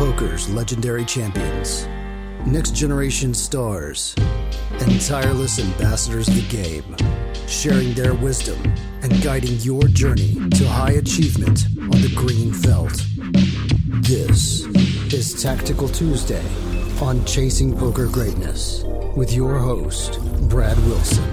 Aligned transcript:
Poker's 0.00 0.48
legendary 0.48 1.04
champions, 1.04 1.86
next 2.46 2.74
generation 2.74 3.34
stars, 3.34 4.14
and 4.80 4.98
tireless 4.98 5.58
ambassadors 5.58 6.26
of 6.26 6.36
the 6.36 6.48
game, 6.48 6.96
sharing 7.46 7.92
their 7.92 8.14
wisdom 8.14 8.56
and 9.02 9.22
guiding 9.22 9.56
your 9.58 9.82
journey 9.88 10.36
to 10.52 10.66
high 10.66 10.92
achievement 10.92 11.66
on 11.76 12.00
the 12.00 12.10
green 12.16 12.50
felt. 12.50 13.04
This 14.08 14.64
is 15.12 15.42
Tactical 15.42 15.86
Tuesday 15.86 16.46
on 17.02 17.22
Chasing 17.26 17.76
Poker 17.76 18.06
Greatness 18.06 18.84
with 19.14 19.34
your 19.34 19.58
host, 19.58 20.18
Brad 20.48 20.78
Wilson. 20.86 21.28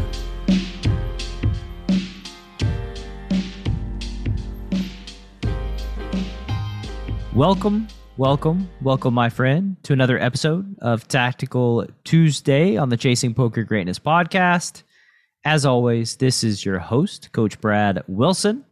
Welcome, 7.34 7.88
welcome, 8.18 8.68
welcome, 8.82 9.14
my 9.14 9.30
friend, 9.30 9.78
to 9.84 9.94
another 9.94 10.18
episode 10.18 10.76
of 10.82 11.08
Tactical 11.08 11.86
Tuesday 12.04 12.76
on 12.76 12.90
the 12.90 12.98
Chasing 12.98 13.36
Poker 13.36 13.64
Greatness 13.64 14.00
podcast. 14.00 14.82
As 15.46 15.68
always, 15.68 16.16
this 16.16 16.44
is 16.44 16.66
your 16.66 16.80
host, 16.80 17.32
Coach 17.32 17.62
Brad 17.62 18.04
Wilson, 18.08 18.66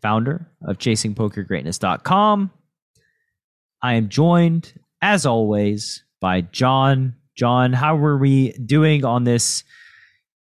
founder 0.00 0.50
of 0.62 0.78
ChasingPokerGreatness.com. 0.78 2.50
I 3.82 3.94
am 3.94 4.08
joined, 4.08 4.72
as 5.02 5.26
always, 5.26 6.02
by 6.18 6.40
John. 6.40 7.16
John, 7.36 7.74
how 7.74 7.96
were 7.96 8.16
we 8.16 8.52
doing 8.52 9.04
on 9.04 9.24
this 9.24 9.62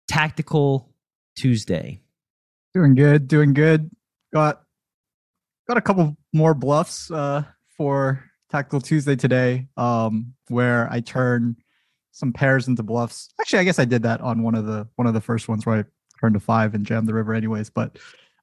Tactical 0.09 0.95
Tuesday? 1.37 2.03
Doing 2.73 2.95
good, 2.95 3.27
doing 3.27 3.53
good. 3.53 3.91
Got 4.33 4.63
got 5.67 5.77
a 5.77 5.83
couple 5.83 6.17
more 6.33 6.55
bluffs 6.55 7.11
uh, 7.11 7.43
for 7.77 8.28
Tactical 8.51 8.81
Tuesday 8.81 9.17
today, 9.17 9.67
um, 9.77 10.33
where 10.49 10.91
I 10.91 11.01
turn 11.01 11.57
some 12.13 12.33
pairs 12.33 12.69
into 12.69 12.83
bluffs. 12.83 13.29
Actually, 13.41 13.61
I 13.61 13.65
guess 13.65 13.79
I 13.79 13.85
did 13.85 14.03
that 14.03 14.21
on 14.21 14.43
one 14.43 14.55
of 14.55 14.67
the 14.67 14.89
one 14.97 15.07
of 15.07 15.15
the 15.15 15.21
first 15.21 15.49
ones 15.49 15.67
where 15.67 15.81
I 15.81 15.85
turned 16.21 16.35
to 16.35 16.41
five 16.41 16.75
and 16.75 16.85
jammed 16.85 17.07
the 17.07 17.15
river, 17.15 17.35
anyways. 17.35 17.71
But 17.71 17.99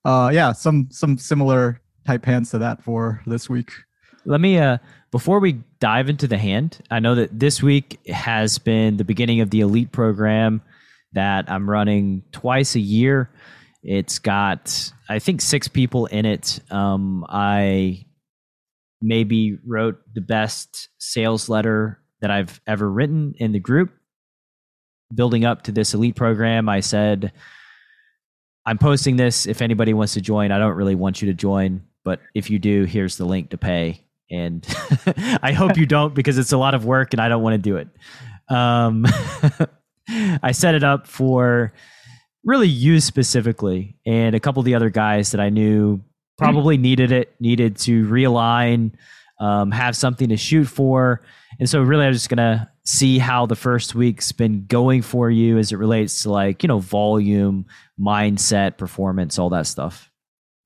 uh, 0.05 0.31
yeah, 0.33 0.51
some 0.51 0.87
some 0.91 1.17
similar 1.17 1.81
type 2.05 2.23
hands 2.23 2.51
to 2.51 2.59
that 2.59 2.83
for 2.83 3.21
this 3.25 3.49
week. 3.49 3.71
Let 4.25 4.41
me 4.41 4.57
uh 4.57 4.77
before 5.11 5.39
we 5.39 5.61
dive 5.79 6.09
into 6.09 6.27
the 6.27 6.37
hand, 6.37 6.79
I 6.91 6.99
know 6.99 7.15
that 7.15 7.39
this 7.39 7.63
week 7.63 7.99
has 8.07 8.57
been 8.57 8.97
the 8.97 9.05
beginning 9.05 9.39
of 9.39 9.49
the 9.49 9.61
elite 9.61 9.91
program 9.91 10.61
that 11.13 11.49
I'm 11.49 11.69
running 11.69 12.21
twice 12.31 12.75
a 12.75 12.81
year. 12.81 13.29
It's 13.81 14.19
got, 14.19 14.91
I 15.07 15.19
think, 15.19 15.41
six 15.41 15.67
people 15.67 16.07
in 16.07 16.25
it. 16.25 16.59
Um, 16.69 17.25
I 17.29 18.05
maybe 19.01 19.57
wrote 19.65 19.99
the 20.13 20.21
best 20.21 20.89
sales 20.97 21.49
letter 21.49 21.99
that 22.21 22.31
I've 22.31 22.59
ever 22.67 22.89
written 22.89 23.35
in 23.37 23.51
the 23.51 23.59
group. 23.59 23.91
Building 25.13 25.45
up 25.45 25.63
to 25.63 25.71
this 25.71 25.93
elite 25.93 26.15
program, 26.15 26.67
I 26.67 26.79
said, 26.79 27.31
I'm 28.65 28.77
posting 28.77 29.15
this. 29.15 29.45
If 29.45 29.61
anybody 29.61 29.93
wants 29.93 30.13
to 30.13 30.21
join, 30.21 30.51
I 30.51 30.57
don't 30.57 30.75
really 30.75 30.95
want 30.95 31.21
you 31.21 31.27
to 31.27 31.33
join, 31.33 31.83
but 32.03 32.19
if 32.33 32.49
you 32.49 32.57
do, 32.57 32.85
here's 32.85 33.17
the 33.17 33.25
link 33.25 33.51
to 33.51 33.57
pay. 33.57 34.01
And 34.31 34.65
I 35.43 35.51
hope 35.51 35.77
you 35.77 35.85
don't 35.85 36.15
because 36.15 36.37
it's 36.37 36.51
a 36.51 36.57
lot 36.57 36.73
of 36.73 36.85
work 36.85 37.13
and 37.13 37.21
I 37.21 37.29
don't 37.29 37.43
want 37.43 37.53
to 37.53 37.57
do 37.59 37.77
it. 37.77 37.87
Um, 38.49 39.05
I 40.09 40.51
set 40.51 40.73
it 40.73 40.83
up 40.83 41.05
for 41.05 41.73
really 42.43 42.67
you 42.67 42.99
specifically 42.99 43.97
and 44.05 44.35
a 44.35 44.39
couple 44.39 44.61
of 44.61 44.65
the 44.65 44.75
other 44.75 44.89
guys 44.89 45.31
that 45.31 45.41
I 45.41 45.49
knew 45.49 46.01
probably 46.37 46.77
needed 46.77 47.11
it, 47.11 47.35
needed 47.39 47.77
to 47.77 48.05
realign, 48.05 48.91
um, 49.39 49.71
have 49.71 49.95
something 49.95 50.29
to 50.29 50.37
shoot 50.37 50.65
for. 50.65 51.21
And 51.59 51.69
so 51.69 51.81
really 51.81 52.05
I'm 52.05 52.13
just 52.13 52.29
gonna 52.29 52.69
see 52.83 53.17
how 53.17 53.45
the 53.45 53.55
first 53.55 53.95
week's 53.95 54.31
been 54.31 54.65
going 54.67 55.01
for 55.01 55.29
you 55.29 55.57
as 55.57 55.71
it 55.71 55.77
relates 55.77 56.23
to 56.23 56.31
like, 56.31 56.63
you 56.63 56.67
know, 56.67 56.79
volume, 56.79 57.65
mindset, 57.99 58.77
performance, 58.77 59.39
all 59.39 59.49
that 59.49 59.67
stuff. 59.67 60.11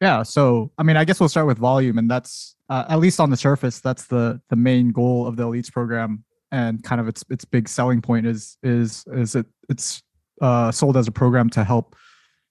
Yeah. 0.02 0.24
So 0.24 0.72
I 0.78 0.84
mean, 0.84 0.98
I 0.98 1.06
guess 1.06 1.20
we'll 1.20 1.30
start 1.30 1.48
with 1.48 1.58
volume, 1.58 1.98
and 1.98 2.10
that's 2.10 2.56
uh, 2.70 2.86
at 2.90 3.00
least 3.00 3.20
on 3.20 3.30
the 3.30 3.38
surface, 3.38 3.80
that's 3.80 4.06
the 4.06 4.42
the 4.50 4.56
main 4.56 4.92
goal 4.92 5.28
of 5.28 5.36
the 5.36 5.44
elites 5.44 5.72
program, 5.72 6.24
and 6.52 6.82
kind 6.84 7.02
of 7.02 7.08
its 7.08 7.24
its 7.30 7.44
big 7.44 7.68
selling 7.68 8.02
point 8.02 8.26
is 8.26 8.58
is 8.64 9.04
is 9.14 9.36
it 9.36 9.46
it's 9.68 10.02
uh, 10.42 10.72
sold 10.72 10.96
as 10.96 11.08
a 11.08 11.12
program 11.12 11.50
to 11.50 11.64
help 11.64 11.96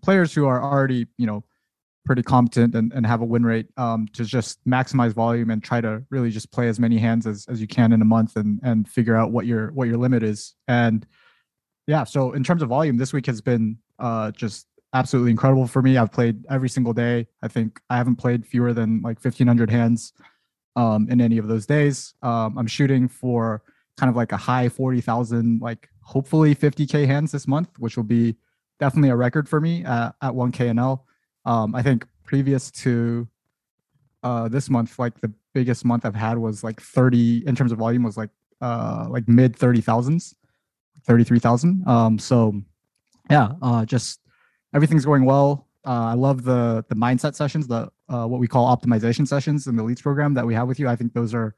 players 0.03 0.33
who 0.34 0.47
are 0.47 0.62
already 0.62 1.07
you 1.17 1.27
know 1.27 1.43
pretty 2.09 2.23
competent 2.23 2.75
and, 2.75 2.91
and 2.95 3.07
have 3.07 3.21
a 3.21 3.25
win 3.25 3.45
rate 3.45 3.67
um, 3.77 4.09
to 4.15 4.25
just 4.25 4.65
maximize 4.67 5.13
volume 5.13 5.51
and 5.51 5.63
try 5.63 5.79
to 5.79 6.03
really 6.09 6.31
just 6.31 6.51
play 6.51 6.67
as 6.67 6.81
many 6.81 6.97
hands 6.97 7.27
as, 7.27 7.45
as 7.51 7.61
you 7.61 7.67
can 7.67 7.93
in 7.93 8.01
a 8.01 8.05
month 8.05 8.35
and 8.37 8.59
and 8.63 8.89
figure 8.89 9.15
out 9.15 9.31
what 9.31 9.45
your 9.45 9.71
what 9.73 9.89
your 9.89 9.99
limit 9.99 10.23
is. 10.23 10.55
And 10.67 11.07
yeah 11.87 12.05
so 12.05 12.33
in 12.33 12.43
terms 12.43 12.63
of 12.63 12.71
volume 12.71 12.97
this 12.97 13.13
week 13.13 13.27
has 13.27 13.43
been 13.43 13.77
uh, 13.99 14.31
just 14.31 14.67
absolutely 14.95 15.31
incredible 15.31 15.67
for 15.67 15.83
me. 15.83 15.99
I've 15.99 16.11
played 16.11 16.47
every 16.49 16.71
single 16.71 16.95
day. 16.95 17.27
I 17.43 17.49
think 17.49 17.79
i 17.91 17.99
haven't 17.99 18.17
played 18.17 18.47
fewer 18.47 18.73
than 18.73 19.03
like 19.03 19.23
1500 19.23 19.71
hands 19.71 20.15
um, 20.77 21.09
in 21.11 21.21
any 21.21 21.37
of 21.37 21.47
those 21.47 21.67
days. 21.67 22.15
Um, 22.23 22.57
i'm 22.57 22.67
shooting 22.67 23.07
for 23.07 23.63
kind 23.99 24.09
of 24.09 24.17
like 24.17 24.33
a 24.33 24.39
high 24.39 24.71
40000 24.71 25.61
like 25.61 25.91
hopefully 26.01 26.55
50k 26.55 27.07
hands 27.07 27.33
this 27.33 27.47
month 27.47 27.69
which 27.79 27.99
will 27.99 28.11
be 28.19 28.37
definitely 28.81 29.11
a 29.11 29.17
record 29.17 29.47
for 29.47 29.61
me 29.61 29.85
at, 29.85 30.15
at 30.23 30.33
1k 30.33 30.71
and 30.71 30.81
um, 31.48 31.75
I 31.75 31.82
think 31.82 32.06
previous 32.25 32.70
to 32.82 33.26
uh, 34.22 34.48
this 34.48 34.69
month, 34.69 34.98
like 34.98 35.19
the 35.20 35.32
biggest 35.54 35.82
month 35.84 36.04
I've 36.04 36.14
had 36.14 36.36
was 36.36 36.62
like 36.62 36.78
30 36.78 37.47
in 37.47 37.56
terms 37.56 37.72
of 37.72 37.78
volume 37.78 38.03
was 38.03 38.19
like 38.19 38.28
uh, 38.60 39.06
like 39.09 39.26
mid 39.28 39.56
30 39.56 39.81
thousands, 39.81 40.34
33,000. 41.06 41.88
Um, 41.88 42.19
so 42.19 42.60
yeah, 43.31 43.53
uh, 43.62 43.86
just 43.86 44.20
everything's 44.75 45.06
going 45.06 45.25
well. 45.25 45.69
Uh, 45.86 46.12
I 46.12 46.14
love 46.14 46.44
the 46.44 46.84
the 46.91 46.94
mindset 46.94 47.34
sessions, 47.34 47.66
the 47.66 47.91
uh, 48.10 48.26
what 48.26 48.41
we 48.41 48.47
call 48.47 48.76
optimization 48.76 49.26
sessions 49.26 49.66
in 49.66 49.76
the 49.76 49.82
elites 49.82 50.03
program 50.03 50.34
that 50.34 50.47
we 50.47 50.53
have 50.53 50.69
with 50.69 50.78
you. 50.78 50.86
I 50.86 50.97
think 50.97 51.15
those 51.15 51.32
are 51.32 51.54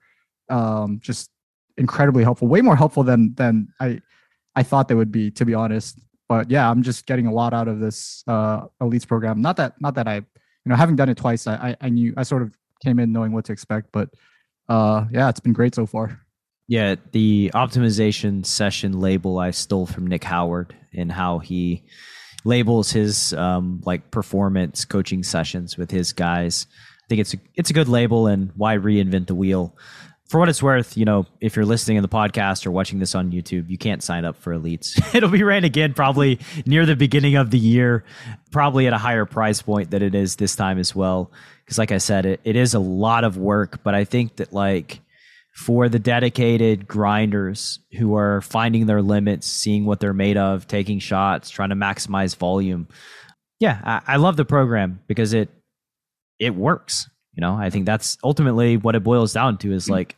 um, 0.50 1.00
just 1.02 1.30
incredibly 1.78 2.22
helpful, 2.22 2.46
way 2.46 2.60
more 2.60 2.76
helpful 2.76 3.02
than 3.02 3.34
than 3.34 3.66
I 3.80 4.00
I 4.54 4.62
thought 4.62 4.86
they 4.86 4.94
would 4.94 5.10
be, 5.10 5.32
to 5.32 5.44
be 5.44 5.54
honest 5.54 5.98
but 6.30 6.48
yeah, 6.48 6.70
I'm 6.70 6.84
just 6.84 7.06
getting 7.06 7.26
a 7.26 7.32
lot 7.32 7.52
out 7.52 7.66
of 7.66 7.80
this 7.80 8.22
uh, 8.28 8.60
elites 8.80 9.04
program. 9.06 9.42
Not 9.42 9.56
that 9.56 9.74
not 9.80 9.96
that 9.96 10.06
I, 10.06 10.14
you 10.14 10.24
know, 10.64 10.76
having 10.76 10.94
done 10.94 11.08
it 11.08 11.16
twice, 11.16 11.48
I, 11.48 11.54
I, 11.54 11.76
I 11.80 11.88
knew 11.88 12.14
I 12.16 12.22
sort 12.22 12.42
of 12.42 12.56
came 12.80 13.00
in 13.00 13.10
knowing 13.10 13.32
what 13.32 13.46
to 13.46 13.52
expect. 13.52 13.88
But 13.91 14.10
uh, 14.69 15.06
yeah, 15.10 15.28
it's 15.28 15.40
been 15.40 15.52
great 15.52 15.74
so 15.74 15.86
far. 15.86 16.20
Yeah, 16.69 16.94
the 17.10 17.50
optimization 17.52 18.46
session 18.46 19.00
label 19.00 19.40
I 19.40 19.50
stole 19.50 19.86
from 19.86 20.06
Nick 20.06 20.22
Howard 20.22 20.72
and 20.94 21.10
how 21.10 21.40
he 21.40 21.82
labels 22.44 22.92
his 22.92 23.32
um, 23.32 23.82
like 23.84 24.12
performance 24.12 24.84
coaching 24.84 25.24
sessions 25.24 25.76
with 25.76 25.90
his 25.90 26.12
guys. 26.12 26.69
I 26.70 27.06
think 27.08 27.22
it's 27.22 27.34
a 27.34 27.38
it's 27.56 27.70
a 27.70 27.74
good 27.74 27.88
label 27.88 28.28
and 28.28 28.52
why 28.54 28.76
reinvent 28.76 29.26
the 29.26 29.34
wheel 29.34 29.76
for 30.30 30.38
what 30.38 30.48
it's 30.48 30.62
worth, 30.62 30.96
you 30.96 31.04
know, 31.04 31.26
if 31.41 31.56
you're 31.56 31.64
listening 31.64 31.96
in 31.96 32.02
the 32.02 32.08
podcast 32.08 32.64
or 32.64 32.70
watching 32.70 33.00
this 33.00 33.16
on 33.16 33.32
YouTube, 33.32 33.68
you 33.68 33.76
can't 33.76 34.00
sign 34.00 34.24
up 34.24 34.36
for 34.36 34.54
elites. 34.54 34.96
It'll 35.14 35.28
be 35.28 35.42
ran 35.42 35.64
again 35.64 35.92
probably 35.92 36.38
near 36.64 36.86
the 36.86 36.94
beginning 36.94 37.34
of 37.34 37.50
the 37.50 37.58
year, 37.58 38.04
probably 38.52 38.86
at 38.86 38.92
a 38.92 38.98
higher 38.98 39.24
price 39.24 39.60
point 39.60 39.90
than 39.90 40.04
it 40.04 40.14
is 40.14 40.36
this 40.36 40.54
time 40.54 40.78
as 40.78 40.94
well. 40.94 41.32
Because, 41.64 41.78
like 41.78 41.90
I 41.90 41.98
said, 41.98 42.26
it, 42.26 42.40
it 42.44 42.54
is 42.54 42.74
a 42.74 42.78
lot 42.78 43.24
of 43.24 43.38
work, 43.38 43.82
but 43.82 43.96
I 43.96 44.04
think 44.04 44.36
that, 44.36 44.52
like, 44.52 45.00
for 45.52 45.88
the 45.88 45.98
dedicated 45.98 46.86
grinders 46.86 47.80
who 47.98 48.14
are 48.14 48.40
finding 48.40 48.86
their 48.86 49.02
limits, 49.02 49.48
seeing 49.48 49.84
what 49.84 49.98
they're 49.98 50.14
made 50.14 50.36
of, 50.36 50.69
taking 50.69 51.00
shots, 51.00 51.50
trying 51.50 51.70
to 51.70 51.74
maximize 51.74 52.36
volume, 52.36 52.86
yeah, 53.58 53.80
I, 53.82 54.14
I 54.14 54.16
love 54.19 54.36
the 54.36 54.44
program 54.44 55.00
because 55.08 55.32
it 55.32 55.48
it 56.38 56.54
works. 56.54 57.10
You 57.34 57.40
know, 57.40 57.54
I 57.54 57.70
think 57.70 57.86
that's 57.86 58.19
ultimately 58.24 58.76
what 58.76 58.96
it 58.96 59.04
boils 59.04 59.32
down 59.32 59.58
to 59.58 59.72
is 59.72 59.86
mm. 59.86 59.90
like 59.90 60.16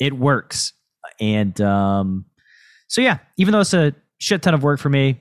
it 0.00 0.12
works. 0.12 0.72
And 1.20 1.60
um, 1.60 2.24
so, 2.88 3.00
yeah, 3.00 3.18
even 3.36 3.52
though 3.52 3.60
it's 3.60 3.74
a 3.74 3.94
shit 4.18 4.42
ton 4.42 4.54
of 4.54 4.62
work 4.62 4.80
for 4.80 4.88
me, 4.88 5.20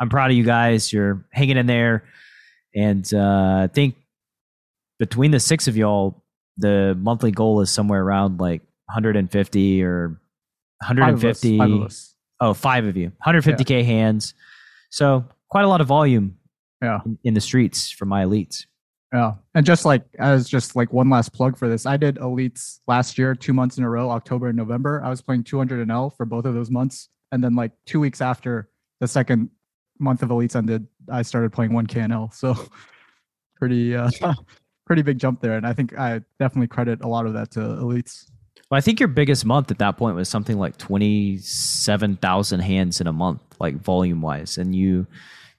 I'm 0.00 0.08
proud 0.08 0.30
of 0.30 0.36
you 0.36 0.44
guys. 0.44 0.92
You're 0.92 1.26
hanging 1.32 1.56
in 1.56 1.66
there. 1.66 2.04
And 2.76 3.12
uh, 3.12 3.62
I 3.64 3.70
think 3.72 3.96
between 4.98 5.30
the 5.30 5.40
six 5.40 5.66
of 5.66 5.76
y'all, 5.76 6.22
the 6.58 6.96
monthly 7.00 7.30
goal 7.30 7.60
is 7.60 7.70
somewhere 7.70 8.02
around 8.02 8.38
like 8.38 8.60
150 8.86 9.82
or 9.82 10.08
150. 10.80 11.58
Five 11.58 11.70
of 11.70 11.82
us, 11.82 12.14
Oh, 12.40 12.54
five 12.54 12.86
of 12.86 12.96
you. 12.96 13.10
150K 13.26 13.70
yeah. 13.70 13.82
hands. 13.82 14.34
So 14.90 15.24
quite 15.48 15.64
a 15.64 15.68
lot 15.68 15.80
of 15.80 15.86
volume 15.86 16.36
yeah. 16.82 17.00
in, 17.04 17.18
in 17.24 17.34
the 17.34 17.40
streets 17.40 17.90
for 17.90 18.04
my 18.04 18.24
elites. 18.24 18.66
Yeah. 19.12 19.34
And 19.54 19.64
just 19.64 19.84
like 19.84 20.04
as 20.18 20.48
just 20.48 20.76
like 20.76 20.92
one 20.92 21.08
last 21.08 21.32
plug 21.32 21.56
for 21.56 21.68
this, 21.68 21.86
I 21.86 21.96
did 21.96 22.16
elites 22.16 22.80
last 22.86 23.16
year, 23.16 23.34
two 23.34 23.54
months 23.54 23.78
in 23.78 23.84
a 23.84 23.90
row, 23.90 24.10
October 24.10 24.48
and 24.48 24.56
November. 24.56 25.02
I 25.02 25.08
was 25.08 25.22
playing 25.22 25.44
200 25.44 25.80
and 25.80 25.90
L 25.90 26.10
for 26.10 26.26
both 26.26 26.44
of 26.44 26.54
those 26.54 26.70
months. 26.70 27.08
And 27.32 27.42
then 27.42 27.54
like 27.54 27.72
two 27.86 28.00
weeks 28.00 28.20
after 28.20 28.68
the 29.00 29.08
second 29.08 29.50
month 29.98 30.22
of 30.22 30.28
elites 30.28 30.56
ended, 30.56 30.86
I 31.10 31.22
started 31.22 31.52
playing 31.52 31.72
1K 31.72 32.04
and 32.04 32.12
L. 32.12 32.30
So 32.32 32.54
pretty, 33.56 33.96
uh, 33.96 34.10
pretty 34.86 35.02
big 35.02 35.18
jump 35.18 35.40
there. 35.40 35.56
And 35.56 35.66
I 35.66 35.72
think 35.72 35.98
I 35.98 36.20
definitely 36.38 36.68
credit 36.68 37.02
a 37.02 37.08
lot 37.08 37.26
of 37.26 37.32
that 37.32 37.50
to 37.52 37.60
elites. 37.60 38.26
Well, 38.70 38.76
I 38.76 38.82
think 38.82 39.00
your 39.00 39.08
biggest 39.08 39.46
month 39.46 39.70
at 39.70 39.78
that 39.78 39.96
point 39.96 40.16
was 40.16 40.28
something 40.28 40.58
like 40.58 40.76
27,000 40.76 42.60
hands 42.60 43.00
in 43.00 43.06
a 43.06 43.12
month, 43.12 43.40
like 43.58 43.76
volume 43.76 44.20
wise. 44.20 44.58
And 44.58 44.74
you 44.74 45.06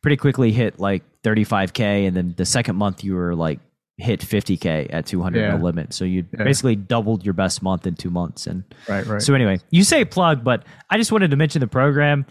pretty 0.01 0.17
quickly 0.17 0.51
hit 0.51 0.79
like 0.79 1.03
35K. 1.23 2.07
And 2.07 2.15
then 2.15 2.33
the 2.37 2.45
second 2.45 2.75
month, 2.75 3.03
you 3.03 3.15
were 3.15 3.35
like 3.35 3.59
hit 3.97 4.21
50K 4.21 4.87
at 4.91 5.05
200 5.05 5.39
Yeah. 5.39 5.57
no 5.57 5.63
limit. 5.63 5.93
So 5.93 6.05
you 6.05 6.25
Yeah. 6.37 6.43
basically 6.45 6.75
doubled 6.77 7.25
your 7.25 7.33
best 7.33 7.61
month 7.61 7.85
in 7.85 7.95
two 7.95 8.09
months. 8.09 8.47
And 8.47 8.63
Right, 8.87 9.05
right. 9.05 9.21
so, 9.21 9.33
anyway, 9.33 9.59
you 9.71 9.83
say 9.83 10.05
plug, 10.05 10.43
but 10.43 10.63
I 10.89 10.97
just 10.97 11.11
wanted 11.11 11.31
to 11.31 11.37
mention 11.37 11.59
the 11.59 11.67
program. 11.67 12.25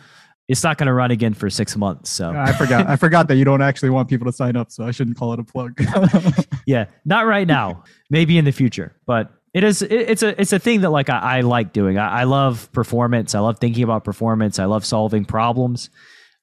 It's 0.49 0.65
not 0.65 0.79
going 0.79 0.87
to 0.87 0.95
run 0.95 1.11
again 1.11 1.35
for 1.35 1.51
six 1.51 1.77
months. 1.77 2.09
So, 2.09 2.31
I 2.35 2.53
forgot. 2.53 2.87
I 2.89 2.97
forgot 2.97 3.29
that 3.29 3.37
you 3.37 3.45
don't 3.45 3.61
actually 3.61 3.91
want 3.91 4.09
people 4.09 4.25
to 4.25 4.33
sign 4.33 4.57
up, 4.57 4.73
so 4.73 4.83
I 4.87 4.93
shouldn't 4.93 5.19
call 5.19 5.35
it 5.35 5.41
a 5.41 5.45
plug. 5.45 5.79
yeah, 6.67 6.87
not 7.05 7.27
right 7.27 7.47
now. 7.47 7.85
Maybe 8.09 8.39
in 8.39 8.47
the 8.47 8.51
future, 8.53 8.95
but 9.05 9.31
it 9.53 9.63
is. 9.63 9.83
It, 9.83 9.93
it's 9.93 10.23
a. 10.23 10.41
It's 10.41 10.55
a 10.55 10.59
thing 10.59 10.81
that 10.81 10.89
like 10.91 11.11
I, 11.11 11.19
I 11.19 11.41
like 11.43 11.75
doing. 11.75 11.99
I, 11.99 12.21
I 12.21 12.25
love 12.25 12.73
performance. 12.73 13.35
I 13.35 13.41
love 13.41 13.59
thinking 13.59 13.83
about 13.85 14.05
performance. 14.05 14.59
I 14.59 14.65
love 14.65 14.87
solving 14.87 15.27
problems. 15.27 15.91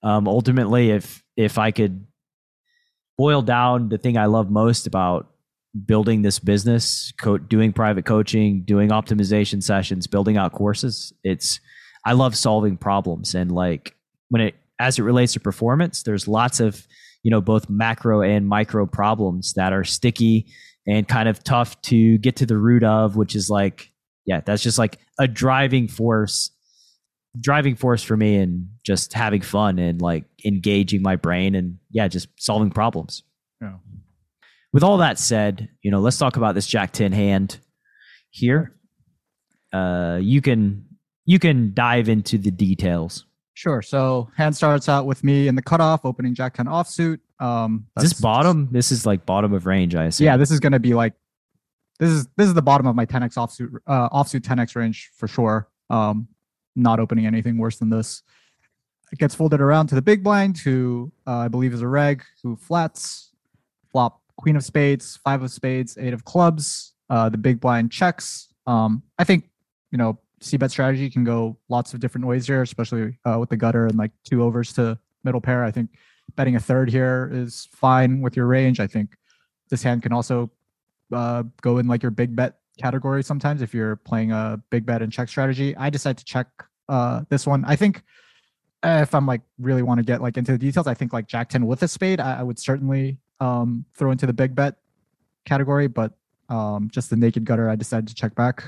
Um, 0.05 0.27
ultimately, 0.27 0.91
if 0.91 1.23
if 1.35 1.57
I 1.57 1.71
could 1.71 2.05
boil 3.17 3.41
down 3.41 3.89
the 3.89 3.97
thing 3.97 4.17
I 4.17 4.27
love 4.27 4.51
most 4.51 4.85
about 4.87 5.27
building 5.85 6.21
this 6.21 6.39
business, 6.39 7.11
co- 7.19 7.39
doing 7.39 7.73
private 7.73 8.05
coaching, 8.05 8.63
doing 8.63 8.89
optimization 8.89 9.61
sessions, 9.61 10.07
building 10.07 10.37
out 10.37 10.53
courses, 10.53 11.11
it's 11.23 11.59
I 12.05 12.13
love 12.13 12.37
solving 12.37 12.77
problems. 12.77 13.33
And 13.33 13.51
like 13.51 13.95
when 14.29 14.41
it 14.41 14.55
as 14.79 14.99
it 14.99 15.03
relates 15.03 15.33
to 15.33 15.39
performance, 15.39 16.03
there's 16.03 16.27
lots 16.27 16.59
of 16.59 16.87
you 17.23 17.31
know 17.31 17.41
both 17.41 17.67
macro 17.67 18.21
and 18.21 18.47
micro 18.47 18.85
problems 18.85 19.53
that 19.53 19.73
are 19.73 19.83
sticky 19.83 20.45
and 20.87 21.07
kind 21.07 21.27
of 21.27 21.43
tough 21.43 21.81
to 21.81 22.19
get 22.19 22.35
to 22.35 22.45
the 22.45 22.57
root 22.57 22.83
of, 22.83 23.15
which 23.15 23.35
is 23.35 23.49
like 23.49 23.91
yeah, 24.27 24.41
that's 24.41 24.61
just 24.61 24.77
like 24.77 24.99
a 25.19 25.27
driving 25.27 25.87
force 25.87 26.51
driving 27.39 27.75
force 27.75 28.03
for 28.03 28.15
me 28.17 28.37
and 28.37 28.67
just 28.83 29.13
having 29.13 29.41
fun 29.41 29.79
and 29.79 30.01
like 30.01 30.25
engaging 30.43 31.01
my 31.01 31.15
brain 31.15 31.55
and 31.55 31.77
yeah, 31.91 32.07
just 32.07 32.27
solving 32.37 32.69
problems. 32.71 33.23
Yeah. 33.61 33.75
With 34.73 34.83
all 34.83 34.97
that 34.97 35.17
said, 35.19 35.69
you 35.81 35.91
know, 35.91 35.99
let's 35.99 36.17
talk 36.17 36.37
about 36.37 36.55
this 36.55 36.67
Jack 36.67 36.91
10 36.91 37.11
hand 37.11 37.59
here. 38.29 38.73
Uh 39.73 40.19
you 40.21 40.41
can 40.41 40.85
you 41.25 41.39
can 41.39 41.73
dive 41.73 42.07
into 42.09 42.37
the 42.37 42.51
details. 42.51 43.25
sure. 43.55 43.81
So 43.81 44.29
hand 44.37 44.55
starts 44.55 44.87
out 44.87 45.05
with 45.05 45.23
me 45.23 45.47
in 45.47 45.55
the 45.55 45.61
cutoff, 45.61 46.01
opening 46.05 46.35
Jack 46.35 46.53
10 46.55 46.67
offsuit. 46.67 47.19
Um, 47.39 47.87
Is 47.97 48.03
this 48.03 48.13
bottom? 48.21 48.69
This 48.71 48.91
is 48.91 49.05
like 49.05 49.25
bottom 49.25 49.53
of 49.53 49.65
range, 49.65 49.95
I 49.95 50.05
assume. 50.05 50.25
Yeah, 50.25 50.37
this 50.37 50.51
is 50.51 50.59
going 50.59 50.71
to 50.73 50.79
be 50.79 50.93
like 50.93 51.13
this 51.99 52.09
is 52.09 52.27
this 52.37 52.47
is 52.47 52.53
the 52.53 52.61
bottom 52.61 52.87
of 52.87 52.95
my 52.95 53.05
10x 53.05 53.35
offsuit 53.35 53.73
uh, 53.87 54.09
offsuit 54.09 54.41
10x 54.41 54.75
range 54.75 55.11
for 55.17 55.27
sure. 55.27 55.69
Um, 55.89 56.27
not 56.75 56.99
opening 56.99 57.25
anything 57.25 57.57
worse 57.57 57.77
than 57.77 57.89
this. 57.89 58.23
It 59.11 59.19
gets 59.19 59.35
folded 59.35 59.61
around 59.61 59.87
to 59.87 59.95
the 59.95 60.01
big 60.01 60.23
blind, 60.23 60.57
who 60.57 61.11
uh, 61.27 61.37
I 61.37 61.47
believe 61.47 61.73
is 61.73 61.81
a 61.81 61.87
reg, 61.87 62.23
who 62.43 62.55
flats, 62.55 63.31
flop 63.91 64.21
queen 64.37 64.55
of 64.55 64.63
spades, 64.63 65.17
five 65.23 65.41
of 65.41 65.51
spades, 65.51 65.97
eight 65.97 66.13
of 66.13 66.25
clubs. 66.25 66.93
Uh, 67.09 67.29
the 67.29 67.37
big 67.37 67.59
blind 67.59 67.91
checks. 67.91 68.47
Um, 68.65 69.03
I 69.19 69.23
think 69.23 69.49
you 69.91 69.97
know 69.97 70.19
c 70.41 70.57
bet 70.57 70.71
strategy 70.71 71.09
can 71.09 71.23
go 71.23 71.57
lots 71.69 71.93
of 71.93 71.99
different 71.99 72.27
ways 72.27 72.47
here, 72.47 72.61
especially 72.61 73.17
uh, 73.25 73.37
with 73.39 73.49
the 73.49 73.57
gutter 73.57 73.85
and 73.85 73.95
like 73.95 74.11
two 74.23 74.43
overs 74.43 74.73
to 74.73 74.97
middle 75.23 75.41
pair. 75.41 75.63
I 75.63 75.71
think 75.71 75.91
betting 76.35 76.55
a 76.55 76.59
third 76.59 76.89
here 76.89 77.29
is 77.31 77.67
fine 77.71 78.21
with 78.21 78.35
your 78.35 78.47
range. 78.47 78.79
I 78.79 78.87
think 78.87 79.15
this 79.69 79.83
hand 79.83 80.03
can 80.03 80.11
also 80.11 80.51
uh, 81.13 81.43
go 81.61 81.77
in 81.77 81.87
like 81.87 82.01
your 82.03 82.11
big 82.11 82.35
bet 82.35 82.59
category 82.77 83.23
sometimes 83.23 83.61
if 83.61 83.73
you're 83.73 83.95
playing 83.95 84.31
a 84.31 84.61
big 84.69 84.85
bet 84.85 85.01
and 85.01 85.11
check 85.11 85.29
strategy. 85.29 85.75
I 85.75 85.89
decide 85.89 86.17
to 86.17 86.25
check 86.25 86.47
uh, 86.89 87.21
this 87.29 87.47
one. 87.47 87.63
I 87.65 87.75
think 87.75 88.03
if 88.83 89.15
I'm 89.15 89.25
like 89.25 89.41
really 89.59 89.81
want 89.81 89.99
to 89.99 90.03
get 90.03 90.21
like 90.21 90.37
into 90.37 90.51
the 90.51 90.57
details, 90.57 90.87
I 90.87 90.93
think 90.93 91.13
like 91.13 91.27
Jack 91.27 91.49
10 91.49 91.65
with 91.65 91.81
a 91.83 91.87
spade, 91.87 92.19
I, 92.19 92.39
I 92.39 92.43
would 92.43 92.59
certainly 92.59 93.17
um, 93.39 93.85
throw 93.95 94.11
into 94.11 94.25
the 94.25 94.33
big 94.33 94.55
bet 94.55 94.75
category, 95.45 95.87
but 95.87 96.13
um, 96.49 96.89
just 96.91 97.09
the 97.09 97.15
naked 97.15 97.45
gutter, 97.45 97.69
I 97.69 97.75
decided 97.75 98.07
to 98.09 98.15
check 98.15 98.35
back. 98.35 98.63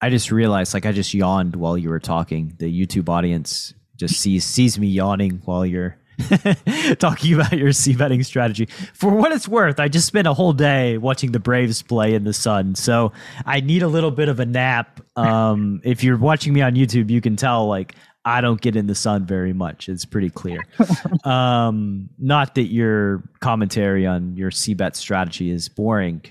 I 0.00 0.10
just 0.10 0.30
realized 0.30 0.74
like 0.74 0.86
I 0.86 0.92
just 0.92 1.14
yawned 1.14 1.56
while 1.56 1.78
you 1.78 1.88
were 1.88 2.00
talking. 2.00 2.54
The 2.58 2.66
YouTube 2.66 3.08
audience 3.08 3.74
just 3.96 4.16
sees 4.20 4.44
sees 4.44 4.78
me 4.78 4.88
yawning 4.88 5.40
while 5.44 5.64
you're 5.64 5.96
talking 6.98 7.34
about 7.34 7.52
your 7.52 7.72
c 7.72 7.94
betting 7.94 8.22
strategy. 8.22 8.66
For 8.94 9.10
what 9.10 9.32
it's 9.32 9.48
worth, 9.48 9.80
I 9.80 9.88
just 9.88 10.06
spent 10.06 10.26
a 10.26 10.34
whole 10.34 10.52
day 10.52 10.98
watching 10.98 11.32
the 11.32 11.38
Braves 11.40 11.82
play 11.82 12.14
in 12.14 12.24
the 12.24 12.32
sun, 12.32 12.74
so 12.74 13.12
I 13.46 13.60
need 13.60 13.82
a 13.82 13.88
little 13.88 14.10
bit 14.10 14.28
of 14.28 14.40
a 14.40 14.46
nap. 14.46 15.00
Um, 15.16 15.80
if 15.84 16.04
you're 16.04 16.16
watching 16.16 16.52
me 16.52 16.62
on 16.62 16.74
YouTube, 16.74 17.10
you 17.10 17.20
can 17.20 17.36
tell 17.36 17.66
like 17.66 17.94
I 18.24 18.40
don't 18.40 18.60
get 18.60 18.74
in 18.76 18.86
the 18.86 18.94
sun 18.94 19.26
very 19.26 19.52
much. 19.52 19.88
It's 19.88 20.04
pretty 20.04 20.30
clear. 20.30 20.64
um, 21.24 22.08
not 22.18 22.54
that 22.54 22.64
your 22.64 23.22
commentary 23.40 24.06
on 24.06 24.36
your 24.36 24.50
c 24.50 24.74
bet 24.74 24.96
strategy 24.96 25.50
is 25.50 25.68
boring. 25.68 26.22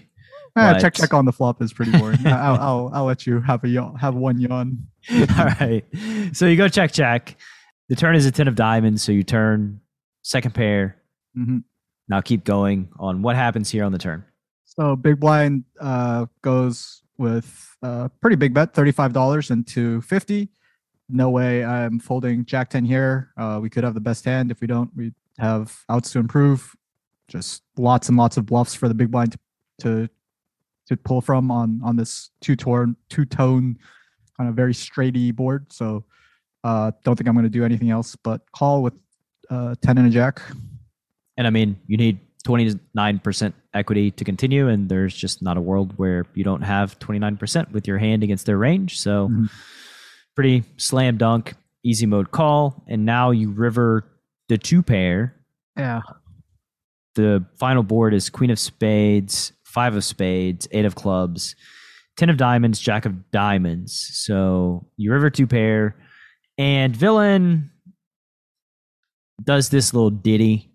Ah, 0.56 0.74
But- 0.74 0.82
check 0.82 0.94
check 0.94 1.14
on 1.14 1.26
the 1.26 1.32
flop 1.34 1.62
is 1.62 1.74
pretty 1.74 1.92
boring. 1.98 2.26
I'll, 2.28 2.56
I'll 2.56 2.92
I'll 2.94 3.06
let 3.06 3.26
you 3.26 3.42
have 3.42 3.64
a 3.64 3.68
yawn, 3.68 3.96
have 3.96 4.16
one 4.16 4.40
yawn. 4.40 4.86
All 5.12 5.46
right. 5.60 5.84
So 6.32 6.46
you 6.46 6.56
go 6.56 6.68
check 6.68 6.92
check. 6.92 7.36
The 7.90 7.96
turn 7.96 8.16
is 8.16 8.26
a 8.26 8.32
ten 8.32 8.48
of 8.48 8.56
diamonds, 8.56 9.04
so 9.04 9.12
you 9.12 9.24
turn 9.24 9.82
second 10.22 10.54
pair. 10.54 10.98
hmm 11.36 11.60
Now 12.08 12.22
keep 12.22 12.44
going 12.44 12.90
on 12.98 13.22
what 13.22 13.36
happens 13.36 13.70
here 13.70 13.84
on 13.84 13.92
the 13.92 13.98
turn. 13.98 14.24
So 14.66 14.96
big 14.96 15.20
blind 15.20 15.66
uh, 15.80 16.26
goes 16.42 17.04
with 17.18 17.76
a 17.82 18.10
pretty 18.22 18.36
big 18.36 18.54
bet, 18.54 18.74
thirty-five 18.74 19.14
dollars 19.14 19.52
into 19.52 20.02
fifty. 20.02 20.50
No 21.10 21.30
way 21.30 21.64
I'm 21.64 22.00
folding 22.00 22.46
Jack 22.46 22.70
ten 22.70 22.86
here. 22.86 23.32
Uh, 23.38 23.60
we 23.62 23.70
could 23.70 23.84
have 23.84 23.94
the 23.94 24.00
best 24.00 24.26
hand. 24.26 24.50
If 24.50 24.62
we 24.62 24.68
don't, 24.68 24.90
we 24.96 25.14
have 25.38 25.84
outs 25.90 26.12
to 26.14 26.20
improve. 26.20 26.76
Just 27.28 27.64
lots 27.78 28.10
and 28.10 28.18
lots 28.18 28.38
of 28.38 28.46
bluffs 28.46 28.74
for 28.74 28.88
the 28.88 28.94
big 28.94 29.12
blind 29.12 29.34
to 29.34 29.40
to, 29.82 30.10
to 30.88 30.98
pull 30.98 31.22
from 31.22 31.52
on 31.52 31.82
on 31.84 31.96
this 31.96 32.32
two 32.42 32.56
tone 32.56 32.96
two 33.10 33.26
tone 33.26 33.78
kind 34.38 34.50
of 34.50 34.56
very 34.56 34.74
straighty 34.74 35.36
board. 35.36 35.72
So 35.72 36.06
uh, 36.64 36.92
don't 37.04 37.16
think 37.16 37.28
I'm 37.28 37.34
going 37.36 37.44
to 37.46 37.50
do 37.50 37.64
anything 37.66 37.90
else 37.92 38.16
but 38.16 38.42
call 38.52 38.82
with 38.82 38.94
uh, 39.50 39.76
ten 39.82 39.98
and 39.98 40.08
a 40.08 40.10
jack. 40.10 40.42
And 41.38 41.46
I 41.48 41.50
mean, 41.50 41.78
you 41.88 41.98
need 41.98 42.20
twenty 42.46 42.74
nine 42.94 43.20
percent 43.20 43.56
equity 43.74 44.12
to 44.12 44.24
continue, 44.24 44.68
and 44.68 44.88
there's 44.90 45.16
just 45.16 45.42
not 45.42 45.58
a 45.58 45.62
world 45.62 45.94
where 45.98 46.26
you 46.36 46.44
don't 46.44 46.62
have 46.62 46.98
twenty 47.00 47.20
nine 47.20 47.38
percent 47.38 47.72
with 47.72 47.88
your 47.88 47.98
hand 47.98 48.24
against 48.24 48.46
their 48.46 48.58
range. 48.58 49.00
So 49.00 49.30
Mhm. 49.30 49.50
pretty 50.36 50.64
slam 50.78 51.18
dunk, 51.18 51.56
easy 51.84 52.06
mode 52.06 52.32
call, 52.32 52.84
and 52.88 53.06
now 53.06 53.32
you 53.32 53.50
river 53.52 54.06
the 54.50 54.58
two 54.58 54.82
pair. 54.84 55.36
Yeah. 55.78 56.02
the 57.16 57.46
final 57.60 57.84
board 57.84 58.14
is 58.14 58.30
queen 58.30 58.50
of 58.50 58.58
spades 58.60 59.54
five 59.64 59.96
of 59.96 60.04
spades 60.04 60.68
eight 60.72 60.84
of 60.86 60.96
clubs 60.96 61.56
ten 62.18 62.28
of 62.30 62.38
diamonds 62.38 62.80
jack 62.80 63.06
of 63.06 63.30
diamonds 63.32 63.96
so 64.14 64.84
you 64.98 65.12
river 65.12 65.30
two 65.30 65.46
pair 65.46 65.96
and 66.58 66.96
villain 66.96 67.72
does 69.44 69.70
this 69.70 69.94
little 69.94 70.10
ditty 70.10 70.72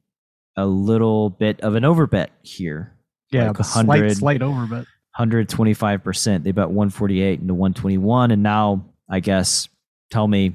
a 0.56 0.66
little 0.66 1.30
bit 1.30 1.60
of 1.60 1.74
an 1.74 1.84
overbet 1.84 2.28
here 2.42 2.92
Yeah, 3.30 3.48
Like 3.48 3.58
100. 3.60 3.86
slight 3.86 4.16
slight 4.16 4.42
over 4.42 4.66
bet. 4.66 4.84
125% 5.18 6.42
they 6.44 6.52
bet 6.52 6.68
148 6.68 7.40
into 7.40 7.54
121 7.54 8.30
and 8.30 8.42
now 8.42 8.84
i 9.08 9.20
guess 9.20 9.68
tell 10.10 10.28
me 10.28 10.54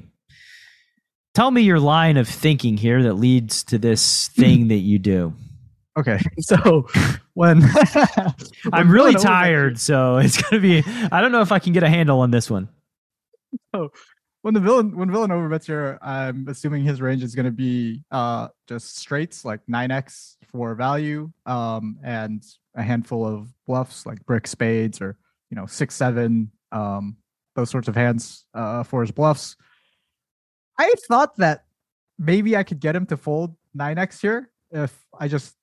tell 1.34 1.50
me 1.50 1.62
your 1.62 1.80
line 1.80 2.16
of 2.16 2.26
thinking 2.28 2.76
here 2.76 3.02
that 3.02 3.14
leads 3.14 3.62
to 3.64 3.78
this 3.78 4.28
thing 4.36 4.68
that 4.68 4.76
you 4.76 4.98
do 4.98 5.34
Okay, 5.96 6.18
so 6.40 6.88
when 7.34 7.62
I'm 8.72 8.90
really 8.90 9.14
tired, 9.14 9.78
so 9.78 10.16
it's 10.16 10.42
gonna 10.42 10.60
be. 10.60 10.82
I 11.12 11.20
don't 11.20 11.30
know 11.30 11.40
if 11.40 11.52
I 11.52 11.60
can 11.60 11.72
get 11.72 11.84
a 11.84 11.88
handle 11.88 12.18
on 12.18 12.32
this 12.32 12.50
one. 12.50 12.68
When 14.44 14.52
the 14.52 14.60
villain 14.60 14.94
when 14.94 15.10
villain 15.10 15.30
overbets 15.30 15.64
here, 15.64 15.98
I'm 16.02 16.46
assuming 16.48 16.84
his 16.84 17.00
range 17.00 17.22
is 17.22 17.34
going 17.34 17.46
to 17.46 17.50
be 17.50 18.02
uh 18.10 18.48
just 18.68 18.98
straights 18.98 19.42
like 19.42 19.60
nine 19.66 19.90
x 19.90 20.36
for 20.52 20.74
value, 20.74 21.32
um, 21.46 21.98
and 22.04 22.44
a 22.74 22.82
handful 22.82 23.26
of 23.26 23.48
bluffs 23.66 24.04
like 24.04 24.22
brick 24.26 24.46
spades 24.46 25.00
or 25.00 25.16
you 25.48 25.56
know 25.56 25.64
six 25.64 25.94
seven, 25.94 26.50
um, 26.72 27.16
those 27.56 27.70
sorts 27.70 27.88
of 27.88 27.96
hands 27.96 28.44
uh 28.52 28.82
for 28.82 29.00
his 29.00 29.10
bluffs. 29.10 29.56
I 30.78 30.92
thought 31.08 31.38
that 31.38 31.64
maybe 32.18 32.54
I 32.54 32.64
could 32.64 32.80
get 32.80 32.94
him 32.94 33.06
to 33.06 33.16
fold 33.16 33.56
nine 33.72 33.96
x 33.96 34.20
here 34.20 34.50
if 34.70 34.92
I 35.18 35.26
just 35.26 35.56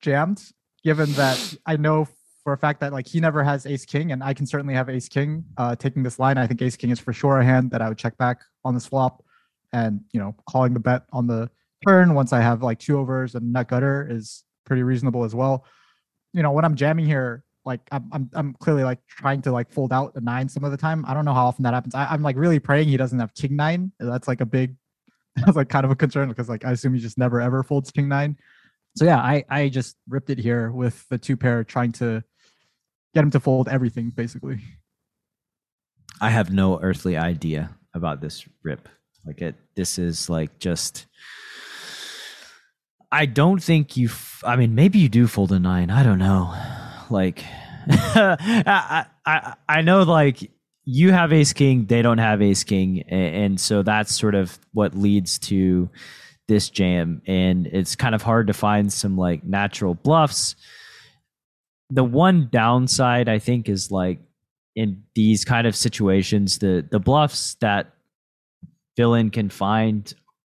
jammed, 0.00 0.42
given 0.82 1.12
that 1.12 1.54
I 1.66 1.76
know 1.76 2.08
for 2.46 2.52
a 2.52 2.56
fact 2.56 2.78
that 2.78 2.92
like 2.92 3.08
he 3.08 3.18
never 3.18 3.42
has 3.42 3.66
ace 3.66 3.84
king 3.84 4.12
and 4.12 4.22
I 4.22 4.32
can 4.32 4.46
certainly 4.46 4.72
have 4.74 4.88
ace 4.88 5.08
king 5.08 5.44
uh 5.56 5.74
taking 5.74 6.04
this 6.04 6.20
line. 6.20 6.38
I 6.38 6.46
think 6.46 6.62
ace 6.62 6.76
king 6.76 6.90
is 6.90 7.00
for 7.00 7.12
sure 7.12 7.40
a 7.40 7.44
hand 7.44 7.72
that 7.72 7.82
I 7.82 7.88
would 7.88 7.98
check 7.98 8.16
back 8.18 8.40
on 8.64 8.72
this 8.72 8.86
flop 8.86 9.24
and 9.72 10.02
you 10.12 10.20
know 10.20 10.32
calling 10.48 10.72
the 10.72 10.78
bet 10.78 11.02
on 11.12 11.26
the 11.26 11.50
turn 11.84 12.14
once 12.14 12.32
I 12.32 12.40
have 12.40 12.62
like 12.62 12.78
two 12.78 12.98
overs 12.98 13.34
and 13.34 13.52
nut 13.52 13.66
gutter 13.66 14.06
is 14.08 14.44
pretty 14.64 14.84
reasonable 14.84 15.24
as 15.24 15.34
well. 15.34 15.64
You 16.34 16.44
know, 16.44 16.52
when 16.52 16.64
I'm 16.64 16.76
jamming 16.76 17.04
here, 17.04 17.42
like 17.64 17.80
I'm, 17.90 18.08
I'm 18.12 18.30
I'm 18.32 18.54
clearly 18.54 18.84
like 18.84 19.00
trying 19.08 19.42
to 19.42 19.50
like 19.50 19.72
fold 19.72 19.92
out 19.92 20.12
a 20.14 20.20
nine 20.20 20.48
some 20.48 20.62
of 20.62 20.70
the 20.70 20.76
time. 20.76 21.04
I 21.08 21.14
don't 21.14 21.24
know 21.24 21.34
how 21.34 21.46
often 21.46 21.64
that 21.64 21.74
happens. 21.74 21.96
I, 21.96 22.06
I'm 22.06 22.22
like 22.22 22.36
really 22.36 22.60
praying 22.60 22.86
he 22.86 22.96
doesn't 22.96 23.18
have 23.18 23.34
king 23.34 23.56
nine. 23.56 23.90
That's 23.98 24.28
like 24.28 24.40
a 24.40 24.46
big 24.46 24.76
that's 25.34 25.56
like 25.56 25.68
kind 25.68 25.84
of 25.84 25.90
a 25.90 25.96
concern 25.96 26.28
because 26.28 26.48
like 26.48 26.64
I 26.64 26.70
assume 26.70 26.94
he 26.94 27.00
just 27.00 27.18
never 27.18 27.40
ever 27.40 27.64
folds 27.64 27.90
king 27.90 28.08
nine. 28.08 28.36
So 28.94 29.04
yeah, 29.04 29.18
I 29.18 29.44
I 29.50 29.68
just 29.68 29.96
ripped 30.08 30.30
it 30.30 30.38
here 30.38 30.70
with 30.70 31.04
the 31.08 31.18
two 31.18 31.36
pair 31.36 31.64
trying 31.64 31.90
to 31.94 32.22
get 33.14 33.24
him 33.24 33.30
to 33.30 33.40
fold 33.40 33.68
everything 33.68 34.10
basically. 34.10 34.60
I 36.20 36.30
have 36.30 36.50
no 36.50 36.80
earthly 36.80 37.16
idea 37.16 37.76
about 37.94 38.20
this 38.20 38.46
rip. 38.62 38.88
Like 39.24 39.42
it, 39.42 39.54
this 39.74 39.98
is 39.98 40.30
like 40.30 40.58
just. 40.58 41.06
I 43.10 43.26
don't 43.26 43.62
think 43.62 43.96
you. 43.96 44.08
F- 44.08 44.42
I 44.46 44.56
mean, 44.56 44.74
maybe 44.74 44.98
you 44.98 45.08
do 45.08 45.26
fold 45.26 45.52
a 45.52 45.58
nine. 45.58 45.90
I 45.90 46.02
don't 46.02 46.18
know. 46.18 46.54
Like, 47.10 47.44
I, 47.88 49.06
I 49.24 49.54
I 49.68 49.82
know 49.82 50.02
like 50.02 50.50
you 50.84 51.12
have 51.12 51.32
ace 51.32 51.52
king, 51.52 51.86
they 51.86 52.00
don't 52.02 52.18
have 52.18 52.40
ace 52.40 52.64
king, 52.64 53.02
and, 53.08 53.34
and 53.34 53.60
so 53.60 53.82
that's 53.82 54.14
sort 54.16 54.34
of 54.34 54.58
what 54.72 54.94
leads 54.96 55.38
to 55.40 55.90
this 56.48 56.70
jam. 56.70 57.20
And 57.26 57.66
it's 57.66 57.96
kind 57.96 58.14
of 58.14 58.22
hard 58.22 58.46
to 58.46 58.52
find 58.52 58.92
some 58.92 59.16
like 59.16 59.44
natural 59.44 59.94
bluffs. 59.94 60.54
The 61.90 62.04
one 62.04 62.48
downside 62.50 63.28
I 63.28 63.38
think 63.38 63.68
is 63.68 63.90
like 63.90 64.18
in 64.74 65.04
these 65.14 65.44
kind 65.44 65.66
of 65.66 65.76
situations, 65.76 66.58
the 66.58 66.86
the 66.90 66.98
bluffs 66.98 67.54
that 67.60 67.92
villain 68.96 69.30
can 69.30 69.48
find 69.50 70.12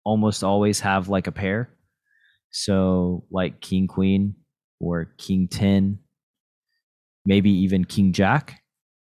almost 0.04 0.45
always 0.45 0.80
have 0.80 1.09
like 1.09 1.26
a 1.26 1.33
pair. 1.33 1.68
So 2.50 3.25
like 3.30 3.61
king 3.61 3.87
queen 3.88 4.37
or 4.80 5.12
king 5.18 5.49
10, 5.49 5.99
maybe 7.25 7.50
even 7.50 7.85
king 7.85 8.12
jack. 8.12 8.62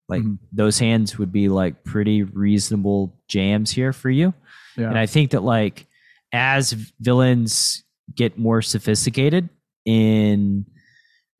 Like 0.09 0.23
Mhm. 0.23 0.39
those 0.53 0.79
hands 0.79 1.17
would 1.19 1.31
be 1.33 1.49
like 1.49 1.85
pretty 1.85 2.25
reasonable 2.25 3.17
jams 3.29 3.71
here 3.71 3.93
for 3.93 4.11
you. 4.11 4.35
Yeah. 4.77 4.89
And 4.89 4.99
I 4.99 5.07
think 5.07 5.31
that 5.31 5.43
like 5.45 5.87
as 6.33 6.73
villains 7.01 7.85
get 8.15 8.37
more 8.39 8.61
sophisticated 8.63 9.49
in 9.85 10.67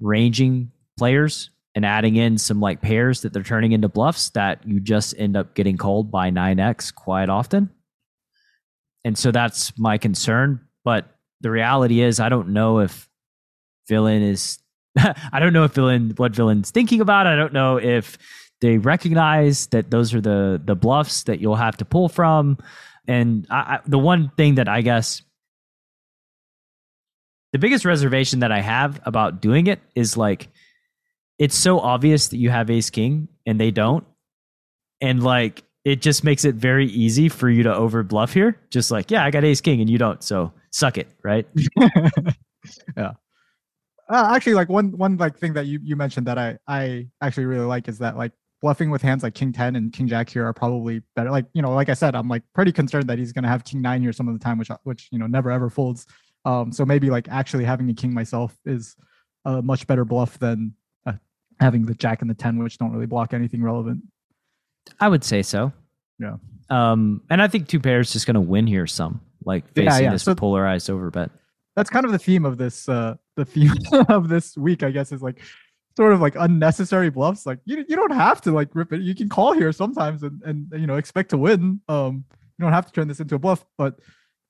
ranging 0.01 0.71
players 0.99 1.51
and 1.75 1.85
adding 1.85 2.17
in 2.17 2.37
some 2.39 2.61
like 2.61 2.81
pairs 2.81 3.23
that 3.23 3.33
they're 3.33 3.43
turning 3.43 3.73
into 3.73 3.89
bluffs 3.89 4.31
that 4.31 4.67
you 4.67 4.81
just 4.81 5.15
end 5.19 5.37
up 5.37 5.55
getting 5.55 5.77
called 5.77 6.11
by 6.11 6.31
9x 6.31 6.95
quite 6.95 7.29
often. 7.29 7.71
And 9.05 9.17
so 9.17 9.31
that's 9.31 9.77
my 9.79 9.99
concern. 9.99 10.61
But 10.85 11.07
the 11.41 11.51
reality 11.51 12.01
is 12.01 12.21
I 12.21 12.29
don't 12.29 12.49
know 12.49 12.81
if 12.81 13.09
villain 13.89 14.23
is 14.23 14.59
I 14.99 15.39
don't 15.39 15.53
know 15.53 15.65
if 15.65 15.73
villain 15.73 16.13
what 16.17 16.35
villain's 16.35 16.71
thinking 16.71 17.01
about. 17.01 17.27
I 17.27 17.37
don't 17.37 17.53
know 17.53 17.79
if 17.79 18.19
they 18.61 18.79
recognize 18.79 19.69
that 19.69 19.91
those 19.91 20.13
are 20.15 20.21
the 20.21 20.61
the 20.63 20.75
bluffs 20.75 21.25
that 21.25 21.41
you'll 21.41 21.57
have 21.57 21.77
to 21.79 21.85
pull 21.85 22.09
from. 22.09 22.59
And 23.07 23.47
I, 23.51 23.57
I, 23.57 23.79
the 23.87 23.99
one 23.99 24.31
thing 24.37 24.57
that 24.57 24.69
I 24.69 24.83
guess 24.83 25.23
the 27.53 27.59
biggest 27.59 27.85
reservation 27.85 28.41
that 28.41 28.53
I 28.53 28.61
have 28.61 29.01
about 29.05 29.41
doing 29.41 29.67
it 29.67 29.81
is 29.95 30.17
like 30.17 30.49
it's 31.39 31.57
so 31.57 31.81
obvious 31.81 32.29
that 32.29 32.37
you 32.37 32.51
have 32.51 32.71
ace 32.71 32.91
king 32.91 33.29
and 33.47 33.59
they 33.59 33.71
don't. 33.71 34.05
And 35.01 35.23
like 35.23 35.65
it 35.85 36.03
just 36.03 36.25
makes 36.25 36.45
it 36.45 36.55
very 36.55 36.87
easy 36.87 37.29
for 37.29 37.49
you 37.49 37.63
to 37.63 37.75
over 37.75 38.03
bluff 38.03 38.35
here. 38.35 38.61
Just 38.71 38.91
like, 38.91 39.11
yeah, 39.11 39.25
I 39.25 39.31
got 39.31 39.45
ace 39.45 39.61
king 39.61 39.81
and 39.81 39.89
you 39.89 39.99
don't. 39.99 40.23
So 40.23 40.53
suck 40.71 40.99
it, 40.99 41.09
right? 41.25 41.47
yeah. 42.97 43.13
Uh, 44.09 44.33
actually, 44.35 44.55
like 44.55 44.69
one 44.69 44.97
one 44.99 45.17
like 45.17 45.39
thing 45.39 45.55
that 45.55 45.67
you 45.67 45.81
you 45.83 45.97
mentioned 45.97 46.27
that 46.27 46.37
I 46.37 46.59
I 46.67 47.09
actually 47.21 47.47
really 47.47 47.65
like 47.65 47.89
is 47.89 47.99
that 47.99 48.17
like 48.17 48.33
bluffing 48.61 48.91
with 48.91 49.01
hands 49.01 49.23
like 49.23 49.35
king 49.35 49.53
ten 49.53 49.77
and 49.77 49.93
king 49.93 50.09
jack 50.09 50.29
here 50.29 50.45
are 50.45 50.53
probably 50.53 51.01
better. 51.15 51.31
Like 51.31 51.47
you 51.55 51.63
know, 51.63 51.73
like 51.73 51.89
I 51.89 51.95
said, 51.95 52.15
I'm 52.15 52.29
like 52.29 52.43
pretty 52.53 52.73
concerned 52.73 53.07
that 53.07 53.19
he's 53.19 53.33
gonna 53.33 53.49
have 53.49 53.65
king 53.65 53.81
nine 53.81 54.03
here 54.03 54.13
some 54.13 54.29
of 54.29 54.35
the 54.35 54.41
time, 54.41 54.59
which 54.59 54.69
which 54.83 55.09
you 55.13 55.19
know 55.19 55.27
never 55.27 55.51
ever 55.51 55.71
folds. 55.71 56.07
Um, 56.45 56.73
so 56.73 56.85
maybe 56.85 57.11
like 57.11 57.29
actually 57.29 57.65
having 57.65 57.89
a 57.91 57.95
king 57.95 58.15
myself 58.15 58.57
is 58.65 58.97
a 59.45 59.61
much 59.63 59.87
better 59.87 60.05
bluff 60.05 60.39
than 60.39 60.75
uh, 61.07 61.13
having 61.61 61.87
the 61.87 61.95
jack 61.95 62.21
and 62.23 62.31
the 62.31 62.35
ten, 62.35 62.59
which 62.63 62.79
don't 62.79 62.93
really 62.93 63.07
block 63.07 63.35
anything 63.35 63.63
relevant. 63.63 64.03
I 64.99 65.09
would 65.09 65.25
say 65.25 65.43
so. 65.43 65.73
Yeah. 66.19 66.37
Um, 66.71 67.23
and 67.31 67.43
I 67.43 67.49
think 67.49 67.69
two 67.69 67.81
pairs 67.81 68.13
just 68.13 68.27
going 68.27 68.35
to 68.35 68.41
win 68.41 68.67
here 68.67 68.87
some, 68.87 69.21
like 69.45 69.69
facing 69.75 70.05
yeah. 70.05 70.13
this 70.13 70.23
So- 70.25 70.35
polarized 70.35 70.89
overbet. 70.89 71.31
that's 71.77 71.91
kind 71.91 72.05
of 72.07 72.13
the 72.13 72.19
theme 72.19 72.45
of 72.45 72.59
this 72.59 72.89
uh 72.89 73.15
the 73.37 73.45
theme 73.45 73.73
of 74.09 74.29
this 74.29 74.57
week 74.57 74.83
i 74.83 74.91
guess 74.91 75.13
is 75.13 75.23
like 75.23 75.41
sort 75.97 76.13
of 76.13 76.21
like 76.21 76.35
unnecessary 76.37 77.09
bluffs 77.11 77.47
like 77.47 77.59
you, 77.65 77.85
you 77.89 77.97
don't 77.97 78.13
have 78.13 78.41
to 78.43 78.51
like 78.53 78.69
rip 78.75 78.93
it 78.93 79.01
you 79.01 79.15
can 79.15 79.29
call 79.29 79.53
here 79.53 79.73
sometimes 79.73 80.23
and 80.23 80.43
and 80.45 80.67
you 80.73 80.87
know 80.87 80.97
expect 80.97 81.31
to 81.31 81.39
win 81.39 81.81
um 81.89 82.25
you 82.59 82.63
don't 82.65 82.73
have 82.73 82.87
to 82.87 82.93
turn 82.93 83.09
this 83.09 83.21
into 83.21 83.35
a 83.35 83.39
bluff 83.39 83.65
but 83.79 83.99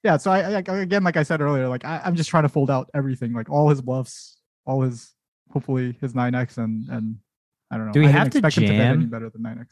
yeah 0.03 0.17
so 0.17 0.31
i, 0.31 0.39
I 0.55 0.59
again 0.59 1.05
like 1.05 1.17
i 1.17 1.23
said 1.23 1.41
earlier 1.41 1.69
like 1.69 1.85
I, 1.85 2.01
i'm 2.05 2.17
just 2.17 2.31
trying 2.31 2.45
to 2.45 2.49
fold 2.49 2.71
out 2.71 2.91
everything 2.95 3.33
like 3.33 3.51
all 3.51 3.69
his 3.69 3.81
bluffs 3.81 4.39
all 4.67 4.83
his 4.83 5.13
hopefully 5.51 5.97
his 6.01 6.13
9x 6.13 6.59
and 6.59 6.89
and 6.89 7.17
i 7.71 7.77
don't 7.77 7.87
know 7.87 7.93
Do 7.93 8.01
we 8.01 8.07
I 8.07 8.11
have 8.11 8.31
to 8.31 8.39
expect 8.39 8.59
him 8.59 8.65
to 8.65 8.69
bet 8.71 8.81
any 8.81 9.01
jam? 9.01 9.11
better 9.11 9.31
than 9.31 9.43
9x 9.43 9.67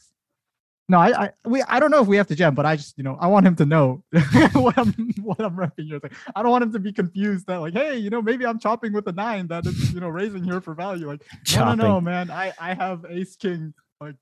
no, 0.90 0.99
I, 0.99 1.25
I, 1.25 1.30
we, 1.44 1.62
I 1.62 1.80
don't 1.80 1.90
know 1.90 2.00
if 2.00 2.06
we 2.06 2.16
have 2.16 2.28
to 2.28 2.35
jam, 2.35 2.54
but 2.54 2.64
I 2.64 2.76
just, 2.76 2.97
you 2.97 3.04
know, 3.04 3.18
I 3.20 3.26
want 3.26 3.47
him 3.47 3.54
to 3.56 3.66
know 3.66 4.02
what 4.54 4.78
I'm, 4.78 4.94
what 5.20 5.38
I'm 5.38 5.54
repping 5.54 5.85
here. 5.87 6.00
Like, 6.02 6.14
I 6.35 6.42
don't 6.42 6.50
want 6.50 6.64
him 6.64 6.73
to 6.73 6.78
be 6.78 6.94
confused 6.94 7.47
that, 7.47 7.58
like, 7.58 7.75
hey, 7.75 7.99
you 7.99 8.08
know, 8.08 8.23
maybe 8.23 8.47
I'm 8.47 8.58
chopping 8.58 8.94
with 8.94 9.06
a 9.06 9.12
nine 9.12 9.49
that 9.49 9.66
is, 9.66 9.92
you 9.92 10.00
know, 10.00 10.08
raising 10.08 10.42
here 10.44 10.62
for 10.62 10.73
value. 10.73 11.06
Like, 11.06 11.23
Chopping. 11.44 11.76
no, 11.76 11.85
no, 11.85 11.94
no, 11.97 12.00
man, 12.00 12.30
I, 12.30 12.54
I 12.58 12.73
have 12.73 13.04
ace 13.06 13.37
king. 13.37 13.75
Like, 14.00 14.14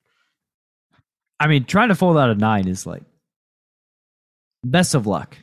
I 1.39 1.47
mean, 1.47 1.67
trying 1.67 1.91
to 1.91 1.95
fold 1.95 2.17
out 2.19 2.31
a 2.31 2.35
nine 2.35 2.67
is 2.67 2.85
like 2.85 3.05
best 4.65 4.97
of 4.97 5.07
luck. 5.07 5.37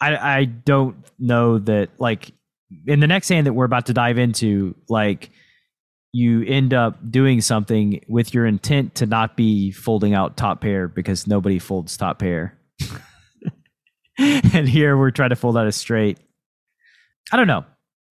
I 0.00 0.16
I 0.16 0.44
don't 0.44 0.96
know 1.18 1.58
that 1.58 1.90
like 1.98 2.32
in 2.86 3.00
the 3.00 3.06
next 3.06 3.28
hand 3.28 3.46
that 3.46 3.52
we're 3.52 3.64
about 3.64 3.86
to 3.86 3.92
dive 3.92 4.18
into, 4.18 4.74
like 4.88 5.30
you 6.12 6.42
end 6.44 6.72
up 6.72 6.98
doing 7.10 7.40
something 7.40 8.02
with 8.08 8.32
your 8.32 8.46
intent 8.46 8.94
to 8.96 9.06
not 9.06 9.36
be 9.36 9.70
folding 9.70 10.14
out 10.14 10.36
top 10.36 10.60
pair 10.60 10.88
because 10.88 11.26
nobody 11.26 11.58
folds 11.58 11.96
top 11.96 12.18
pair. 12.18 12.58
and 14.18 14.68
here 14.68 14.96
we're 14.96 15.10
trying 15.10 15.30
to 15.30 15.36
fold 15.36 15.56
out 15.56 15.66
a 15.66 15.72
straight. 15.72 16.18
I 17.32 17.36
don't 17.36 17.46
know. 17.46 17.64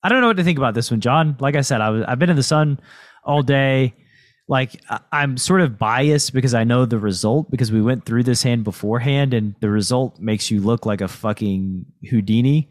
I 0.03 0.09
don't 0.09 0.21
know 0.21 0.27
what 0.27 0.37
to 0.37 0.43
think 0.43 0.59
about 0.59 0.75
this 0.75 0.91
one, 0.91 1.01
John. 1.01 1.35
Like 1.39 1.55
I 1.55 1.61
said, 1.61 1.81
I 1.81 1.89
was 1.89 2.03
I've 2.07 2.19
been 2.19 2.29
in 2.29 2.35
the 2.35 2.43
sun 2.43 2.79
all 3.23 3.41
day. 3.41 3.95
Like 4.47 4.79
I'm 5.11 5.37
sort 5.37 5.61
of 5.61 5.79
biased 5.79 6.33
because 6.33 6.53
I 6.53 6.63
know 6.63 6.85
the 6.85 6.99
result 6.99 7.49
because 7.49 7.71
we 7.71 7.81
went 7.81 8.05
through 8.05 8.23
this 8.23 8.43
hand 8.43 8.63
beforehand, 8.63 9.33
and 9.33 9.55
the 9.59 9.69
result 9.69 10.19
makes 10.19 10.51
you 10.51 10.61
look 10.61 10.85
like 10.85 11.01
a 11.01 11.07
fucking 11.07 11.85
Houdini. 12.09 12.69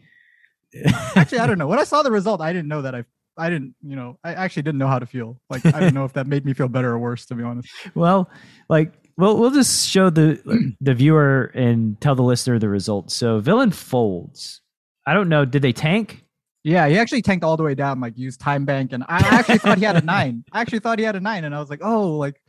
actually, 1.17 1.39
I 1.39 1.47
don't 1.47 1.59
know. 1.59 1.67
When 1.67 1.79
I 1.79 1.85
saw 1.85 2.03
the 2.03 2.11
result, 2.11 2.41
I 2.41 2.53
didn't 2.53 2.69
know 2.69 2.83
that 2.83 2.95
I, 2.95 3.05
I 3.37 3.51
didn't, 3.51 3.75
you 3.83 3.97
know, 3.97 4.19
I 4.25 4.35
actually 4.35 4.63
didn't 4.63 4.79
know 4.79 4.87
how 4.87 4.99
to 4.99 5.07
feel. 5.07 5.41
Like, 5.51 5.67
I 5.67 5.81
don't 5.81 5.95
know 5.95 6.05
if 6.05 6.13
that 6.15 6.27
made 6.27 6.45
me 6.45 6.53
feel 6.53 6.69
better 6.69 6.91
or 6.93 6.99
worse, 6.99 7.27
to 7.27 7.35
be 7.35 7.43
honest. 7.43 7.69
Well, 7.95 8.31
like 8.69 8.93
we'll 9.17 9.37
we'll 9.39 9.51
just 9.51 9.89
show 9.89 10.11
the 10.11 10.75
the 10.81 10.95
viewer 10.95 11.51
and 11.55 12.01
tell 12.01 12.15
the 12.15 12.23
listener 12.23 12.59
the 12.59 12.69
result. 12.69 13.11
So 13.11 13.41
villain 13.41 13.71
folds. 13.71 14.61
I 15.07 15.15
don't 15.15 15.29
know. 15.29 15.45
Did 15.45 15.63
they 15.63 15.73
tank? 15.73 16.24
Yeah, 16.65 16.89
he 16.89 16.99
actually 16.99 17.23
tanked 17.23 17.45
all 17.45 17.59
the 17.59 17.63
way 17.63 17.75
down, 17.75 18.01
like 18.01 18.17
used 18.17 18.41
time 18.41 18.65
bank, 18.65 18.93
and 18.93 19.05
I 19.07 19.19
actually 19.19 19.59
thought 19.59 19.79
he 19.79 19.85
had 19.85 19.97
a 19.97 20.01
nine. 20.05 20.45
I 20.51 20.63
actually 20.63 20.79
thought 20.81 20.99
he 20.99 21.05
had 21.05 21.15
a 21.15 21.21
nine, 21.21 21.45
and 21.45 21.55
I 21.55 21.61
was 21.61 21.69
like, 21.69 21.81
oh, 21.83 22.17
like 22.17 22.41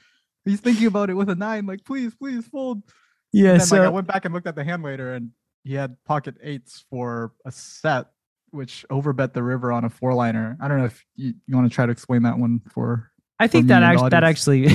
he's 0.46 0.62
thinking 0.62 0.88
about 0.88 1.10
it 1.10 1.16
with 1.16 1.30
a 1.30 1.36
nine. 1.36 1.66
Like, 1.66 1.84
please, 1.84 2.16
please 2.16 2.48
fold. 2.48 2.82
Yeah. 3.34 3.52
And 3.52 3.62
then, 3.62 3.80
like, 3.80 3.82
I 3.82 3.90
went 3.90 4.08
back 4.08 4.24
and 4.26 4.34
looked 4.34 4.48
at 4.48 4.56
the 4.56 4.64
hand 4.64 4.84
later, 4.84 5.14
and 5.14 5.32
he 5.66 5.74
had 5.74 5.98
pocket 6.06 6.36
eights 6.42 6.86
for 6.90 7.34
a 7.46 7.52
set, 7.52 8.06
which 8.52 8.86
overbet 8.90 9.34
the 9.34 9.44
river 9.44 9.74
on 9.74 9.84
a 9.84 9.90
four 9.90 10.14
liner. 10.14 10.58
I 10.62 10.70
don't 10.70 10.78
know 10.78 10.86
if 10.86 11.06
you, 11.16 11.34
you 11.46 11.56
want 11.56 11.70
to 11.70 11.76
try 11.76 11.86
to 11.86 11.92
explain 11.92 12.24
that 12.24 12.40
one 12.40 12.62
for. 12.72 13.12
I 13.38 13.48
think 13.48 13.68
that 13.68 13.84
actually 13.84 14.10
that 14.12 14.24
actually 14.24 14.70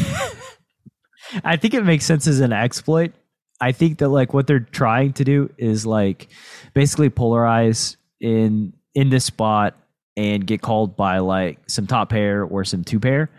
I 1.45 1.57
think 1.57 1.75
it 1.75 1.85
makes 1.85 2.05
sense 2.05 2.27
as 2.27 2.41
an 2.41 2.53
exploit. 2.53 3.13
I 3.61 3.73
think 3.73 3.99
that 3.99 4.09
like 4.09 4.35
what 4.35 4.47
they're 4.47 4.61
trying 4.61 5.13
to 5.15 5.25
do 5.25 5.51
is 5.59 5.87
like 5.87 6.29
basically 6.75 7.11
polarize 7.11 7.97
in 8.21 8.75
in 8.95 9.11
this 9.11 9.25
spot 9.25 9.77
and 10.17 10.47
get 10.47 10.61
called 10.63 10.97
by 10.97 11.19
like 11.19 11.59
some 11.69 11.87
top 11.87 12.11
pair 12.11 12.43
or 12.45 12.65
some 12.65 12.83
two 12.85 12.99
pair 13.01 13.31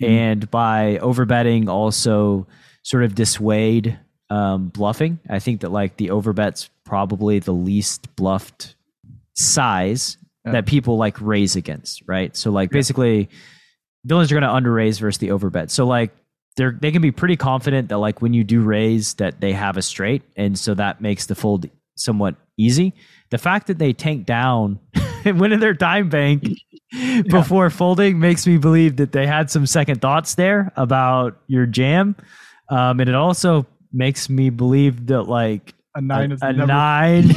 Mhm. 0.00 0.08
and 0.08 0.50
by 0.50 0.98
overbetting 1.02 1.68
also 1.68 2.46
sort 2.82 3.02
of 3.04 3.14
dissuade 3.14 3.98
um, 4.30 4.68
bluffing. 4.68 5.18
I 5.28 5.40
think 5.40 5.62
that 5.62 5.70
like 5.72 5.96
the 5.96 6.08
overbet's 6.08 6.70
probably 6.84 7.40
the 7.40 7.52
least 7.52 8.14
bluffed 8.14 8.76
size 9.36 10.16
Yeah. 10.46 10.52
that 10.52 10.66
people 10.66 10.96
like 10.96 11.20
raise 11.20 11.56
against, 11.56 12.02
right? 12.06 12.34
So 12.36 12.50
like 12.50 12.70
Yeah. 12.70 12.78
basically 12.78 13.28
villains 14.04 14.30
are 14.30 14.34
going 14.36 14.42
to 14.42 14.52
under 14.54 14.72
raise 14.72 14.98
versus 14.98 15.18
the 15.18 15.28
overbet. 15.28 15.70
So 15.70 15.86
like 15.86 16.14
they're 16.56 16.76
they 16.80 16.90
can 16.92 17.02
be 17.02 17.10
pretty 17.12 17.36
confident 17.36 17.88
that 17.88 17.98
like 17.98 18.22
when 18.22 18.32
you 18.34 18.44
do 18.44 18.62
raise 18.62 19.14
that 19.14 19.40
they 19.40 19.52
have 19.52 19.76
a 19.76 19.82
straight, 19.82 20.22
and 20.36 20.58
so 20.58 20.74
that 20.74 21.00
makes 21.00 21.26
the 21.26 21.34
fold 21.34 21.68
somewhat 21.96 22.34
easy. 22.56 22.94
The 23.30 23.38
fact 23.38 23.66
that 23.68 23.78
they 23.78 23.92
tank 23.92 24.26
down 24.26 24.78
winning 25.38 25.60
their 25.60 25.74
time 25.74 26.08
bank 26.08 26.48
before 27.28 27.70
folding 27.70 28.18
makes 28.18 28.46
me 28.46 28.58
believe 28.58 28.96
that 28.96 29.12
they 29.12 29.26
had 29.26 29.50
some 29.50 29.66
second 29.66 30.00
thoughts 30.00 30.34
there 30.34 30.72
about 30.76 31.40
your 31.46 31.66
jam. 31.66 32.16
Um, 32.68 33.00
and 33.00 33.08
it 33.08 33.14
also 33.14 33.66
makes 33.92 34.28
me 34.28 34.50
believe 34.50 35.06
that 35.06 35.22
like 35.22 35.74
A 35.94 36.00
nine 36.00 36.30
a, 36.30 36.34
is 36.34 36.42
a 36.42 36.52
never. 36.52 36.66
nine. 36.66 37.30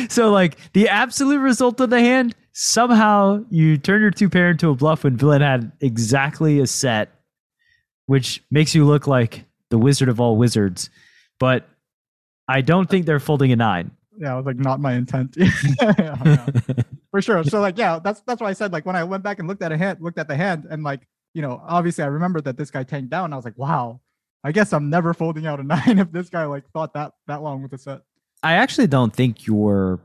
so 0.08 0.30
like 0.30 0.56
the 0.72 0.88
absolute 0.88 1.38
result 1.38 1.80
of 1.80 1.90
the 1.90 2.00
hand, 2.00 2.34
somehow 2.52 3.44
you 3.50 3.76
turn 3.78 4.00
your 4.00 4.10
two 4.10 4.28
pair 4.28 4.50
into 4.50 4.70
a 4.70 4.74
bluff 4.74 5.04
when 5.04 5.16
villain 5.16 5.42
had 5.42 5.72
exactly 5.80 6.60
a 6.60 6.66
set, 6.66 7.10
which 8.06 8.42
makes 8.50 8.74
you 8.74 8.84
look 8.84 9.06
like 9.06 9.44
the 9.70 9.78
wizard 9.78 10.08
of 10.08 10.20
all 10.20 10.36
wizards. 10.36 10.90
But 11.38 11.68
I 12.48 12.62
don't 12.62 12.88
think 12.88 13.06
they're 13.06 13.20
folding 13.20 13.52
a 13.52 13.56
nine. 13.56 13.90
Yeah, 14.20 14.32
it 14.32 14.36
was 14.36 14.46
like 14.46 14.56
not 14.56 14.80
my 14.80 14.94
intent. 14.94 15.36
Yeah, 15.80 15.94
yeah, 15.98 16.46
for 17.10 17.22
sure. 17.22 17.44
So 17.44 17.60
like, 17.60 17.78
yeah, 17.78 17.98
that's 17.98 18.20
that's 18.22 18.40
why 18.40 18.48
I 18.48 18.52
said 18.52 18.72
like 18.72 18.84
when 18.84 18.96
I 18.96 19.04
went 19.04 19.22
back 19.22 19.38
and 19.38 19.48
looked 19.48 19.62
at 19.62 19.72
a 19.72 19.76
hand, 19.76 19.98
looked 20.00 20.18
at 20.18 20.28
the 20.28 20.36
hand, 20.36 20.66
and 20.70 20.82
like 20.82 21.06
you 21.34 21.42
know, 21.42 21.62
obviously 21.64 22.04
I 22.04 22.08
remembered 22.08 22.44
that 22.44 22.56
this 22.56 22.70
guy 22.70 22.82
tanked 22.82 23.10
down. 23.10 23.32
I 23.32 23.36
was 23.36 23.44
like, 23.44 23.58
wow, 23.58 24.00
I 24.44 24.52
guess 24.52 24.72
I'm 24.72 24.90
never 24.90 25.14
folding 25.14 25.46
out 25.46 25.60
a 25.60 25.62
nine 25.64 25.98
if 25.98 26.10
this 26.12 26.28
guy 26.28 26.44
like 26.46 26.68
thought 26.70 26.94
that 26.94 27.12
that 27.26 27.42
long 27.42 27.62
with 27.62 27.70
the 27.70 27.78
set. 27.78 28.00
I 28.42 28.54
actually 28.54 28.86
don't 28.86 29.14
think 29.14 29.46
your 29.46 30.00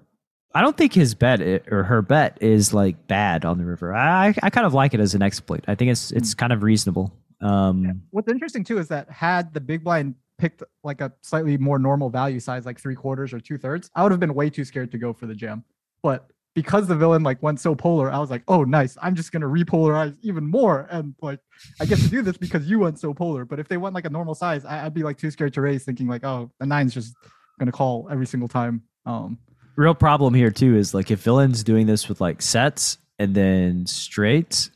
I 0.56 0.62
don't 0.62 0.78
think 0.78 0.94
his 0.94 1.16
bet 1.16 1.42
or 1.42 1.84
her 1.84 2.02
bet 2.02 2.38
is 2.42 2.74
like 2.74 3.08
bad 3.08 3.46
on 3.46 3.58
the 3.58 3.66
river. 3.66 3.94
I 3.96 4.34
I 4.44 4.50
kind 4.50 4.68
of 4.68 4.74
like 4.74 4.94
it 4.94 5.00
as 5.00 5.16
an 5.16 5.22
exploit. 5.22 5.64
I 5.68 5.76
think 5.76 5.92
it's 5.92 6.12
it's 6.12 6.34
kind 6.34 6.54
of 6.54 6.64
reasonable. 6.64 7.14
Um 7.42 8.04
What's 8.12 8.32
interesting 8.32 8.64
too 8.64 8.78
is 8.78 8.88
that 8.90 9.10
had 9.10 9.54
the 9.54 9.62
big 9.62 9.84
blind 9.84 10.16
picked 10.38 10.64
like 10.84 11.02
a 11.02 11.12
slightly 11.22 11.58
more 11.58 11.80
normal 11.80 12.10
value 12.10 12.40
size, 12.40 12.66
like 12.66 12.80
three 12.80 12.96
quarters 12.96 13.34
or 13.34 13.40
two 13.40 13.58
thirds, 13.58 13.90
I 13.96 14.04
would 14.04 14.12
have 14.12 14.20
been 14.20 14.34
way 14.34 14.50
too 14.50 14.66
scared 14.66 14.92
to 14.92 14.98
go 14.98 15.14
for 15.14 15.26
the 15.26 15.36
jam. 15.36 15.64
But 16.02 16.30
because 16.56 16.88
the 16.88 16.96
villain 16.96 17.24
like 17.24 17.42
went 17.42 17.60
so 17.60 17.74
polar, 17.76 18.12
I 18.12 18.20
was 18.20 18.30
like, 18.30 18.44
oh 18.48 18.64
nice, 18.64 18.98
I'm 19.02 19.16
just 19.16 19.32
gonna 19.32 19.48
repolarize 19.48 20.18
even 20.22 20.46
more, 20.46 20.88
and 20.92 21.16
like 21.22 21.40
I 21.80 21.86
get 21.86 22.00
to 22.00 22.10
do 22.10 22.22
this 22.22 22.38
because 22.38 22.68
you 22.68 22.80
went 22.80 23.00
so 23.00 23.14
polar. 23.14 23.46
But 23.46 23.60
if 23.60 23.68
they 23.68 23.78
went 23.78 23.96
like 23.96 24.06
a 24.06 24.10
normal 24.10 24.36
size, 24.36 24.66
I, 24.66 24.86
I'd 24.86 24.94
be 24.94 25.04
like 25.04 25.18
too 25.18 25.32
scared 25.32 25.54
to 25.56 25.62
raise, 25.62 25.84
thinking 25.84 26.08
like, 26.08 26.24
oh, 26.24 26.52
the 26.60 26.66
nine's 26.66 26.94
just 26.94 27.16
gonna 27.60 27.72
call 27.72 28.08
every 28.12 28.28
single 28.28 28.48
time. 28.48 28.84
Um, 29.06 29.38
real 29.76 29.96
problem 29.96 30.34
here 30.34 30.52
too 30.52 30.76
is 30.76 30.94
like 30.94 31.10
if 31.10 31.20
villain's 31.20 31.64
doing 31.64 31.88
this 31.88 32.08
with 32.08 32.22
like 32.22 32.42
sets 32.42 32.98
and 33.18 33.34
then 33.34 33.86
straights, 33.88 34.70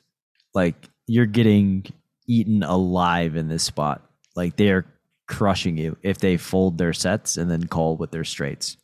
like 0.54 0.90
you're 1.06 1.26
getting 1.26 1.86
eaten 2.28 2.64
alive 2.64 3.36
in 3.36 3.48
this 3.48 3.64
spot. 3.64 4.02
Like 4.36 4.56
they're 4.58 4.86
crushing 5.28 5.78
you 5.78 5.98
if 6.02 6.18
they 6.20 6.38
fold 6.38 6.78
their 6.78 6.94
sets 6.94 7.38
and 7.38 7.52
then 7.52 7.68
call 7.68 7.98
with 7.98 8.12
their 8.12 8.24
straights. 8.24 8.78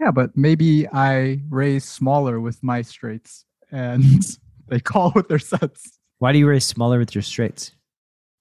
yeah, 0.00 0.10
but 0.10 0.36
maybe 0.36 0.86
I 0.88 1.40
raise 1.48 1.84
smaller 1.84 2.40
with 2.40 2.62
my 2.62 2.82
straights, 2.82 3.44
and 3.70 4.04
they 4.68 4.80
call 4.80 5.12
with 5.14 5.28
their 5.28 5.38
sets. 5.38 5.98
Why 6.18 6.32
do 6.32 6.38
you 6.38 6.48
raise 6.48 6.64
smaller 6.64 6.98
with 6.98 7.14
your 7.14 7.22
straights? 7.22 7.72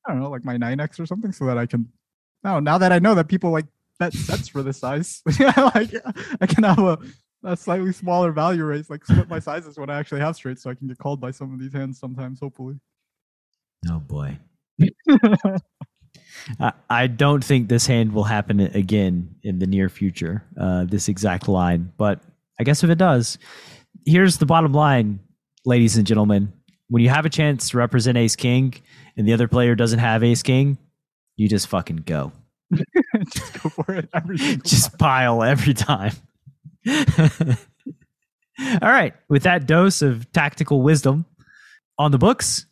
I 0.05 0.11
don't 0.11 0.21
know, 0.21 0.29
like 0.29 0.45
my 0.45 0.57
9x 0.57 0.99
or 0.99 1.05
something, 1.05 1.31
so 1.31 1.45
that 1.45 1.57
I 1.57 1.65
can. 1.65 1.87
No, 2.43 2.59
now 2.59 2.77
that 2.77 2.91
I 2.91 2.99
know 2.99 3.15
that 3.15 3.27
people 3.27 3.51
like 3.51 3.65
bet 3.99 4.13
sets 4.13 4.47
for 4.47 4.63
this 4.63 4.79
size, 4.79 5.21
yeah, 5.39 5.53
like 5.75 5.93
I 6.41 6.47
can 6.47 6.63
have 6.63 6.79
a, 6.79 6.97
a 7.43 7.55
slightly 7.55 7.93
smaller 7.93 8.31
value 8.31 8.63
raise, 8.65 8.89
like 8.89 9.05
split 9.05 9.29
my 9.29 9.39
sizes 9.39 9.77
when 9.77 9.89
I 9.89 9.99
actually 9.99 10.21
have 10.21 10.35
straight, 10.35 10.59
so 10.59 10.69
I 10.69 10.75
can 10.75 10.87
get 10.87 10.97
called 10.97 11.21
by 11.21 11.31
some 11.31 11.53
of 11.53 11.59
these 11.59 11.73
hands 11.73 11.99
sometimes, 11.99 12.39
hopefully. 12.39 12.79
Oh 13.89 13.99
boy. 13.99 14.37
I, 16.89 17.07
don't 17.07 17.43
think 17.43 17.69
this 17.69 17.85
hand 17.85 18.13
will 18.13 18.23
happen 18.23 18.59
again 18.59 19.35
in 19.43 19.59
the 19.59 19.67
near 19.67 19.89
future, 19.89 20.43
uh, 20.59 20.85
this 20.85 21.07
exact 21.07 21.47
line. 21.47 21.91
But 21.97 22.21
I 22.59 22.63
guess 22.63 22.83
if 22.83 22.89
it 22.89 22.97
does, 22.97 23.37
here's 24.05 24.37
the 24.37 24.45
bottom 24.45 24.73
line, 24.73 25.19
ladies 25.65 25.97
and 25.97 26.05
gentlemen. 26.05 26.53
When 26.89 27.01
you 27.01 27.09
have 27.09 27.25
a 27.25 27.29
chance 27.29 27.69
to 27.69 27.77
represent 27.77 28.17
Ace 28.17 28.35
King 28.35 28.73
and 29.15 29.27
the 29.27 29.33
other 29.33 29.47
player 29.47 29.75
doesn't 29.75 29.99
have 29.99 30.23
Ace 30.23 30.43
King, 30.43 30.77
you 31.37 31.47
just 31.47 31.67
fucking 31.67 32.03
go. 32.05 32.31
Just 33.33 33.61
go 33.61 33.69
for 33.69 33.93
it 33.95 34.07
every 34.13 34.37
Just 34.63 34.91
time. 34.91 34.97
pile 34.97 35.43
every 35.43 35.73
time. 35.73 36.13
All 36.87 37.57
right. 38.81 39.13
With 39.27 39.43
that 39.43 39.65
dose 39.65 40.01
of 40.01 40.31
tactical 40.31 40.81
wisdom 40.81 41.25
on 41.97 42.11
the 42.11 42.17
books, 42.17 42.65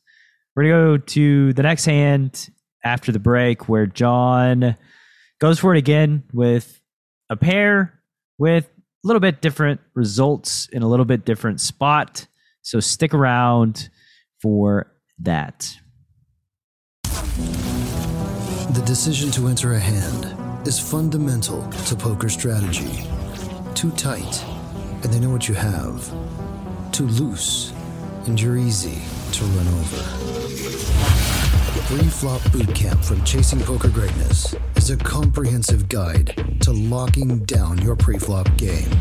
we're 0.55 0.69
going 0.69 0.71
to 0.71 0.97
go 0.97 1.05
to 1.05 1.53
the 1.53 1.63
next 1.63 1.85
hand 1.85 2.49
after 2.83 3.11
the 3.11 3.19
break 3.19 3.67
where 3.67 3.85
John 3.85 4.75
goes 5.39 5.59
for 5.59 5.73
it 5.73 5.77
again 5.77 6.23
with 6.33 6.79
a 7.29 7.35
pair 7.35 7.99
with 8.37 8.65
a 8.65 9.07
little 9.07 9.19
bit 9.19 9.41
different 9.41 9.79
results 9.93 10.67
in 10.71 10.81
a 10.81 10.87
little 10.87 11.05
bit 11.05 11.25
different 11.25 11.61
spot. 11.61 12.27
So 12.61 12.79
stick 12.79 13.13
around 13.13 13.89
for 14.41 14.91
that. 15.19 15.75
The 17.03 18.83
decision 18.85 19.31
to 19.31 19.47
enter 19.47 19.73
a 19.73 19.79
hand 19.79 20.67
is 20.67 20.79
fundamental 20.79 21.67
to 21.87 21.95
poker 21.95 22.29
strategy. 22.29 23.03
Too 23.73 23.91
tight, 23.91 24.43
and 25.03 25.13
they 25.13 25.19
know 25.19 25.29
what 25.29 25.47
you 25.47 25.55
have. 25.55 26.11
Too 26.91 27.07
loose, 27.07 27.73
and 28.27 28.39
you're 28.39 28.57
easy 28.57 29.01
to 29.33 29.43
run 29.45 29.67
over. 29.67 31.58
Pre-flop 31.89 32.41
bootcamp 32.41 33.03
from 33.03 33.23
Chasing 33.23 33.59
Poker 33.61 33.89
Greatness 33.89 34.53
is 34.75 34.91
a 34.91 34.95
comprehensive 34.95 35.89
guide 35.89 36.35
to 36.61 36.71
locking 36.71 37.39
down 37.45 37.79
your 37.79 37.95
pre-flop 37.95 38.45
game 38.57 38.91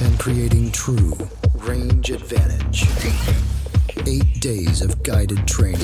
and 0.00 0.18
creating 0.18 0.72
true 0.72 1.16
range 1.58 2.10
advantage. 2.10 2.82
Eight 4.08 4.40
days 4.40 4.82
of 4.82 5.00
guided 5.04 5.46
training, 5.46 5.80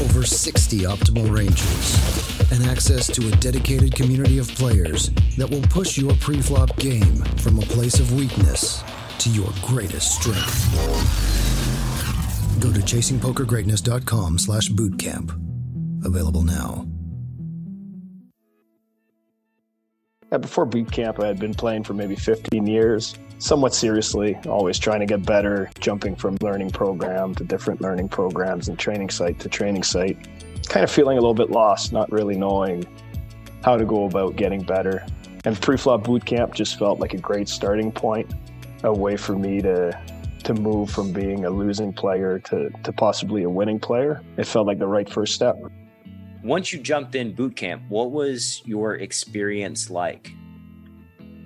over 0.00 0.24
60 0.24 0.78
optimal 0.84 1.30
ranges, 1.30 2.50
and 2.50 2.64
access 2.70 3.06
to 3.08 3.28
a 3.28 3.30
dedicated 3.32 3.94
community 3.94 4.38
of 4.38 4.48
players 4.48 5.10
that 5.36 5.50
will 5.50 5.60
push 5.68 5.98
your 5.98 6.14
pre-flop 6.14 6.74
game 6.78 7.16
from 7.36 7.58
a 7.58 7.62
place 7.66 8.00
of 8.00 8.14
weakness 8.14 8.82
to 9.18 9.28
your 9.28 9.50
greatest 9.66 10.18
strength. 10.18 10.64
Go 12.58 12.72
to 12.72 12.80
chasingpokergreatness.com 12.80 14.38
slash 14.38 14.70
bootcamp. 14.70 15.47
Available 16.04 16.42
now. 16.42 16.86
Before 20.30 20.66
boot 20.66 20.92
camp, 20.92 21.20
I 21.20 21.26
had 21.26 21.40
been 21.40 21.54
playing 21.54 21.84
for 21.84 21.94
maybe 21.94 22.14
15 22.14 22.66
years, 22.66 23.14
somewhat 23.38 23.74
seriously, 23.74 24.38
always 24.46 24.78
trying 24.78 25.00
to 25.00 25.06
get 25.06 25.24
better, 25.24 25.70
jumping 25.80 26.14
from 26.16 26.36
learning 26.42 26.70
program 26.70 27.34
to 27.36 27.44
different 27.44 27.80
learning 27.80 28.10
programs 28.10 28.68
and 28.68 28.78
training 28.78 29.08
site 29.08 29.40
to 29.40 29.48
training 29.48 29.84
site. 29.84 30.18
Kind 30.68 30.84
of 30.84 30.90
feeling 30.90 31.16
a 31.16 31.20
little 31.20 31.32
bit 31.32 31.50
lost, 31.50 31.94
not 31.94 32.12
really 32.12 32.36
knowing 32.36 32.86
how 33.62 33.78
to 33.78 33.86
go 33.86 34.04
about 34.04 34.36
getting 34.36 34.62
better. 34.62 35.06
And 35.46 35.58
pre-flop 35.58 36.04
boot 36.04 36.26
camp 36.26 36.52
just 36.52 36.78
felt 36.78 37.00
like 37.00 37.14
a 37.14 37.18
great 37.18 37.48
starting 37.48 37.90
point, 37.90 38.30
a 38.82 38.92
way 38.92 39.16
for 39.16 39.34
me 39.34 39.62
to 39.62 39.98
to 40.44 40.54
move 40.54 40.88
from 40.90 41.12
being 41.12 41.44
a 41.44 41.50
losing 41.50 41.92
player 41.92 42.38
to, 42.38 42.70
to 42.82 42.92
possibly 42.92 43.42
a 43.42 43.50
winning 43.50 43.78
player. 43.78 44.22
It 44.36 44.46
felt 44.46 44.66
like 44.66 44.78
the 44.78 44.86
right 44.86 45.08
first 45.08 45.34
step. 45.34 45.56
Once 46.44 46.72
you 46.72 46.78
jumped 46.78 47.14
in 47.14 47.34
boot 47.34 47.56
camp, 47.56 47.82
what 47.88 48.12
was 48.12 48.62
your 48.64 48.94
experience 48.94 49.90
like? 49.90 50.32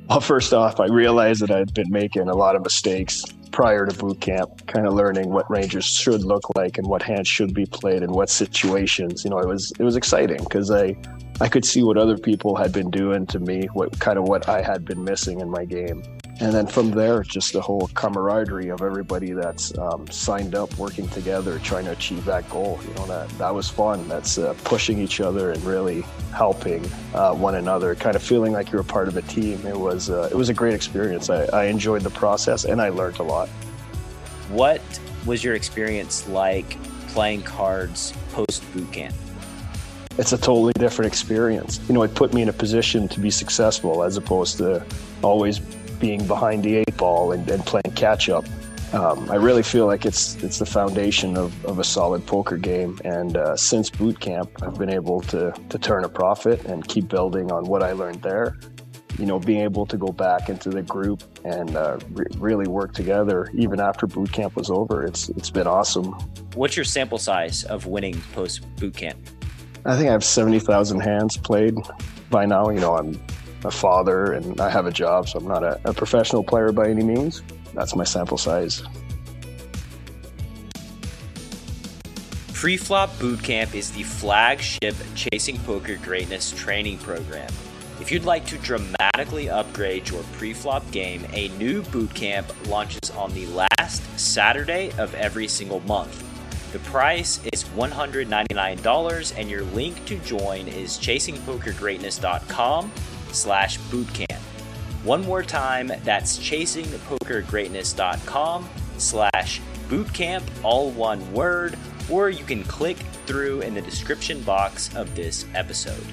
Well, 0.08 0.20
first 0.20 0.52
off, 0.52 0.80
I 0.80 0.86
realized 0.86 1.40
that 1.42 1.50
I'd 1.50 1.72
been 1.72 1.90
making 1.90 2.28
a 2.28 2.34
lot 2.34 2.56
of 2.56 2.62
mistakes 2.62 3.24
prior 3.52 3.86
to 3.86 3.96
boot 3.96 4.20
camp, 4.20 4.66
kind 4.66 4.86
of 4.86 4.94
learning 4.94 5.30
what 5.30 5.50
ranges 5.50 5.84
should 5.84 6.24
look 6.24 6.42
like 6.56 6.78
and 6.78 6.86
what 6.86 7.02
hands 7.02 7.28
should 7.28 7.54
be 7.54 7.66
played 7.66 8.02
in 8.02 8.12
what 8.12 8.28
situations. 8.28 9.24
You 9.24 9.30
know, 9.30 9.38
it 9.38 9.46
was 9.46 9.72
it 9.78 9.84
was 9.84 9.96
exciting 9.96 10.38
because 10.38 10.70
I 10.70 10.96
I 11.40 11.48
could 11.48 11.64
see 11.64 11.82
what 11.82 11.96
other 11.96 12.18
people 12.18 12.56
had 12.56 12.72
been 12.72 12.90
doing 12.90 13.26
to 13.26 13.38
me, 13.38 13.68
what 13.72 13.98
kind 14.00 14.18
of 14.18 14.24
what 14.24 14.48
I 14.48 14.60
had 14.60 14.84
been 14.84 15.04
missing 15.04 15.40
in 15.40 15.50
my 15.50 15.64
game. 15.64 16.02
And 16.42 16.52
then 16.52 16.66
from 16.66 16.90
there, 16.90 17.22
just 17.22 17.52
the 17.52 17.60
whole 17.60 17.88
camaraderie 17.94 18.70
of 18.70 18.82
everybody 18.82 19.30
that's 19.30 19.78
um, 19.78 20.08
signed 20.08 20.56
up, 20.56 20.76
working 20.76 21.06
together, 21.10 21.60
trying 21.60 21.84
to 21.84 21.92
achieve 21.92 22.24
that 22.24 22.50
goal. 22.50 22.80
You 22.88 22.94
know, 22.94 23.06
that 23.06 23.28
that 23.38 23.54
was 23.54 23.68
fun. 23.70 24.08
That's 24.08 24.38
uh, 24.38 24.52
pushing 24.64 24.98
each 24.98 25.20
other 25.20 25.52
and 25.52 25.62
really 25.62 26.00
helping 26.34 26.84
uh, 27.14 27.32
one 27.32 27.54
another, 27.54 27.94
kind 27.94 28.16
of 28.16 28.24
feeling 28.24 28.52
like 28.52 28.72
you're 28.72 28.80
a 28.80 28.84
part 28.84 29.06
of 29.06 29.16
a 29.16 29.22
team. 29.22 29.64
It 29.64 29.76
was 29.76 30.10
uh, 30.10 30.30
it 30.32 30.34
was 30.34 30.48
a 30.48 30.54
great 30.54 30.74
experience. 30.74 31.30
I, 31.30 31.44
I 31.44 31.64
enjoyed 31.66 32.02
the 32.02 32.10
process 32.10 32.64
and 32.64 32.82
I 32.82 32.88
learned 32.88 33.20
a 33.20 33.22
lot. 33.22 33.48
What 34.48 34.80
was 35.24 35.44
your 35.44 35.54
experience 35.54 36.28
like 36.28 36.76
playing 37.10 37.42
cards 37.42 38.14
post 38.32 38.64
boot 38.72 38.90
camp? 38.90 39.14
It's 40.18 40.32
a 40.32 40.38
totally 40.38 40.72
different 40.72 41.06
experience. 41.06 41.78
You 41.86 41.94
know, 41.94 42.02
it 42.02 42.16
put 42.16 42.34
me 42.34 42.42
in 42.42 42.48
a 42.48 42.52
position 42.52 43.06
to 43.10 43.20
be 43.20 43.30
successful 43.30 44.02
as 44.02 44.16
opposed 44.16 44.58
to 44.58 44.84
always 45.22 45.60
being 46.02 46.26
behind 46.26 46.58
the 46.66 46.74
eight 46.80 46.96
ball 46.98 47.32
and, 47.32 47.48
and 47.48 47.64
playing 47.64 47.94
catch 47.94 48.28
up. 48.28 48.44
Um, 48.92 49.30
I 49.30 49.36
really 49.36 49.62
feel 49.62 49.86
like 49.86 50.04
it's 50.10 50.36
it's 50.42 50.58
the 50.58 50.66
foundation 50.66 51.30
of, 51.38 51.48
of 51.64 51.78
a 51.78 51.84
solid 51.84 52.26
poker 52.26 52.58
game. 52.58 52.98
And 53.06 53.38
uh, 53.38 53.56
since 53.56 53.88
boot 53.88 54.20
camp, 54.20 54.50
I've 54.62 54.76
been 54.76 54.90
able 55.00 55.22
to 55.32 55.54
to 55.72 55.78
turn 55.78 56.04
a 56.04 56.10
profit 56.10 56.58
and 56.66 56.86
keep 56.86 57.08
building 57.08 57.50
on 57.50 57.64
what 57.64 57.82
I 57.82 57.92
learned 57.92 58.20
there. 58.20 58.48
you 59.18 59.26
know, 59.26 59.38
being 59.38 59.60
able 59.60 59.86
to 59.86 59.96
go 59.96 60.08
back 60.08 60.48
into 60.48 60.70
the 60.70 60.82
group 60.82 61.22
and 61.44 61.76
uh, 61.76 61.98
re- 62.10 62.26
really 62.38 62.66
work 62.66 62.94
together 62.94 63.48
even 63.54 63.80
after 63.80 64.06
boot 64.06 64.32
camp 64.32 64.56
was 64.56 64.70
over, 64.70 65.04
it's 65.04 65.28
it's 65.30 65.50
been 65.50 65.66
awesome. 65.66 66.12
What's 66.54 66.76
your 66.76 66.84
sample 66.84 67.18
size 67.18 67.64
of 67.64 67.86
winning 67.86 68.20
post 68.32 68.64
boot 68.76 68.96
camp? 68.96 69.18
I 69.84 69.96
think 69.96 70.08
I 70.08 70.12
have 70.12 70.24
seventy 70.24 70.58
thousand 70.58 71.00
hands 71.00 71.36
played 71.36 71.76
by 72.30 72.46
now. 72.46 72.70
You 72.70 72.80
know, 72.80 72.96
I'm 72.96 73.20
a 73.64 73.70
father 73.70 74.32
and 74.32 74.60
I 74.60 74.70
have 74.70 74.86
a 74.86 74.92
job, 74.92 75.28
so 75.28 75.38
I'm 75.38 75.46
not 75.46 75.62
a, 75.62 75.80
a 75.84 75.92
professional 75.92 76.42
player 76.42 76.72
by 76.72 76.88
any 76.88 77.02
means. 77.02 77.42
That's 77.74 77.94
my 77.96 78.04
sample 78.04 78.38
size. 78.38 78.82
Preflop 82.62 83.08
Bootcamp 83.18 83.74
is 83.74 83.90
the 83.90 84.04
flagship 84.04 84.94
Chasing 85.16 85.58
Poker 85.60 85.96
Greatness 85.96 86.52
training 86.52 86.98
program. 86.98 87.50
If 88.00 88.12
you'd 88.12 88.24
like 88.24 88.46
to 88.46 88.58
dramatically 88.58 89.50
upgrade 89.50 90.08
your 90.08 90.22
preflop 90.38 90.88
game, 90.92 91.26
a 91.32 91.48
new 91.50 91.82
bootcamp 91.82 92.68
launches 92.68 93.10
on 93.10 93.32
the 93.34 93.46
last 93.46 94.02
Saturday 94.18 94.92
of 94.98 95.14
every 95.14 95.48
single 95.48 95.80
month. 95.80 96.28
The 96.72 96.78
price 96.80 97.40
is 97.52 97.64
$199 97.64 99.38
and 99.38 99.50
your 99.50 99.62
link 99.62 100.04
to 100.06 100.18
join 100.20 100.68
is 100.68 100.98
chasingpokergreatness.com 100.98 102.92
slash 103.32 103.78
bootcamp. 103.78 104.38
One 105.04 105.22
more 105.22 105.42
time, 105.42 105.90
that's 106.04 106.38
chasingpokergreatness.com 106.38 108.68
slash 108.98 109.60
bootcamp, 109.88 110.42
all 110.62 110.90
one 110.90 111.32
word, 111.32 111.78
or 112.10 112.28
you 112.30 112.44
can 112.44 112.62
click 112.64 112.98
through 113.26 113.60
in 113.62 113.74
the 113.74 113.82
description 113.82 114.42
box 114.42 114.94
of 114.94 115.14
this 115.14 115.46
episode. 115.54 116.04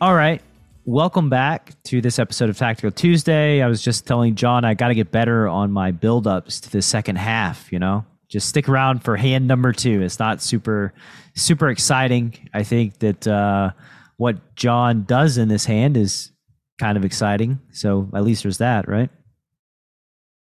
All 0.00 0.14
right. 0.14 0.42
Welcome 0.86 1.30
back 1.30 1.72
to 1.84 2.02
this 2.02 2.18
episode 2.18 2.50
of 2.50 2.58
Tactical 2.58 2.90
Tuesday. 2.90 3.62
I 3.62 3.68
was 3.68 3.80
just 3.80 4.06
telling 4.06 4.34
John 4.34 4.66
I 4.66 4.74
got 4.74 4.88
to 4.88 4.94
get 4.94 5.10
better 5.10 5.48
on 5.48 5.72
my 5.72 5.92
build-ups 5.92 6.60
to 6.60 6.70
the 6.70 6.82
second 6.82 7.16
half, 7.16 7.72
you 7.72 7.78
know? 7.78 8.04
Just 8.28 8.48
stick 8.48 8.68
around 8.68 9.02
for 9.02 9.16
hand 9.16 9.48
number 9.48 9.72
2. 9.72 10.02
It's 10.02 10.18
not 10.18 10.42
super 10.42 10.92
super 11.34 11.68
exciting. 11.68 12.48
I 12.52 12.62
think 12.62 12.98
that 13.00 13.26
uh 13.26 13.70
what 14.16 14.54
John 14.54 15.04
does 15.04 15.38
in 15.38 15.48
this 15.48 15.64
hand 15.64 15.96
is 15.96 16.30
kind 16.78 16.96
of 16.96 17.04
exciting. 17.04 17.60
So 17.72 18.08
at 18.14 18.22
least 18.24 18.44
there's 18.44 18.58
that, 18.58 18.88
right? 18.88 19.10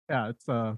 Yeah, 0.09 0.29
it's 0.29 0.47
uh, 0.47 0.75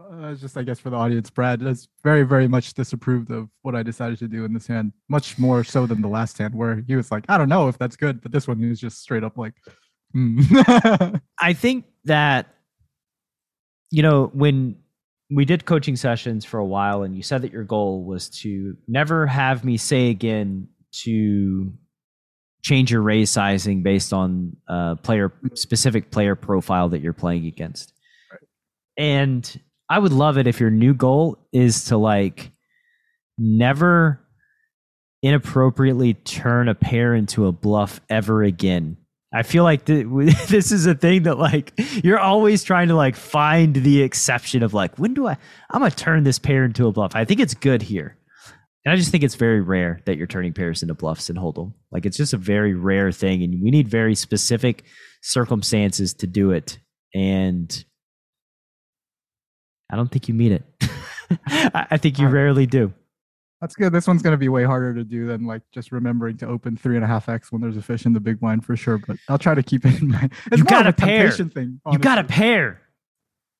uh 0.00 0.34
just 0.34 0.56
I 0.56 0.62
guess 0.62 0.78
for 0.78 0.90
the 0.90 0.96
audience, 0.96 1.30
Brad 1.30 1.62
is 1.62 1.88
very 2.02 2.22
very 2.22 2.48
much 2.48 2.74
disapproved 2.74 3.30
of 3.30 3.48
what 3.62 3.74
I 3.74 3.82
decided 3.82 4.18
to 4.20 4.28
do 4.28 4.44
in 4.44 4.54
this 4.54 4.66
hand, 4.66 4.92
much 5.08 5.38
more 5.38 5.64
so 5.64 5.86
than 5.86 6.00
the 6.00 6.08
last 6.08 6.38
hand 6.38 6.54
where 6.54 6.82
he 6.86 6.96
was 6.96 7.10
like, 7.10 7.24
I 7.28 7.36
don't 7.36 7.48
know 7.48 7.68
if 7.68 7.78
that's 7.78 7.96
good, 7.96 8.22
but 8.22 8.32
this 8.32 8.46
one 8.48 8.58
he 8.58 8.66
was 8.66 8.80
just 8.80 9.00
straight 9.02 9.24
up 9.24 9.36
like, 9.36 9.54
mm. 10.14 11.20
I 11.40 11.52
think 11.52 11.84
that 12.04 12.54
you 13.90 14.02
know 14.02 14.30
when 14.32 14.76
we 15.30 15.44
did 15.44 15.64
coaching 15.64 15.96
sessions 15.96 16.44
for 16.44 16.58
a 16.58 16.64
while 16.64 17.02
and 17.02 17.16
you 17.16 17.22
said 17.22 17.42
that 17.42 17.52
your 17.52 17.62
goal 17.64 18.04
was 18.04 18.28
to 18.28 18.76
never 18.88 19.26
have 19.26 19.64
me 19.64 19.76
say 19.76 20.10
again 20.10 20.68
to 20.92 21.72
change 22.62 22.90
your 22.90 23.00
raise 23.00 23.30
sizing 23.30 23.82
based 23.82 24.12
on 24.12 24.56
uh 24.68 24.96
player 24.96 25.32
specific 25.54 26.10
player 26.10 26.34
profile 26.34 26.88
that 26.88 27.00
you're 27.00 27.12
playing 27.12 27.46
against. 27.46 27.92
And 28.96 29.60
i 29.88 29.98
would 29.98 30.12
love 30.12 30.36
it 30.36 30.46
if 30.46 30.60
your 30.60 30.70
new 30.70 30.94
goal 30.94 31.38
is 31.52 31.84
to 31.86 31.96
like 31.96 32.50
never 33.38 34.20
inappropriately 35.22 36.14
turn 36.14 36.68
a 36.68 36.74
pair 36.74 37.14
into 37.14 37.46
a 37.46 37.52
bluff 37.52 38.00
ever 38.08 38.42
again 38.42 38.96
I 39.32 39.42
feel 39.44 39.62
like 39.62 39.84
th- 39.84 40.06
this 40.48 40.72
is 40.72 40.86
a 40.86 40.94
thing 40.94 41.24
that 41.24 41.38
like 41.38 41.72
you're 42.02 42.18
always 42.18 42.64
trying 42.64 42.88
to 42.88 42.94
like 42.94 43.16
find 43.16 43.74
the 43.74 44.02
exception 44.02 44.62
of 44.62 44.74
like 44.74 44.98
when 44.98 45.14
do 45.14 45.26
I 45.26 45.36
I'm 45.70 45.80
gonna 45.80 45.90
turn 45.90 46.24
this 46.24 46.38
pair 46.38 46.64
into 46.64 46.86
a 46.86 46.92
bluff. 46.92 47.12
I 47.14 47.24
think 47.24 47.40
it's 47.40 47.54
good 47.54 47.82
here, 47.82 48.16
and 48.84 48.92
I 48.92 48.96
just 48.96 49.10
think 49.10 49.22
it's 49.22 49.36
very 49.36 49.60
rare 49.60 50.00
that 50.06 50.16
you're 50.16 50.26
turning 50.26 50.52
pairs 50.52 50.82
into 50.82 50.94
bluffs 50.94 51.30
in 51.30 51.36
Hold'em. 51.36 51.74
Like 51.92 52.06
it's 52.06 52.16
just 52.16 52.32
a 52.32 52.38
very 52.38 52.74
rare 52.74 53.12
thing, 53.12 53.42
and 53.42 53.62
we 53.62 53.70
need 53.70 53.88
very 53.88 54.14
specific 54.14 54.84
circumstances 55.22 56.14
to 56.14 56.26
do 56.26 56.50
it. 56.50 56.78
And 57.14 57.84
I 59.90 59.96
don't 59.96 60.10
think 60.10 60.28
you 60.28 60.34
meet 60.34 60.52
it. 60.52 60.64
I 61.46 61.96
think 61.96 62.18
you 62.18 62.28
rarely 62.28 62.66
do. 62.66 62.92
That's 63.60 63.74
good. 63.74 63.92
This 63.92 64.06
one's 64.06 64.22
going 64.22 64.32
to 64.32 64.38
be 64.38 64.48
way 64.48 64.64
harder 64.64 64.94
to 64.94 65.04
do 65.04 65.26
than 65.26 65.44
like 65.44 65.62
just 65.70 65.92
remembering 65.92 66.38
to 66.38 66.46
open 66.46 66.76
three 66.78 66.96
and 66.96 67.04
a 67.04 67.06
half 67.08 67.28
x 67.28 67.52
when 67.52 67.60
there's 67.60 67.76
a 67.76 67.82
fish 67.82 68.06
in 68.06 68.12
the 68.14 68.20
big 68.20 68.40
blind 68.40 68.64
for 68.64 68.74
sure. 68.76 68.96
But 68.98 69.18
I'll 69.28 69.38
try 69.38 69.54
to 69.54 69.62
keep 69.62 69.84
it 69.84 70.00
in 70.00 70.08
mind. 70.08 70.32
It's 70.46 70.58
You 70.58 70.64
got 70.64 70.86
a 70.86 70.92
pair. 70.92 71.24
temptation 71.24 71.50
Thing, 71.50 71.80
You 71.92 71.98
got 71.98 72.18
a 72.18 72.24
pair. 72.24 72.80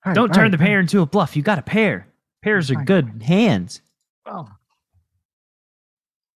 Right, 0.07 0.15
Don't 0.15 0.33
turn 0.33 0.45
right, 0.45 0.51
the 0.53 0.57
all 0.57 0.61
right. 0.63 0.67
pair 0.69 0.81
into 0.81 1.03
a 1.03 1.07
bluff. 1.07 1.37
You 1.37 1.43
got 1.43 1.59
a 1.59 1.63
pair. 1.63 2.07
Pairs 2.43 2.71
are 2.71 2.77
good 2.77 3.23
hands. 3.23 3.83
Oh. 4.25 4.49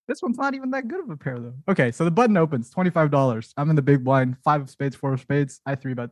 This 0.07 0.21
one's 0.21 0.37
not 0.37 0.53
even 0.55 0.71
that 0.73 0.87
good 0.87 1.01
of 1.01 1.09
a 1.09 1.17
pair 1.17 1.39
though. 1.39 1.55
Okay, 1.67 1.91
so 1.91 2.05
the 2.05 2.11
button 2.11 2.37
opens 2.37 2.69
twenty 2.69 2.91
five 2.91 3.11
dollars. 3.11 3.55
I'm 3.57 3.71
in 3.71 3.77
the 3.77 3.81
big 3.83 4.05
blind, 4.05 4.37
five 4.45 4.61
of 4.61 4.69
spades, 4.69 4.95
four 4.95 5.15
of 5.15 5.21
spades. 5.23 5.61
I 5.65 5.75
three 5.77 5.95
bet. 5.95 6.11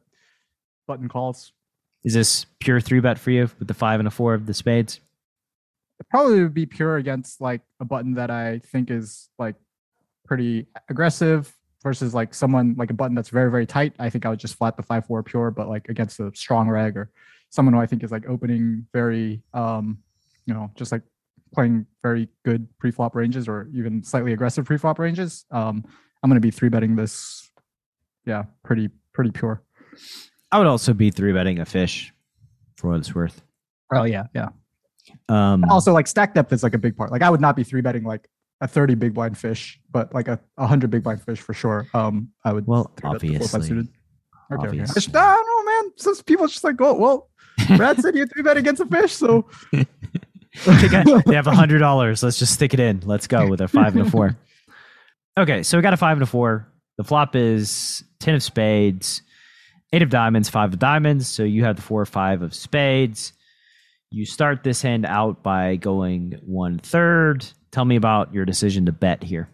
Button 0.88 1.08
calls. 1.10 1.52
Is 2.02 2.14
this 2.14 2.46
pure 2.58 2.80
three 2.80 3.00
bet 3.00 3.18
for 3.18 3.30
you 3.30 3.42
with 3.58 3.68
the 3.68 3.74
five 3.74 4.00
and 4.00 4.08
a 4.08 4.10
four 4.10 4.32
of 4.32 4.46
the 4.46 4.54
spades? 4.54 4.98
It 6.12 6.16
probably 6.16 6.42
would 6.42 6.52
be 6.52 6.66
pure 6.66 6.96
against 6.96 7.40
like 7.40 7.62
a 7.80 7.86
button 7.86 8.14
that 8.14 8.30
I 8.30 8.58
think 8.58 8.90
is 8.90 9.30
like 9.38 9.54
pretty 10.26 10.66
aggressive 10.90 11.50
versus 11.82 12.12
like 12.12 12.34
someone 12.34 12.74
like 12.76 12.90
a 12.90 12.94
button 12.94 13.14
that's 13.14 13.30
very 13.30 13.50
very 13.50 13.66
tight. 13.66 13.94
I 13.98 14.10
think 14.10 14.26
I 14.26 14.28
would 14.28 14.38
just 14.38 14.56
flat 14.56 14.76
the 14.76 14.82
five 14.82 15.06
four 15.06 15.22
pure, 15.22 15.50
but 15.50 15.68
like 15.68 15.88
against 15.88 16.20
a 16.20 16.30
strong 16.34 16.68
reg 16.68 16.98
or 16.98 17.10
someone 17.48 17.72
who 17.72 17.80
I 17.80 17.86
think 17.86 18.04
is 18.04 18.12
like 18.12 18.28
opening 18.28 18.86
very 18.92 19.42
um 19.54 19.98
you 20.46 20.52
know 20.52 20.70
just 20.74 20.92
like 20.92 21.02
playing 21.54 21.86
very 22.02 22.28
good 22.44 22.66
pre-flop 22.78 23.14
ranges 23.14 23.48
or 23.48 23.68
even 23.74 24.02
slightly 24.02 24.32
aggressive 24.32 24.64
pre-flop 24.64 24.98
ranges. 24.98 25.44
Um, 25.50 25.84
I'm 26.22 26.30
going 26.30 26.40
to 26.40 26.46
be 26.46 26.50
three 26.50 26.68
betting 26.68 26.96
this. 26.96 27.50
Yeah, 28.26 28.44
pretty 28.64 28.90
pretty 29.12 29.30
pure. 29.30 29.62
I 30.50 30.58
would 30.58 30.66
also 30.66 30.92
be 30.92 31.10
three 31.10 31.32
betting 31.32 31.58
a 31.58 31.64
fish 31.64 32.12
for 32.76 32.90
what 32.90 32.98
it's 32.98 33.14
worth. 33.14 33.42
Oh 33.94 34.04
yeah, 34.04 34.26
yeah. 34.34 34.50
Um, 35.28 35.64
also 35.70 35.92
like 35.92 36.06
stack 36.06 36.34
depth 36.34 36.52
is 36.52 36.62
like 36.62 36.74
a 36.74 36.78
big 36.78 36.96
part. 36.96 37.10
Like 37.10 37.22
I 37.22 37.30
would 37.30 37.40
not 37.40 37.56
be 37.56 37.64
three 37.64 37.80
betting 37.80 38.04
like 38.04 38.28
a 38.60 38.68
30 38.68 38.94
big 38.94 39.14
blind 39.14 39.36
fish, 39.36 39.80
but 39.90 40.14
like 40.14 40.28
a 40.28 40.38
100 40.56 40.90
big 40.90 41.02
blind 41.02 41.22
fish 41.22 41.40
for 41.40 41.54
sure. 41.54 41.86
Um, 41.94 42.28
I 42.44 42.52
would. 42.52 42.66
well, 42.66 42.92
three 42.96 43.10
bet 43.10 43.20
the 43.20 43.38
four, 43.38 43.48
five 43.48 43.54
obviously. 43.62 43.78
Okay, 43.78 43.88
okay. 43.88 43.88
I 44.50 44.54
obviously. 44.68 44.94
just- 45.02 45.16
I 45.16 45.34
don't 45.34 45.46
know, 45.66 45.72
man. 45.82 45.92
Some 45.96 46.14
people 46.24 46.46
just 46.46 46.62
like, 46.64 46.80
oh 46.80 46.94
well, 46.94 47.30
Brad 47.76 48.00
said 48.00 48.14
you 48.16 48.26
three 48.26 48.42
bet 48.42 48.56
against 48.56 48.80
a 48.80 48.86
fish, 48.86 49.12
so 49.12 49.48
they, 49.72 49.84
they 51.26 51.34
have 51.34 51.46
a 51.46 51.54
hundred 51.54 51.78
dollars. 51.78 52.22
Let's 52.22 52.38
just 52.38 52.52
stick 52.54 52.74
it 52.74 52.80
in. 52.80 53.00
Let's 53.04 53.26
go 53.26 53.48
with 53.48 53.60
a 53.60 53.68
five 53.68 53.96
and 53.96 54.06
a 54.06 54.10
four. 54.10 54.36
Okay, 55.38 55.62
so 55.62 55.78
we 55.78 55.82
got 55.82 55.94
a 55.94 55.96
five 55.96 56.18
and 56.18 56.22
a 56.22 56.26
four. 56.26 56.68
The 56.98 57.04
flop 57.04 57.34
is 57.34 58.04
ten 58.20 58.34
of 58.34 58.42
spades, 58.42 59.22
eight 59.94 60.02
of 60.02 60.10
diamonds, 60.10 60.50
five 60.50 60.74
of 60.74 60.78
diamonds. 60.78 61.26
So 61.26 61.42
you 61.42 61.64
have 61.64 61.76
the 61.76 61.80
four 61.82 62.02
or 62.02 62.04
five 62.06 62.42
of 62.42 62.52
spades. 62.52 63.32
You 64.12 64.26
start 64.26 64.62
this 64.62 64.82
hand 64.82 65.06
out 65.06 65.42
by 65.42 65.76
going 65.76 66.38
one 66.44 66.78
third. 66.78 67.46
Tell 67.70 67.86
me 67.86 67.96
about 67.96 68.34
your 68.34 68.44
decision 68.44 68.84
to 68.84 68.92
bet 68.92 69.22
here. 69.22 69.48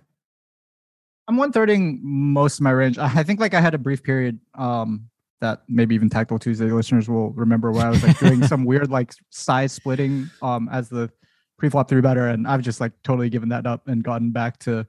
I'm 1.28 1.36
one 1.36 1.52
thirding 1.52 2.00
most 2.02 2.58
of 2.58 2.62
my 2.62 2.72
range. 2.72 2.98
I 2.98 3.22
think 3.22 3.38
like 3.38 3.54
I 3.54 3.60
had 3.60 3.74
a 3.74 3.78
brief 3.78 4.02
period 4.02 4.40
um 4.54 5.08
that 5.40 5.62
maybe 5.68 5.94
even 5.94 6.10
Tactical 6.10 6.40
Tuesday 6.40 6.64
listeners 6.64 7.08
will 7.08 7.30
remember 7.30 7.70
where 7.70 7.86
I 7.86 7.90
was 7.90 8.02
like 8.02 8.18
doing 8.18 8.44
some 8.44 8.64
weird 8.64 8.90
like 8.90 9.12
size 9.30 9.72
splitting 9.72 10.28
um 10.42 10.68
as 10.72 10.88
the 10.88 11.08
pre-flop 11.56 11.88
three 11.88 12.00
better, 12.00 12.26
and 12.26 12.46
I've 12.46 12.62
just 12.62 12.80
like 12.80 12.92
totally 13.04 13.30
given 13.30 13.50
that 13.50 13.64
up 13.64 13.86
and 13.86 14.02
gotten 14.02 14.32
back 14.32 14.58
to 14.60 14.84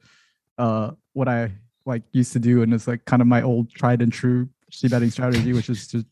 uh 0.58 0.91
what 1.13 1.27
I 1.27 1.51
like 1.86 2.01
used 2.12 2.34
to 2.34 2.39
do, 2.39 2.63
and 2.63 2.73
it's 2.73 2.88
like 2.88 3.05
kind 3.05 3.21
of 3.21 3.27
my 3.27 3.43
old 3.43 3.69
tried 3.69 4.01
and 4.01 4.12
true 4.12 4.49
c 4.71 4.88
betting 4.88 5.12
strategy, 5.12 5.53
which 5.53 5.69
is 5.69 5.88
to 5.89 6.03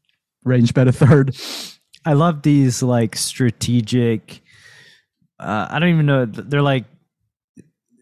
range 0.44 0.76
bet 0.76 0.88
a 0.88 0.92
third. 0.92 1.36
I 2.08 2.14
love 2.14 2.42
these 2.42 2.82
like 2.82 3.18
strategic. 3.18 4.42
Uh, 5.38 5.68
I 5.70 5.78
don't 5.78 5.90
even 5.90 6.06
know. 6.06 6.24
They're 6.26 6.62
like 6.62 6.86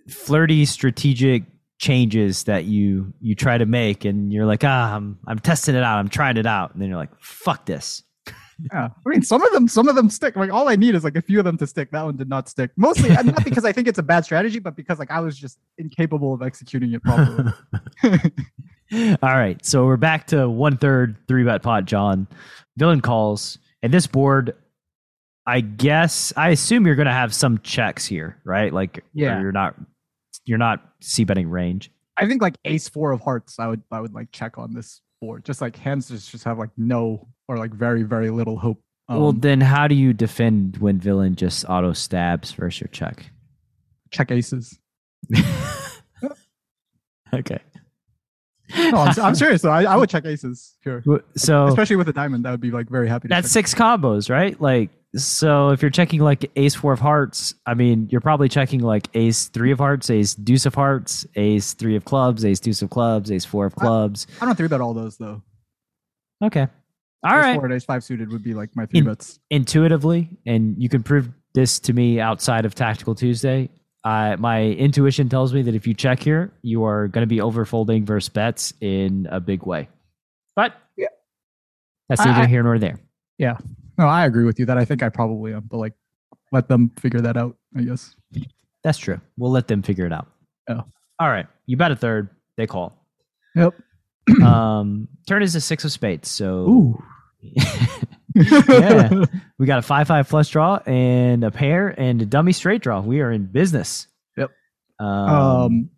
flirty 0.07 0.65
strategic 0.65 1.41
changes 1.79 2.43
that 2.43 2.65
you 2.65 3.11
you 3.19 3.33
try 3.33 3.57
to 3.57 3.65
make, 3.65 4.05
and 4.05 4.31
you're 4.31 4.45
like, 4.45 4.63
ah, 4.63 4.95
I'm 4.95 5.17
I'm 5.25 5.39
testing 5.39 5.73
it 5.73 5.81
out. 5.81 5.97
I'm 5.97 6.09
trying 6.09 6.37
it 6.37 6.45
out, 6.45 6.71
and 6.71 6.83
then 6.83 6.89
you're 6.89 6.99
like, 6.99 7.19
fuck 7.19 7.65
this. 7.65 8.03
Yeah, 8.71 8.87
I 9.05 9.09
mean, 9.09 9.21
some 9.21 9.43
of 9.43 9.51
them, 9.51 9.67
some 9.67 9.89
of 9.89 9.95
them 9.95 10.09
stick. 10.09 10.37
Like 10.37 10.49
all 10.49 10.69
I 10.69 10.77
need 10.77 10.95
is 10.95 11.03
like 11.03 11.17
a 11.17 11.21
few 11.21 11.39
of 11.39 11.43
them 11.43 11.57
to 11.57 11.67
stick. 11.67 11.91
That 11.91 12.05
one 12.05 12.15
did 12.15 12.29
not 12.29 12.47
stick. 12.47 12.71
Mostly, 12.77 13.09
not 13.09 13.43
because 13.43 13.65
I 13.65 13.73
think 13.73 13.85
it's 13.85 13.99
a 13.99 14.03
bad 14.03 14.23
strategy, 14.23 14.59
but 14.59 14.77
because 14.77 14.97
like 14.97 15.11
I 15.11 15.19
was 15.19 15.37
just 15.37 15.59
incapable 15.77 16.33
of 16.33 16.41
executing 16.41 16.93
it 16.93 17.03
properly. 17.03 17.51
All 19.21 19.35
right, 19.35 19.63
so 19.65 19.85
we're 19.85 19.97
back 19.97 20.27
to 20.27 20.47
one 20.49 20.77
third 20.77 21.17
three 21.27 21.43
bet 21.43 21.63
pot. 21.63 21.83
John, 21.83 22.27
villain 22.77 23.01
calls, 23.01 23.57
and 23.85 23.93
this 23.93 24.07
board. 24.07 24.55
I 25.47 25.61
guess 25.61 26.33
I 26.35 26.49
assume 26.49 26.87
you're 26.87 26.95
going 26.95 27.05
to 27.05 27.11
have 27.13 27.31
some 27.31 27.59
checks 27.59 28.03
here, 28.03 28.41
right? 28.43 28.73
Like, 28.73 29.05
Yeah. 29.13 29.39
you're 29.41 29.51
not 29.51 29.75
you're 30.43 30.57
not 30.57 30.81
c 31.01 31.23
betting 31.23 31.49
range. 31.49 31.91
I 32.17 32.27
think 32.27 32.41
like 32.41 32.55
ace 32.65 32.89
four 32.89 33.11
of 33.11 33.21
hearts. 33.21 33.59
I 33.59 33.67
would 33.67 33.83
I 33.91 34.01
would 34.01 34.13
like 34.13 34.31
check 34.31 34.57
on 34.57 34.73
this 34.73 35.01
board. 35.21 35.45
Just 35.45 35.61
like 35.61 35.75
hands 35.77 36.09
just 36.09 36.31
just 36.31 36.43
have 36.45 36.57
like 36.57 36.71
no 36.77 37.27
or 37.47 37.57
like 37.57 37.71
very 37.73 38.01
very 38.01 38.31
little 38.31 38.57
hope. 38.57 38.81
well, 39.07 39.27
Um, 39.29 39.39
then 39.39 39.61
how 39.61 39.87
do 39.87 39.93
you 39.93 40.13
defend 40.13 40.77
when 40.77 40.97
villain 40.99 41.35
just 41.35 41.63
auto 41.69 41.93
stabs 41.93 42.51
versus 42.53 42.81
your 42.81 42.87
check? 42.87 43.27
check 44.11 44.31
aces. 44.31 44.79
okay. 47.33 47.59
No, 48.77 48.97
I'm, 48.97 49.19
I'm 49.19 49.35
serious 49.35 49.61
though. 49.61 49.71
I, 49.71 49.83
I 49.83 49.95
would 49.95 50.09
check 50.09 50.25
aces 50.25 50.75
here, 50.83 51.03
So 51.35 51.67
especially 51.67 51.95
with 51.95 52.09
a 52.09 52.13
diamond. 52.13 52.45
That 52.45 52.51
would 52.51 52.61
be 52.61 52.71
like 52.71 52.89
very 52.89 53.07
happy. 53.07 53.27
To 53.27 53.29
that's 53.29 53.47
check. 53.47 53.67
six 53.67 53.73
combos, 53.73 54.29
right? 54.29 54.59
Like, 54.59 54.89
so 55.15 55.69
if 55.69 55.81
you're 55.81 55.91
checking 55.91 56.19
like 56.19 56.51
ace 56.55 56.75
four 56.75 56.91
of 56.91 56.99
hearts, 56.99 57.53
I 57.65 57.73
mean, 57.73 58.09
you're 58.11 58.21
probably 58.21 58.49
checking 58.49 58.81
like 58.81 59.07
ace 59.13 59.47
three 59.47 59.71
of 59.71 59.79
hearts, 59.79 60.09
ace 60.09 60.35
deuce 60.35 60.65
of 60.65 60.75
hearts, 60.75 61.25
ace 61.35 61.73
three 61.73 61.95
of 61.95 62.05
clubs, 62.05 62.43
ace 62.43 62.59
deuce 62.59 62.81
of 62.81 62.89
clubs, 62.89 63.31
ace 63.31 63.45
four 63.45 63.65
of 63.65 63.75
clubs. 63.75 64.27
I 64.41 64.45
don't 64.45 64.55
three 64.55 64.67
bet 64.67 64.81
all 64.81 64.93
those 64.93 65.17
though. 65.17 65.41
Okay. 66.43 66.67
All 67.23 67.37
ace 67.37 67.43
right. 67.43 67.55
four 67.55 67.65
and 67.65 67.73
ace 67.73 67.85
five 67.85 68.03
suited 68.03 68.29
would 68.31 68.43
be 68.43 68.53
like 68.53 68.75
my 68.75 68.85
three 68.85 68.99
In- 68.99 69.05
bets. 69.05 69.39
Intuitively, 69.49 70.29
and 70.45 70.75
you 70.77 70.89
can 70.89 71.01
prove 71.01 71.29
this 71.53 71.79
to 71.79 71.93
me 71.93 72.19
outside 72.19 72.65
of 72.65 72.75
Tactical 72.75 73.15
Tuesday. 73.15 73.69
I 74.05 74.35
my 74.37 74.63
intuition 74.63 75.27
tells 75.29 75.53
me 75.53 75.63
that 75.63 75.73
if 75.75 75.85
you 75.87 75.93
check 75.93 76.19
here, 76.21 76.53
you 76.61 76.83
are 76.85 77.07
going 77.09 77.23
to 77.23 77.27
be 77.27 77.37
overfolding 77.39 78.03
versus 78.05 78.29
bets 78.29 78.73
in 78.79 79.27
a 79.31 79.39
big 79.41 79.65
way. 79.65 79.89
But 80.55 80.73
Yeah. 80.95 81.07
that's 82.07 82.23
neither 82.23 82.43
I- 82.43 82.47
here 82.47 82.63
nor 82.63 82.77
there. 82.79 82.99
Yeah, 83.37 83.57
no, 83.97 84.05
I 84.07 84.25
agree 84.25 84.45
with 84.45 84.59
you 84.59 84.67
that 84.67 84.77
I 84.77 84.85
think 84.85 85.03
I 85.03 85.09
probably 85.09 85.53
am, 85.53 85.63
but 85.69 85.77
like 85.77 85.93
let 86.51 86.67
them 86.69 86.91
figure 86.99 87.19
that 87.21 87.35
out. 87.35 87.57
I 87.75 87.81
guess. 87.81 88.15
That's 88.83 88.97
true. 88.99 89.19
We'll 89.37 89.51
let 89.51 89.67
them 89.67 89.81
figure 89.81 90.05
it 90.05 90.13
out. 90.13 90.27
Oh. 90.69 90.83
All 91.19 91.27
right. 91.29 91.47
You 91.65 91.75
bet 91.75 91.91
a 91.91 91.95
third. 91.95 92.29
They 92.55 92.67
call. 92.67 92.95
Yep. 93.55 93.73
um, 94.43 95.07
turn 95.27 95.41
is 95.43 95.55
a 95.55 95.61
six 95.61 95.83
of 95.83 95.91
spades. 95.91 96.29
So 96.29 96.45
Ooh. 96.69 97.03
Yeah. 98.35 99.25
we 99.57 99.65
got 99.65 99.79
a 99.79 99.81
five 99.81 100.07
five 100.07 100.27
flush 100.27 100.49
draw 100.49 100.79
and 100.85 101.43
a 101.43 101.51
pair 101.51 101.87
and 101.87 102.21
a 102.21 102.25
dummy 102.25 102.51
straight 102.51 102.81
draw. 102.81 102.99
We 102.99 103.21
are 103.21 103.31
in 103.31 103.45
business. 103.45 104.07
Yep. 104.37 104.51
Um, 104.99 105.07
um 105.07 105.89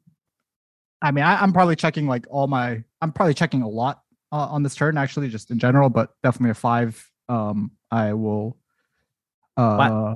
i 1.01 1.11
mean 1.11 1.23
I, 1.23 1.41
i'm 1.41 1.53
probably 1.53 1.75
checking 1.75 2.07
like 2.07 2.25
all 2.29 2.47
my 2.47 2.83
i'm 3.01 3.11
probably 3.11 3.33
checking 3.33 3.61
a 3.61 3.67
lot 3.67 4.01
uh, 4.31 4.47
on 4.49 4.63
this 4.63 4.75
turn 4.75 4.97
actually 4.97 5.29
just 5.29 5.51
in 5.51 5.59
general 5.59 5.89
but 5.89 6.13
definitely 6.23 6.51
a 6.51 6.55
five 6.55 7.09
um 7.29 7.71
i 7.91 8.13
will 8.13 8.57
uh 9.55 10.15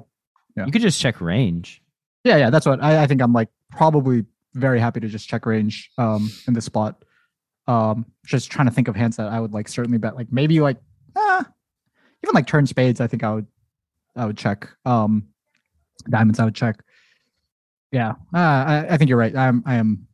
yeah. 0.55 0.65
you 0.65 0.71
could 0.71 0.81
just 0.81 0.99
check 0.99 1.21
range. 1.21 1.81
yeah 2.23 2.37
yeah 2.37 2.49
that's 2.49 2.65
what 2.65 2.83
I, 2.83 3.03
I 3.03 3.07
think 3.07 3.21
i'm 3.21 3.33
like 3.33 3.49
probably 3.69 4.25
very 4.53 4.79
happy 4.79 4.99
to 4.99 5.07
just 5.07 5.29
check 5.29 5.45
range 5.45 5.91
um 5.97 6.29
in 6.47 6.53
this 6.53 6.65
spot 6.65 7.03
um 7.67 8.05
just 8.25 8.51
trying 8.51 8.67
to 8.67 8.73
think 8.73 8.87
of 8.87 8.95
hands 8.95 9.17
that 9.17 9.27
i 9.27 9.39
would 9.39 9.53
like 9.53 9.67
certainly 9.67 9.97
bet 9.97 10.15
like 10.15 10.27
maybe 10.31 10.59
like 10.59 10.77
even 12.23 12.33
like 12.33 12.47
turn 12.47 12.65
spades 12.67 12.99
i 13.01 13.07
think 13.07 13.23
i 13.23 13.33
would 13.33 13.47
i 14.15 14.25
would 14.25 14.37
check 14.37 14.69
um 14.85 15.27
diamonds 16.09 16.39
i 16.39 16.45
would 16.45 16.55
check 16.55 16.83
yeah 17.91 18.11
uh, 18.33 18.37
I, 18.37 18.85
I 18.91 18.97
think 18.97 19.09
you're 19.09 19.17
right 19.17 19.35
i'm 19.35 19.63
i 19.65 19.75
am 19.75 20.07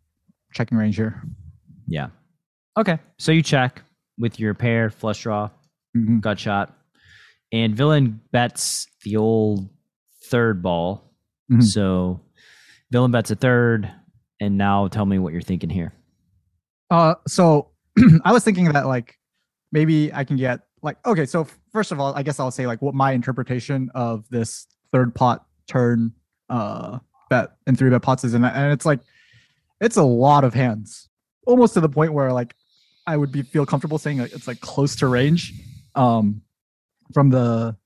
checking 0.53 0.77
range 0.77 0.95
here 0.95 1.21
Yeah. 1.87 2.07
Okay. 2.77 2.99
So 3.17 3.31
you 3.31 3.41
check 3.41 3.81
with 4.19 4.39
your 4.39 4.53
pair 4.53 4.89
flush 4.89 5.21
draw, 5.23 5.49
Mhm. 5.95 6.21
gut 6.21 6.37
shot, 6.39 6.75
and 7.51 7.75
villain 7.75 8.19
bets 8.31 8.87
the 9.03 9.17
old 9.17 9.69
third 10.29 10.61
ball. 10.61 11.13
Mhm. 11.51 11.63
So 11.63 12.19
villain 12.91 13.11
bets 13.11 13.31
a 13.31 13.35
third, 13.35 13.89
and 14.39 14.57
now 14.57 14.87
tell 14.89 15.05
me 15.05 15.17
what 15.19 15.33
you're 15.33 15.41
thinking 15.41 15.69
here. 15.69 15.93
Uh, 16.91 17.15
so 17.27 17.71
I 18.25 18.31
was 18.31 18.43
thinking 18.43 18.65
that 18.73 18.85
like 18.85 19.17
maybe 19.71 20.11
I 20.13 20.23
can 20.23 20.37
get 20.37 20.59
like 20.83 20.97
okay. 21.05 21.25
So 21.25 21.47
first 21.77 21.91
of 21.91 21.99
all, 21.99 22.11
I 22.15 22.23
guess 22.23 22.39
I'll 22.39 22.49
say 22.49 22.65
like 22.65 22.81
what 22.81 22.95
my 22.95 23.11
interpretation 23.11 23.91
of 23.93 24.27
this 24.29 24.65
third 24.91 25.13
pot 25.13 25.45
turn 25.67 26.11
uh 26.49 26.97
bet 27.29 27.49
and 27.67 27.77
three 27.77 27.91
bet 27.91 28.01
pots 28.01 28.23
is, 28.23 28.33
and, 28.33 28.43
and 28.43 28.73
it's 28.73 28.83
like 28.83 28.99
it's 29.79 29.95
a 29.95 30.01
lot 30.01 30.43
of 30.43 30.55
hands, 30.55 31.07
almost 31.45 31.75
to 31.75 31.79
the 31.79 31.87
point 31.87 32.13
where 32.13 32.33
like 32.33 32.55
I 33.05 33.15
would 33.15 33.31
be 33.31 33.43
feel 33.43 33.63
comfortable 33.63 33.99
saying 33.99 34.17
like, 34.17 34.33
it's 34.33 34.47
like 34.47 34.59
close 34.59 34.95
to 34.95 35.07
range, 35.07 35.53
um, 35.93 36.41
from 37.13 37.29
the 37.29 37.77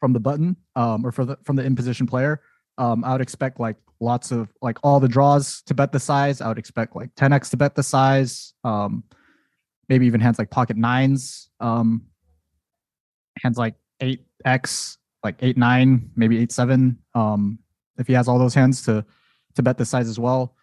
from 0.00 0.14
the 0.14 0.20
button 0.20 0.56
um 0.74 1.04
or 1.04 1.12
for 1.12 1.26
the 1.26 1.36
from 1.44 1.56
the 1.56 1.62
in 1.62 1.76
position 1.76 2.06
player. 2.06 2.40
Um, 2.78 3.04
I 3.04 3.12
would 3.12 3.20
expect 3.20 3.60
like 3.60 3.76
lots 4.00 4.32
of 4.32 4.48
like 4.62 4.78
all 4.82 4.98
the 4.98 5.08
draws 5.08 5.60
to 5.66 5.74
bet 5.74 5.92
the 5.92 6.00
size. 6.00 6.40
I 6.40 6.48
would 6.48 6.58
expect 6.58 6.96
like 6.96 7.14
10x 7.16 7.50
to 7.50 7.58
bet 7.58 7.74
the 7.74 7.82
size. 7.82 8.54
Um, 8.64 9.04
maybe 9.90 10.06
even 10.06 10.22
hands 10.22 10.38
like 10.38 10.48
pocket 10.48 10.78
nines. 10.78 11.50
Um, 11.60 12.06
hands 13.42 13.58
like 13.58 13.74
8x, 14.00 14.98
like 15.22 15.36
8 15.40 15.56
9, 15.56 16.10
maybe 16.16 16.38
8 16.38 16.52
7. 16.52 16.98
Um, 17.14 17.58
if 17.98 18.06
he 18.06 18.12
has 18.12 18.28
all 18.28 18.38
those 18.38 18.54
hands 18.54 18.82
to 18.86 19.04
to 19.54 19.62
bet 19.62 19.78
the 19.78 19.84
size 19.84 20.08
as 20.08 20.18
well. 20.18 20.56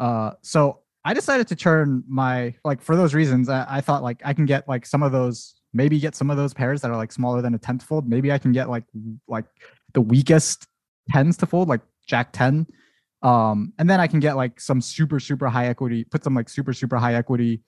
Uh, 0.00 0.32
so 0.42 0.80
I 1.04 1.14
decided 1.14 1.48
to 1.48 1.56
turn 1.56 2.02
my 2.08 2.54
like 2.64 2.82
for 2.82 2.96
those 2.96 3.14
reasons. 3.14 3.48
I, 3.48 3.66
I 3.68 3.80
thought 3.80 4.02
like 4.02 4.20
I 4.24 4.32
can 4.32 4.46
get 4.46 4.68
like 4.68 4.86
some 4.86 5.02
of 5.02 5.12
those, 5.12 5.54
maybe 5.72 5.98
get 5.98 6.14
some 6.14 6.30
of 6.30 6.36
those 6.36 6.54
pairs 6.54 6.80
that 6.82 6.90
are 6.90 6.96
like 6.96 7.12
smaller 7.12 7.42
than 7.42 7.54
a 7.54 7.58
tenth 7.58 7.82
fold. 7.82 8.08
Maybe 8.08 8.32
I 8.32 8.38
can 8.38 8.52
get 8.52 8.68
like 8.68 8.84
like 9.26 9.44
the 9.94 10.00
weakest 10.00 10.66
tens 11.10 11.36
to 11.38 11.46
fold, 11.46 11.68
like 11.68 11.80
Jack 12.06 12.32
10. 12.32 12.66
Um, 13.22 13.72
and 13.78 13.90
then 13.90 14.00
I 14.00 14.06
can 14.06 14.20
get 14.20 14.36
like 14.36 14.60
some 14.60 14.80
super, 14.80 15.18
super 15.18 15.48
high 15.48 15.66
equity, 15.66 16.04
put 16.04 16.24
some 16.24 16.34
like 16.34 16.48
super, 16.48 16.72
super 16.72 16.96
high 16.96 17.14
equity 17.14 17.62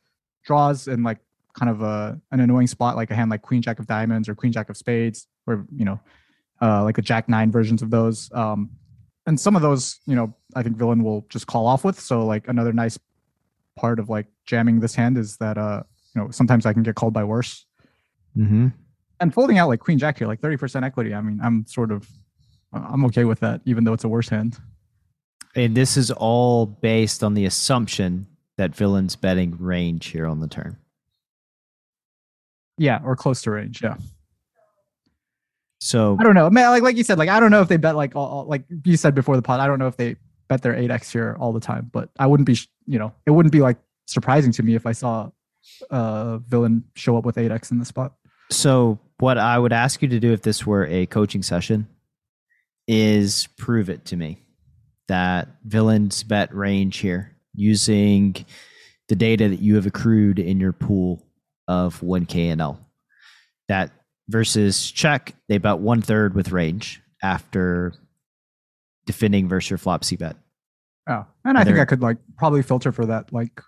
draws 0.44 0.86
and 0.86 1.04
like 1.04 1.18
kind 1.54 1.70
of 1.70 1.82
a 1.82 2.20
an 2.30 2.40
annoying 2.40 2.66
spot, 2.66 2.96
like 2.96 3.10
a 3.10 3.14
hand 3.14 3.30
like 3.30 3.42
Queen 3.42 3.62
Jack 3.62 3.78
of 3.78 3.86
Diamonds 3.86 4.28
or 4.28 4.34
Queen 4.34 4.52
Jack 4.52 4.70
of 4.70 4.76
Spades, 4.76 5.26
or 5.46 5.66
you 5.74 5.84
know, 5.84 6.00
uh, 6.60 6.84
like 6.84 6.98
a 6.98 7.02
Jack 7.02 7.28
Nine 7.28 7.50
versions 7.50 7.82
of 7.82 7.90
those. 7.90 8.30
Um, 8.32 8.70
and 9.26 9.38
some 9.38 9.56
of 9.56 9.62
those, 9.62 10.00
you 10.06 10.16
know, 10.16 10.34
I 10.56 10.62
think 10.62 10.76
villain 10.76 11.04
will 11.04 11.26
just 11.28 11.46
call 11.46 11.66
off 11.66 11.84
with. 11.84 12.00
So 12.00 12.24
like 12.24 12.48
another 12.48 12.72
nice 12.72 12.98
part 13.76 13.98
of 13.98 14.08
like 14.08 14.26
jamming 14.46 14.80
this 14.80 14.94
hand 14.94 15.18
is 15.18 15.36
that 15.36 15.58
uh, 15.58 15.82
you 16.14 16.22
know, 16.22 16.30
sometimes 16.30 16.66
I 16.66 16.72
can 16.72 16.82
get 16.82 16.94
called 16.94 17.12
by 17.12 17.24
worse. 17.24 17.66
Mm-hmm. 18.36 18.68
And 19.20 19.34
folding 19.34 19.58
out 19.58 19.68
like 19.68 19.80
Queen 19.80 19.98
Jack 19.98 20.18
here, 20.18 20.26
like 20.26 20.40
30% 20.40 20.82
equity. 20.82 21.14
I 21.14 21.20
mean, 21.20 21.40
I'm 21.42 21.66
sort 21.66 21.92
of 21.92 22.08
I'm 22.72 23.04
okay 23.06 23.24
with 23.24 23.40
that, 23.40 23.60
even 23.64 23.84
though 23.84 23.92
it's 23.92 24.04
a 24.04 24.08
worse 24.08 24.28
hand. 24.28 24.58
And 25.54 25.76
this 25.76 25.96
is 25.96 26.10
all 26.10 26.66
based 26.66 27.24
on 27.24 27.34
the 27.34 27.44
assumption 27.44 28.26
that 28.56 28.74
villain's 28.74 29.16
betting 29.16 29.56
range 29.58 30.06
here 30.06 30.26
on 30.26 30.40
the 30.40 30.46
turn. 30.46 30.76
Yeah, 32.80 33.00
or 33.04 33.14
close 33.14 33.42
to 33.42 33.50
range. 33.50 33.82
Yeah. 33.82 33.96
So 35.80 36.16
I 36.18 36.24
don't 36.24 36.34
know. 36.34 36.48
Man, 36.48 36.70
like 36.70 36.82
like 36.82 36.96
you 36.96 37.04
said, 37.04 37.18
like 37.18 37.28
I 37.28 37.38
don't 37.38 37.50
know 37.50 37.60
if 37.60 37.68
they 37.68 37.76
bet 37.76 37.94
like 37.94 38.16
all, 38.16 38.26
all- 38.26 38.44
like 38.46 38.64
you 38.84 38.96
said 38.96 39.14
before 39.14 39.36
the 39.36 39.42
pod. 39.42 39.60
I 39.60 39.66
don't 39.66 39.78
know 39.78 39.86
if 39.86 39.96
they 39.98 40.16
bet 40.48 40.62
their 40.62 40.74
eight 40.74 40.90
x 40.90 41.10
here 41.12 41.36
all 41.38 41.52
the 41.52 41.60
time, 41.60 41.90
but 41.92 42.08
I 42.18 42.26
wouldn't 42.26 42.46
be 42.46 42.58
you 42.86 42.98
know 42.98 43.12
it 43.26 43.32
wouldn't 43.32 43.52
be 43.52 43.60
like 43.60 43.76
surprising 44.06 44.50
to 44.52 44.62
me 44.62 44.74
if 44.74 44.86
I 44.86 44.92
saw 44.92 45.30
uh 45.90 46.38
villain 46.38 46.84
show 46.96 47.18
up 47.18 47.24
with 47.26 47.36
eight 47.36 47.50
x 47.50 47.70
in 47.70 47.78
the 47.78 47.84
spot. 47.84 48.14
So, 48.50 48.98
what 49.18 49.36
I 49.36 49.58
would 49.58 49.72
ask 49.74 50.00
you 50.00 50.08
to 50.08 50.18
do 50.18 50.32
if 50.32 50.40
this 50.42 50.66
were 50.66 50.86
a 50.86 51.04
coaching 51.06 51.42
session 51.42 51.86
is 52.88 53.46
prove 53.58 53.90
it 53.90 54.06
to 54.06 54.16
me 54.16 54.42
that 55.08 55.48
villains 55.64 56.22
bet 56.22 56.54
range 56.54 56.96
here 56.98 57.36
using 57.54 58.34
the 59.08 59.16
data 59.16 59.48
that 59.48 59.60
you 59.60 59.74
have 59.76 59.86
accrued 59.86 60.38
in 60.38 60.58
your 60.60 60.72
pool 60.72 61.26
of 61.70 62.00
1K 62.00 62.50
and 62.50 62.60
L. 62.60 62.84
That 63.68 63.92
versus 64.28 64.90
check, 64.90 65.36
they 65.48 65.58
bet 65.58 65.78
one 65.78 66.02
third 66.02 66.34
with 66.34 66.50
range 66.50 67.00
after 67.22 67.94
defending 69.06 69.48
versus 69.48 69.70
your 69.70 69.78
flop 69.78 70.04
C 70.04 70.16
bet. 70.16 70.36
Oh, 71.08 71.24
and 71.44 71.56
I 71.56 71.60
And 71.60 71.68
think 71.68 71.78
I 71.78 71.84
could 71.84 72.02
like 72.02 72.18
probably 72.36 72.62
filter 72.62 72.90
for 72.90 73.06
that. 73.06 73.32
Like 73.32 73.62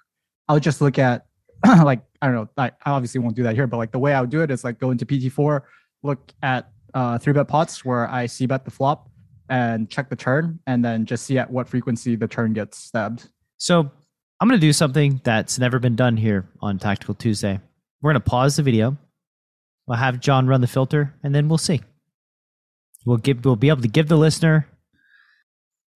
I'll 0.48 0.58
just 0.58 0.80
look 0.80 0.98
at 0.98 1.26
like 1.64 2.02
I 2.20 2.26
don't 2.26 2.34
know. 2.34 2.48
I, 2.56 2.72
I 2.84 2.90
obviously 2.90 3.20
won't 3.20 3.36
do 3.36 3.44
that 3.44 3.54
here, 3.54 3.68
but 3.68 3.76
like 3.76 3.92
the 3.92 4.00
way 4.00 4.12
I 4.14 4.20
would 4.20 4.30
do 4.30 4.42
it 4.42 4.50
is 4.50 4.64
like 4.64 4.80
go 4.80 4.90
into 4.90 5.06
PT4, 5.06 5.62
look 6.02 6.32
at 6.42 6.70
uh 6.94 7.18
three 7.18 7.32
bet 7.32 7.46
pots 7.46 7.84
where 7.84 8.10
I 8.10 8.26
c 8.26 8.46
bet 8.46 8.64
the 8.64 8.70
flop 8.72 9.08
and 9.48 9.88
check 9.88 10.10
the 10.10 10.16
turn, 10.16 10.58
and 10.66 10.84
then 10.84 11.06
just 11.06 11.24
see 11.24 11.38
at 11.38 11.48
what 11.48 11.68
frequency 11.68 12.16
the 12.16 12.26
turn 12.26 12.52
gets 12.52 12.78
stabbed. 12.78 13.28
So 13.58 13.90
I'm 14.40 14.48
going 14.48 14.60
to 14.60 14.66
do 14.66 14.72
something 14.72 15.20
that's 15.22 15.60
never 15.60 15.78
been 15.78 15.94
done 15.94 16.16
here 16.16 16.48
on 16.60 16.80
Tactical 16.80 17.14
Tuesday. 17.14 17.60
We're 18.02 18.12
going 18.12 18.22
to 18.22 18.28
pause 18.28 18.56
the 18.56 18.62
video. 18.62 18.98
We'll 19.86 19.98
have 19.98 20.20
John 20.20 20.46
run 20.46 20.60
the 20.60 20.66
filter, 20.66 21.14
and 21.22 21.34
then 21.34 21.48
we'll 21.48 21.58
see. 21.58 21.80
We'll 23.06 23.16
give. 23.16 23.44
We'll 23.44 23.56
be 23.56 23.68
able 23.68 23.82
to 23.82 23.88
give 23.88 24.08
the 24.08 24.16
listener 24.16 24.68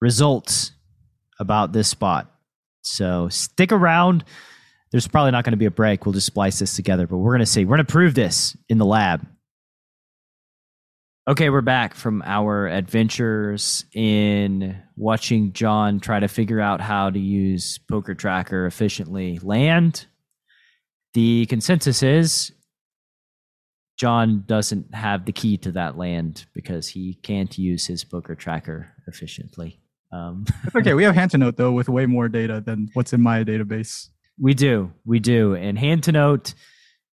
results 0.01 0.73
about 1.39 1.73
this 1.73 1.89
spot. 1.89 2.33
So 2.83 3.29
stick 3.29 3.73
around. 3.73 4.25
There's 4.93 5.09
probably 5.09 5.33
not 5.33 5.45
going 5.45 5.53
to 5.53 5.59
be 5.59 5.67
a 5.67 5.71
break. 5.71 6.07
We'll 6.07 6.13
just 6.13 6.27
splice 6.27 6.59
this 6.59 6.77
together, 6.77 7.07
but 7.07 7.19
we're 7.19 7.33
going 7.33 7.41
to 7.41 7.47
see. 7.47 7.65
We're 7.65 7.77
going 7.77 7.87
to 7.87 7.93
prove 7.93 8.15
this 8.15 8.57
in 8.69 8.79
the 8.79 8.87
lab 8.87 9.27
Okay, 11.29 11.51
we're 11.51 11.61
back 11.61 11.97
from 11.97 12.23
our 12.25 12.69
adventures 12.69 13.85
in 13.93 14.81
watching 14.97 15.53
John 15.53 15.99
try 15.99 16.21
to 16.21 16.29
figure 16.29 16.61
out 16.61 16.81
how 16.81 17.11
to 17.11 17.19
use 17.19 17.79
Poker 17.79 18.15
Tracker 18.15 18.65
efficiently. 18.65 19.41
Land. 19.43 20.07
The 21.17 21.47
consensus 21.47 22.03
is 22.03 22.53
John 23.97 24.45
doesn't 24.47 24.95
have 24.95 25.25
the 25.25 25.33
key 25.33 25.57
to 25.57 25.73
that 25.73 25.97
land 25.97 26.45
because 26.53 26.89
he 26.89 27.15
can't 27.23 27.57
use 27.57 27.87
his 27.87 28.05
Poker 28.05 28.35
Tracker 28.35 28.93
efficiently. 29.07 29.81
Um, 30.13 30.45
okay. 30.77 30.93
We 30.93 31.05
have 31.05 31.15
Hand2Note 31.15 31.57
though 31.57 31.73
with 31.73 31.89
way 31.89 32.05
more 32.05 32.29
data 32.29 32.61
than 32.61 32.91
what's 32.93 33.15
in 33.15 33.23
my 33.23 33.45
database. 33.45 34.09
we 34.39 34.53
do, 34.53 34.93
we 35.07 35.19
do, 35.19 35.55
and 35.55 35.79
Hand2Note 35.79 36.53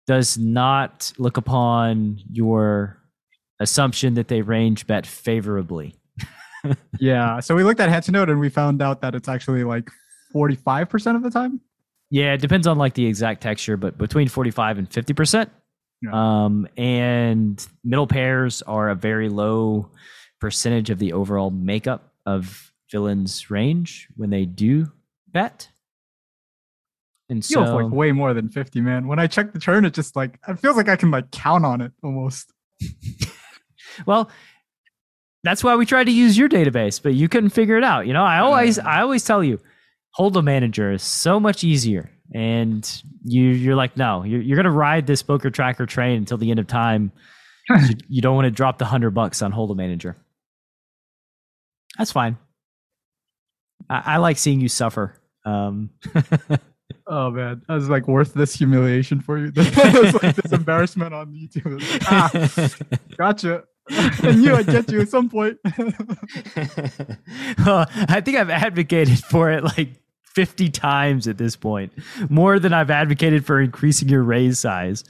does 0.06 0.38
not 0.38 1.12
look 1.18 1.38
upon 1.38 2.20
your 2.32 3.02
assumption 3.60 4.14
that 4.14 4.28
they 4.28 4.44
range 4.44 4.86
bet 4.86 5.08
favorably. 5.08 5.96
Yeah. 7.00 7.40
So 7.40 7.56
we 7.56 7.64
looked 7.64 7.80
at 7.80 7.90
Hand2Note 7.90 8.30
and 8.30 8.40
we 8.40 8.50
found 8.50 8.82
out 8.82 9.02
that 9.02 9.16
it's 9.16 9.30
actually 9.30 9.64
like 9.64 9.90
45% 10.36 11.16
of 11.16 11.24
the 11.24 11.32
time. 11.32 11.62
Yeah, 12.10 12.34
it 12.34 12.42
depends 12.42 12.68
on 12.68 12.78
like 12.78 12.94
the 12.94 13.06
exact 13.06 13.42
texture, 13.42 13.78
but 13.78 13.98
between 13.98 14.28
45 14.28 14.78
and 14.78 14.90
50%. 14.90 15.50
Yeah. 16.02 16.12
Um, 16.46 16.68
and 16.78 17.66
middle 17.84 18.08
pairs 18.08 18.62
are 18.62 18.90
a 18.90 18.96
very 18.96 19.30
low 19.30 19.90
percentage 20.40 20.90
of 20.90 21.00
the 21.00 21.14
overall 21.14 21.50
makeup 21.50 22.14
of 22.26 22.72
villains 22.92 23.50
range 23.50 24.08
when 24.16 24.30
they 24.30 24.46
do 24.46 24.92
bet. 25.28 25.70
And 27.30 27.44
so 27.44 27.64
Feels 27.66 27.84
like 27.84 27.92
way 27.92 28.12
more 28.14 28.34
than 28.34 28.48
50, 28.48 28.80
man. 28.80 29.08
When 29.08 29.20
I 29.20 29.28
check 29.28 29.52
the 29.52 29.60
turn, 29.60 29.84
it 29.84 29.94
just 29.94 30.16
like 30.16 30.40
it 30.48 30.60
feels 30.60 30.78
like 30.78 30.88
I 30.88 30.96
can 30.96 31.12
like 31.12 31.30
count 31.32 31.66
on 31.66 31.82
it 31.82 31.92
almost. 32.04 32.54
Well, 34.06 34.30
that's 35.44 35.64
why 35.64 35.76
we 35.76 35.86
tried 35.86 36.06
to 36.06 36.12
use 36.12 36.38
your 36.38 36.50
database, 36.50 37.02
but 37.02 37.14
you 37.14 37.30
couldn't 37.30 37.50
figure 37.50 37.78
it 37.78 37.84
out. 37.84 38.06
You 38.06 38.14
know, 38.14 38.24
I 38.24 38.40
always 38.40 38.78
I 38.80 39.02
always 39.02 39.24
tell 39.24 39.44
you, 39.44 39.60
Holdem 40.18 40.46
Manager 40.46 40.92
is 40.92 41.04
so 41.04 41.40
much 41.40 41.64
easier. 41.64 42.10
And 42.34 42.90
you 43.24 43.44
you're 43.44 43.76
like, 43.76 43.96
no, 43.96 44.24
you're 44.24 44.42
you're 44.42 44.58
gonna 44.58 44.72
ride 44.72 45.08
this 45.08 45.24
poker 45.24 45.50
tracker 45.50 45.86
train 45.86 46.18
until 46.18 46.38
the 46.38 46.52
end 46.52 46.60
of 46.60 46.68
time. 46.68 47.12
you, 47.70 47.96
you 48.10 48.22
don't 48.22 48.36
want 48.36 48.46
to 48.46 48.52
drop 48.52 48.78
the 48.78 48.86
hundred 48.86 49.12
bucks 49.12 49.42
on 49.42 49.54
Holdem 49.54 49.78
Manager. 49.78 50.18
That's 51.98 52.12
fine. 52.12 52.38
I, 53.90 54.04
I 54.06 54.18
like 54.18 54.38
seeing 54.38 54.60
you 54.60 54.68
suffer. 54.68 55.14
Um, 55.46 55.92
Oh 57.10 57.32
man, 57.32 57.62
that 57.68 57.74
was 57.74 57.90
like 57.90 58.08
worth 58.08 58.34
this 58.34 58.54
humiliation 58.54 59.22
for 59.22 59.38
you. 59.38 59.52
was 59.56 60.22
like 60.22 60.36
this 60.36 60.52
embarrassment 60.52 61.14
on 61.14 61.34
YouTube. 61.34 61.80
Like, 61.80 62.12
ah, 62.12 63.16
gotcha. 63.18 63.64
I 63.90 64.34
knew 64.34 64.54
I'd 64.54 64.66
get 64.66 64.92
you 64.92 65.00
at 65.00 65.08
some 65.08 65.30
point. 65.30 65.58
well, 67.66 67.86
I 68.10 68.20
think 68.20 68.38
I've 68.38 68.50
advocated 68.50 69.20
for 69.20 69.52
it 69.52 69.64
like 69.64 70.02
50 70.38 70.70
times 70.70 71.28
at 71.28 71.40
this 71.40 71.56
point, 71.56 71.92
more 72.30 72.60
than 72.60 72.72
I've 72.72 72.92
advocated 72.92 73.44
for 73.44 73.60
increasing 73.60 74.08
your 74.08 74.22
raise 74.22 74.60
size. 74.60 75.04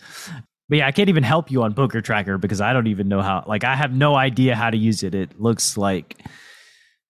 But 0.70 0.78
yeah, 0.78 0.88
I 0.88 0.94
can't 0.94 1.10
even 1.10 1.24
help 1.24 1.52
you 1.52 1.64
on 1.64 1.74
Poker 1.74 2.00
Tracker 2.00 2.38
because 2.38 2.62
I 2.62 2.72
don't 2.72 2.88
even 2.88 3.10
know 3.10 3.22
how. 3.22 3.44
Like, 3.46 3.66
I 3.66 3.76
have 3.76 3.92
no 3.92 4.16
idea 4.16 4.56
how 4.56 4.70
to 4.70 4.78
use 4.78 5.04
it. 5.04 5.14
It 5.14 5.38
looks 5.38 5.76
like, 5.76 6.16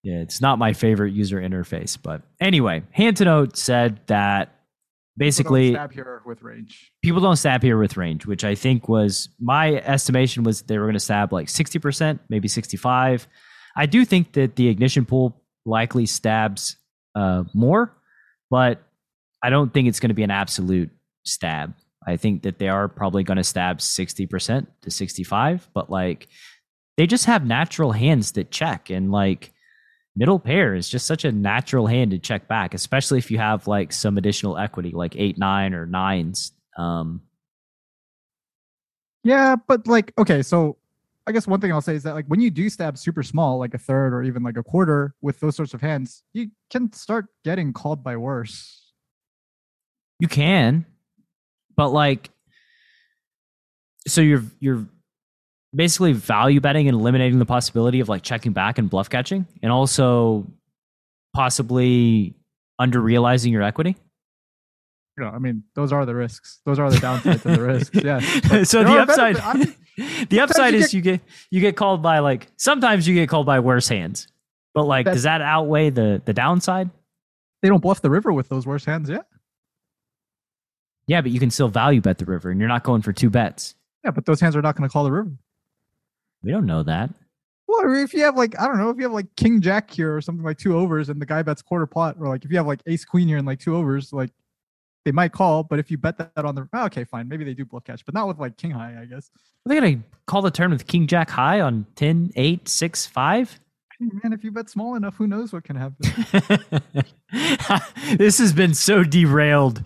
yeah, 0.01 0.15
it's 0.15 0.41
not 0.41 0.57
my 0.57 0.73
favorite 0.73 1.13
user 1.13 1.39
interface. 1.39 1.95
But 2.01 2.23
anyway, 2.41 2.81
Hand2Note 2.97 3.55
said 3.55 3.99
that 4.07 4.55
basically 5.15 5.73
stab 5.73 5.93
here 5.93 6.23
with 6.25 6.41
range. 6.41 6.91
people 7.03 7.21
don't 7.21 7.35
stab 7.35 7.61
here 7.61 7.77
with 7.77 7.97
range, 7.97 8.25
which 8.25 8.43
I 8.43 8.55
think 8.55 8.89
was 8.89 9.29
my 9.39 9.75
estimation 9.75 10.41
was 10.41 10.63
they 10.63 10.79
were 10.79 10.85
going 10.85 10.95
to 10.95 10.99
stab 10.99 11.31
like 11.31 11.49
60%, 11.49 12.17
maybe 12.29 12.47
65. 12.47 13.27
I 13.75 13.85
do 13.85 14.05
think 14.05 14.33
that 14.33 14.55
the 14.55 14.69
ignition 14.69 15.05
pool 15.05 15.39
likely 15.67 16.07
stabs 16.07 16.77
uh, 17.17 17.43
more, 17.53 17.96
but 18.49 18.81
I 19.41 19.49
don't 19.49 19.73
think 19.73 19.87
it's 19.87 19.99
going 19.99 20.09
to 20.09 20.15
be 20.15 20.23
an 20.23 20.31
absolute 20.31 20.89
stab. 21.23 21.73
I 22.05 22.17
think 22.17 22.43
that 22.43 22.57
they 22.57 22.69
are 22.69 22.87
probably 22.87 23.23
going 23.23 23.37
to 23.37 23.43
stab 23.43 23.79
60% 23.79 24.67
to 24.81 24.91
65, 24.91 25.69
but 25.73 25.89
like 25.89 26.27
they 26.95 27.05
just 27.05 27.25
have 27.25 27.45
natural 27.45 27.91
hands 27.91 28.31
that 28.33 28.49
check 28.49 28.89
and 28.89 29.11
like 29.11 29.51
middle 30.15 30.39
pair 30.39 30.73
is 30.73 30.89
just 30.89 31.05
such 31.05 31.25
a 31.25 31.31
natural 31.31 31.85
hand 31.85 32.11
to 32.11 32.17
check 32.17 32.47
back, 32.47 32.73
especially 32.73 33.19
if 33.19 33.29
you 33.29 33.37
have 33.37 33.67
like 33.67 33.93
some 33.93 34.17
additional 34.17 34.57
equity, 34.57 34.91
like 34.91 35.15
eight, 35.15 35.37
nine, 35.37 35.73
or 35.73 35.85
nines. 35.85 36.53
Um, 36.77 37.21
Yeah, 39.23 39.55
but 39.67 39.85
like, 39.85 40.13
okay, 40.17 40.41
so 40.41 40.77
I 41.27 41.33
guess 41.33 41.45
one 41.45 41.59
thing 41.59 41.73
I'll 41.73 41.81
say 41.81 41.95
is 41.95 42.03
that 42.03 42.13
like 42.15 42.25
when 42.27 42.39
you 42.39 42.49
do 42.49 42.69
stab 42.69 42.97
super 42.97 43.21
small, 43.21 43.59
like 43.59 43.73
a 43.73 43.77
third 43.77 44.13
or 44.13 44.23
even 44.23 44.43
like 44.43 44.55
a 44.55 44.63
quarter 44.63 45.13
with 45.21 45.39
those 45.41 45.57
sorts 45.57 45.73
of 45.73 45.81
hands, 45.81 46.23
you 46.33 46.49
can 46.69 46.91
start 46.93 47.25
getting 47.43 47.73
called 47.73 48.01
by 48.01 48.15
worse. 48.15 48.93
you 50.19 50.27
can, 50.27 50.85
but 51.75 51.89
like, 51.89 52.29
so 54.07 54.21
you're 54.21 54.43
you're 54.59 54.85
basically 55.75 56.13
value 56.13 56.61
betting 56.61 56.87
and 56.87 56.95
eliminating 56.95 57.39
the 57.39 57.45
possibility 57.45 57.99
of 57.99 58.07
like 58.07 58.23
checking 58.23 58.53
back 58.53 58.77
and 58.77 58.89
bluff 58.89 59.09
catching, 59.09 59.45
and 59.61 59.71
also 59.71 60.47
possibly 61.33 62.35
under 62.79 63.01
realizing 63.01 63.51
your 63.51 63.63
equity. 63.63 63.95
You 65.17 65.23
know, 65.23 65.29
I 65.31 65.39
mean, 65.39 65.63
those 65.73 65.91
are 65.91 66.05
the 66.05 66.13
risks. 66.13 66.59
Those 66.65 66.77
are 66.77 66.91
the 66.91 66.97
downsides 66.97 67.43
of 67.45 67.57
the 67.57 67.61
risks. 67.63 67.95
Yeah. 68.03 68.19
so 68.63 68.83
the 68.83 68.97
upside, 68.99 69.35
the 70.29 70.39
upside 70.39 70.73
you 70.73 70.79
is 70.79 70.85
get- 70.87 70.93
you 70.93 71.01
get 71.01 71.21
you 71.49 71.61
get 71.61 71.75
called 71.75 72.01
by 72.03 72.19
like 72.19 72.47
sometimes 72.57 73.07
you 73.07 73.15
get 73.15 73.27
called 73.29 73.45
by 73.47 73.59
worse 73.59 73.87
hands, 73.87 74.27
but 74.75 74.83
like 74.85 75.05
does 75.05 75.23
that 75.23 75.41
outweigh 75.41 75.89
the 75.89 76.21
the 76.25 76.33
downside? 76.33 76.89
They 77.63 77.69
don't 77.69 77.81
bluff 77.81 78.01
the 78.01 78.11
river 78.11 78.31
with 78.31 78.49
those 78.49 78.67
worse 78.67 78.85
hands, 78.85 79.09
yeah. 79.09 79.21
Yeah, 81.07 81.21
but 81.21 81.31
you 81.31 81.39
can 81.39 81.49
still 81.49 81.69
value 81.69 82.01
bet 82.01 82.17
the 82.19 82.25
river, 82.25 82.51
and 82.51 82.59
you're 82.59 82.69
not 82.69 82.83
going 82.83 83.01
for 83.01 83.13
two 83.13 83.29
bets. 83.29 83.75
Yeah, 84.03 84.11
but 84.11 84.25
those 84.25 84.39
hands 84.39 84.55
are 84.55 84.61
not 84.61 84.75
going 84.75 84.87
to 84.87 84.91
call 84.91 85.03
the 85.05 85.11
river. 85.11 85.31
We 86.43 86.51
don't 86.51 86.65
know 86.65 86.83
that. 86.83 87.09
Well, 87.67 87.81
if 88.03 88.13
you 88.13 88.21
have 88.23 88.37
like 88.37 88.59
I 88.59 88.67
don't 88.67 88.77
know, 88.77 88.89
if 88.91 88.97
you 88.97 89.03
have 89.03 89.13
like 89.13 89.33
King 89.35 89.61
Jack 89.61 89.89
here 89.89 90.15
or 90.15 90.21
something 90.21 90.45
like 90.45 90.57
two 90.59 90.77
overs, 90.77 91.09
and 91.09 91.19
the 91.19 91.25
guy 91.25 91.41
bets 91.41 91.61
quarter 91.63 91.87
pot, 91.87 92.17
or 92.19 92.27
like 92.27 92.45
if 92.45 92.51
you 92.51 92.57
have 92.57 92.67
like 92.67 92.81
Ace 92.85 93.03
Queen 93.03 93.27
here 93.27 93.37
and 93.37 93.47
like 93.47 93.59
two 93.59 93.75
overs, 93.75 94.13
like 94.13 94.29
they 95.07 95.13
might 95.13 95.31
call. 95.31 95.63
But 95.63 95.79
if 95.79 95.89
you 95.89 95.97
bet 95.97 96.17
that 96.17 96.43
on 96.43 96.53
the 96.53 96.67
oh, 96.73 96.85
okay, 96.87 97.05
fine, 97.05 97.29
maybe 97.29 97.45
they 97.45 97.53
do 97.53 97.63
bluff 97.63 97.85
catch, 97.85 98.05
but 98.05 98.13
not 98.13 98.27
with 98.27 98.39
like 98.39 98.57
King 98.57 98.71
High, 98.71 98.97
I 99.01 99.05
guess. 99.05 99.31
Are 99.65 99.69
they 99.69 99.75
gonna 99.75 100.03
call 100.25 100.41
the 100.41 100.51
turn 100.51 100.69
with 100.69 100.85
King 100.85 101.07
Jack 101.07 101.29
high 101.29 101.61
on 101.61 101.85
10, 101.95 102.33
8, 102.35 102.67
6, 102.67 103.05
5? 103.05 103.59
Man, 103.99 104.33
if 104.33 104.43
you 104.43 104.51
bet 104.51 104.69
small 104.69 104.95
enough, 104.95 105.15
who 105.15 105.25
knows 105.25 105.53
what 105.53 105.63
can 105.63 105.77
happen? 105.77 105.95
this 108.17 108.37
has 108.37 108.51
been 108.51 108.73
so 108.73 109.03
derailed. 109.03 109.81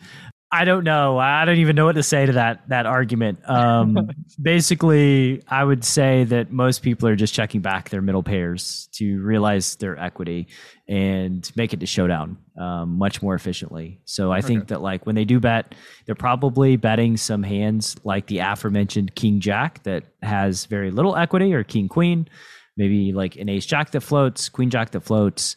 I 0.54 0.66
don't 0.66 0.84
know. 0.84 1.18
I 1.18 1.46
don't 1.46 1.60
even 1.60 1.78
know 1.78 1.86
what 1.86 1.96
to 1.96 2.04
say 2.04 2.26
to 2.26 2.34
that 2.34 2.68
that 2.68 2.86
argument. 2.86 3.40
Um, 3.50 4.10
basically, 4.42 5.42
I 5.48 5.64
would 5.64 5.86
say 5.86 6.26
that 6.26 6.52
most 6.52 6.82
people 6.82 7.08
are 7.08 7.16
just 7.16 7.34
checking 7.34 7.62
back 7.62 7.90
their 7.90 8.02
middle 8.02 8.22
pairs 8.22 8.90
to 8.94 9.22
realize 9.22 9.78
their 9.78 9.98
equity 9.98 10.48
and 10.90 11.50
make 11.56 11.72
it 11.72 11.80
to 11.80 11.86
showdown 11.86 12.38
um, 12.58 12.98
much 12.98 13.22
more 13.22 13.34
efficiently. 13.34 14.02
So 14.04 14.30
I 14.34 14.42
think 14.42 14.68
that 14.68 14.82
like 14.82 15.06
when 15.06 15.16
they 15.16 15.24
do 15.24 15.40
bet, 15.40 15.74
they're 16.06 16.16
probably 16.16 16.76
betting 16.76 17.16
some 17.16 17.44
hands 17.44 17.96
like 18.04 18.28
the 18.28 18.40
aforementioned 18.40 19.16
King 19.16 19.40
Jack 19.40 19.84
that 19.84 20.04
has 20.22 20.66
very 20.66 20.92
little 20.92 21.16
equity 21.16 21.54
or 21.54 21.64
King 21.64 21.88
Queen, 21.88 22.28
maybe 22.76 23.14
like 23.14 23.38
an 23.38 23.48
Ace 23.48 23.66
Jack 23.66 23.92
that 23.92 24.02
floats, 24.02 24.50
Queen 24.50 24.70
Jack 24.70 24.92
that 24.92 25.02
floats, 25.02 25.56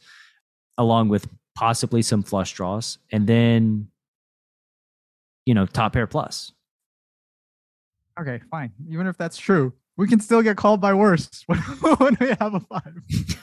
along 0.79 1.09
with 1.09 1.27
possibly 1.57 2.03
some 2.03 2.23
flush 2.23 2.53
draws, 2.53 2.99
and 3.11 3.27
then 3.27 3.89
you 5.47 5.55
know 5.55 5.67
top 5.67 5.93
pair 5.93 6.07
plus. 6.07 6.53
okay, 8.21 8.41
fine. 8.51 8.73
Even 8.89 9.07
if 9.07 9.17
that's 9.17 9.37
true, 9.37 9.73
we 9.97 10.07
can 10.09 10.21
still 10.21 10.43
get 10.43 10.57
called 10.57 10.81
by 10.81 10.95
worse 10.95 11.45
when, 11.47 11.59
when 11.59 12.17
we 12.21 12.29
have 12.41 12.55
a 12.55 12.61
five. 12.61 12.95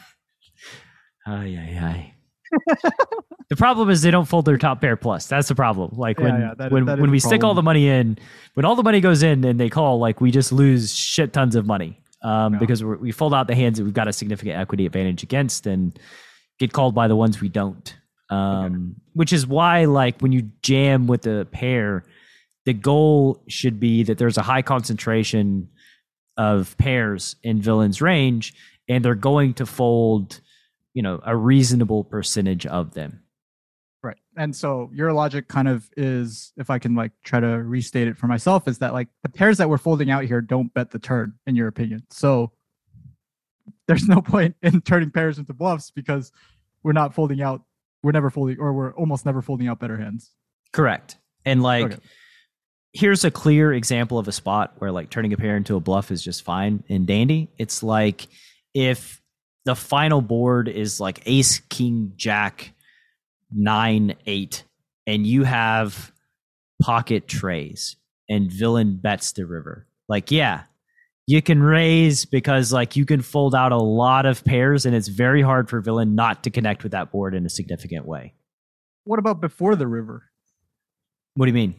Ay, 1.27 1.55
ay, 1.55 1.77
ay. 1.79 2.13
the 3.49 3.55
problem 3.55 3.91
is 3.91 4.01
they 4.01 4.09
don't 4.09 4.25
fold 4.25 4.45
their 4.45 4.57
top 4.57 4.81
pair 4.81 4.95
plus. 4.95 5.27
That's 5.27 5.47
the 5.47 5.53
problem. 5.55 5.91
Like 5.93 6.17
Yeah, 6.17 6.23
when 6.25 6.41
yeah, 6.41 6.53
that 6.57 6.71
when 6.71 6.85
that 6.85 6.99
when 6.99 7.11
we 7.11 7.19
stick 7.19 7.43
all 7.43 7.54
the 7.54 7.62
money 7.62 7.87
in, 7.87 8.17
when 8.56 8.65
all 8.65 8.75
the 8.75 8.81
money 8.83 9.02
goes 9.02 9.21
in 9.21 9.43
and 9.45 9.60
they 9.60 9.69
call, 9.69 9.99
like 9.99 10.19
we 10.19 10.31
just 10.31 10.52
lose 10.52 10.93
shit 10.93 11.31
tons 11.31 11.56
of 11.56 11.67
money 11.67 12.02
um, 12.23 12.58
because 12.58 12.83
we're, 12.83 12.97
we 12.97 13.12
fold 13.12 13.35
out 13.35 13.45
the 13.45 13.56
hands 13.56 13.77
that 13.77 13.83
we've 13.83 13.93
got 13.93 14.08
a 14.08 14.13
significant 14.13 14.58
equity 14.58 14.87
advantage 14.87 15.21
against 15.21 15.67
and 15.67 15.97
get 16.58 16.73
called 16.73 16.95
by 16.95 17.08
the 17.08 17.15
ones 17.15 17.39
we 17.39 17.49
don't. 17.49 17.95
Um, 18.32 18.96
Which 19.13 19.34
is 19.34 19.46
why, 19.46 19.86
like 19.86 20.21
when 20.21 20.32
you 20.32 20.52
jam 20.62 21.06
with 21.08 21.27
a 21.27 21.46
pair, 21.52 22.06
the 22.65 22.73
goal 22.73 23.44
should 23.48 23.79
be 23.79 24.04
that 24.04 24.17
there's 24.17 24.38
a 24.38 24.42
high 24.42 24.62
concentration 24.62 25.69
of 26.38 26.77
pairs 26.77 27.36
in 27.44 27.62
villain's 27.62 28.02
range, 28.02 28.54
and 28.88 29.04
they're 29.04 29.15
going 29.15 29.54
to 29.56 29.65
fold, 29.65 30.40
you 30.94 31.02
know, 31.02 31.19
a 31.25 31.36
reasonable 31.36 32.04
percentage 32.04 32.65
of 32.65 32.94
them. 32.94 33.21
Right. 34.04 34.17
And 34.36 34.56
so 34.56 34.90
your 34.94 35.13
logic 35.13 35.48
kind 35.48 35.67
of 35.67 35.90
is, 35.98 36.54
if 36.58 36.69
I 36.69 36.79
can 36.79 36.96
like 36.96 37.12
try 37.23 37.40
to 37.40 37.48
restate 37.48 38.08
it 38.08 38.17
for 38.17 38.27
myself, 38.27 38.67
is 38.67 38.79
that 38.79 38.94
like 38.94 39.10
the 39.23 39.29
pairs 39.29 39.58
that 39.58 39.69
we're 39.69 39.77
folding 39.77 40.10
out 40.10 40.23
here 40.23 40.42
don't 40.42 40.73
bet 40.73 40.92
the 40.92 41.00
turn, 41.00 41.34
in 41.46 41.56
your 41.56 41.67
opinion. 41.67 42.04
So 42.10 42.52
there's 43.88 44.08
no 44.08 44.21
point 44.21 44.56
in 44.62 44.82
turning 44.82 45.12
pairs 45.12 45.38
into 45.38 45.54
bluffs 45.54 45.92
because 45.92 46.32
we're 46.84 46.94
not 46.94 47.13
folding 47.13 47.42
out. 47.42 47.62
We're 48.04 48.12
never 48.12 48.29
folding, 48.29 48.60
or 48.60 48.73
we're 48.73 48.93
almost 48.93 49.25
never 49.25 49.41
folding 49.41 49.67
out 49.67 49.79
better 49.79 49.97
hands. 49.97 50.31
Correct. 50.73 51.17
And 51.45 51.62
like, 51.62 51.85
Okay. 51.85 51.97
here's 52.93 53.23
a 53.23 53.31
clear 53.31 53.73
example 53.73 54.17
of 54.17 54.27
a 54.27 54.31
spot 54.31 54.73
where 54.79 54.91
like 54.91 55.10
turning 55.10 55.33
a 55.33 55.37
pair 55.37 55.56
into 55.58 55.75
a 55.75 55.79
bluff 55.79 56.12
is 56.12 56.23
just 56.23 56.43
fine 56.43 56.83
and 56.89 57.06
dandy. 57.06 57.49
It's 57.58 57.83
like 57.83 58.27
if 58.73 59.21
the 59.65 59.75
final 59.75 60.21
board 60.21 60.67
is 60.67 60.99
like 60.99 61.21
ace, 61.25 61.60
king, 61.69 62.13
jack, 62.15 62.73
nine, 63.54 64.15
eight, 64.25 64.63
and 65.06 65.25
you 65.27 65.43
have 65.43 66.12
pocket 66.81 67.27
trays 67.27 67.95
and 68.29 68.52
villain 68.52 68.97
bets 68.97 69.33
the 69.33 69.45
river. 69.45 69.87
Like, 70.08 70.31
yeah, 70.31 70.63
you 71.28 71.42
can 71.42 71.62
raise 71.62 72.26
because 72.26 72.74
like 72.74 72.96
you 72.96 73.06
can 73.06 73.22
fold 73.22 73.56
out 73.56 73.72
a 73.72 73.78
lot 73.78 74.26
of 74.26 74.44
pairs 74.44 74.86
and 74.86 74.96
it's 74.96 75.08
very 75.08 75.42
hard 75.42 75.69
for 75.69 75.80
villain 75.80 76.15
not 76.15 76.44
to 76.44 76.50
connect 76.50 76.84
with 76.84 76.92
that 76.92 77.12
board 77.12 77.36
in 77.36 77.46
a 77.46 77.50
significant 77.50 78.06
way. 78.06 78.34
What 79.04 79.19
about 79.19 79.42
before 79.42 79.76
the 79.76 79.88
river? 79.88 80.24
What 81.36 81.46
do 81.46 81.50
you 81.50 81.56
mean? 81.56 81.76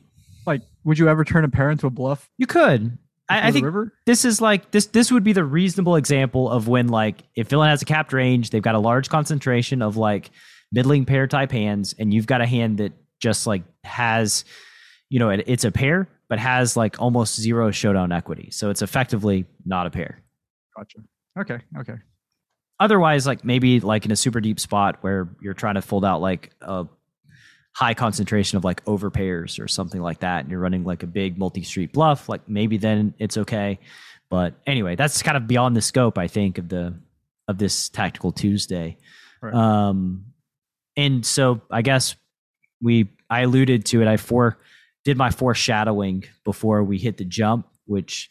Like, 0.47 0.63
would 0.85 0.99
you 0.99 1.09
ever 1.09 1.25
turn 1.25 1.45
a 1.45 1.49
pair 1.49 1.71
into 1.71 1.87
a 1.87 1.91
bluff? 1.91 2.29
You 2.39 2.47
could. 2.47 2.99
I, 3.29 3.49
I 3.49 3.53
think 3.53 3.65
river. 3.65 3.95
this 4.05 4.25
is 4.25 4.41
like 4.41 4.73
this 4.73 4.87
this 4.87 5.13
would 5.13 5.25
be 5.25 5.33
the 5.33 5.45
reasonable 5.45 5.97
example 5.97 6.51
of 6.51 6.69
when 6.69 6.89
like 6.89 7.23
if 7.35 7.49
villain 7.49 7.71
has 7.71 7.81
a 7.81 7.85
capped 7.85 8.13
range, 8.13 8.51
they've 8.51 8.63
got 8.63 8.75
a 8.75 8.81
large 8.81 9.09
concentration 9.09 9.81
of 9.81 9.97
like 9.97 10.31
middling 10.73 11.05
pair 11.05 11.27
type 11.27 11.53
hands, 11.53 11.95
and 11.99 12.13
you've 12.13 12.27
got 12.27 12.41
a 12.41 12.47
hand 12.47 12.79
that 12.79 12.93
just 13.21 13.47
like 13.47 13.63
has, 13.85 14.45
you 15.09 15.19
know, 15.19 15.31
it, 15.31 15.45
it's 15.47 15.65
a 15.65 15.71
pair, 15.71 16.09
but 16.33 16.39
has 16.39 16.79
like 16.79 16.99
almost 16.99 17.39
zero 17.39 17.71
showdown 17.71 18.11
equity. 18.11 18.49
So 18.53 18.71
it's 18.71 18.81
effectively 18.81 19.45
not 19.67 19.87
a 19.87 19.91
pair. 19.91 20.23
Gotcha. 20.75 21.01
Okay. 21.39 21.59
Okay. 21.79 21.97
Otherwise, 22.81 23.27
like 23.27 23.45
maybe 23.45 23.81
like 23.81 24.07
in 24.07 24.13
a 24.13 24.17
super 24.17 24.41
deep 24.41 24.59
spot 24.59 24.97
where 25.03 25.29
you're 25.43 25.53
trying 25.53 25.75
to 25.75 25.83
fold 25.83 26.07
out 26.07 26.23
like 26.23 26.51
a 26.63 26.87
high 27.75 27.93
concentration 27.93 28.57
of 28.57 28.65
like 28.65 28.81
over 28.87 29.11
pairs 29.11 29.59
or 29.59 29.69
something 29.69 30.01
like 30.01 30.21
that, 30.21 30.41
and 30.41 30.51
you're 30.51 30.59
running 30.59 30.85
like 30.85 31.03
a 31.03 31.07
big 31.07 31.37
multi-street 31.37 31.93
bluff, 31.93 32.31
like 32.31 32.49
maybe 32.49 32.79
then 32.79 33.13
it's 33.19 33.37
okay. 33.37 33.79
But 34.31 34.55
anyway, 34.67 34.97
that's 34.97 35.21
kind 35.21 35.37
of 35.37 35.47
beyond 35.47 35.77
the 35.77 35.83
scope, 35.83 36.17
I 36.17 36.29
think, 36.29 36.57
of 36.57 36.71
the 36.71 36.95
of 37.47 37.59
this 37.59 37.91
tactical 37.91 38.33
Tuesday. 38.33 38.97
Right. 39.43 39.53
Um, 39.53 40.25
and 40.97 41.27
so 41.27 41.61
I 41.71 41.83
guess 41.83 42.17
we 42.81 43.11
I 43.29 43.43
alluded 43.43 43.85
to 43.85 44.01
it. 44.01 44.09
I 44.09 44.17
for 44.17 44.57
did 45.05 45.17
my 45.17 45.31
foreshadowing 45.31 46.25
before 46.45 46.83
we 46.85 46.99
hit 46.99 47.17
the 47.17 47.25
jump, 47.25 47.67
which 47.87 48.31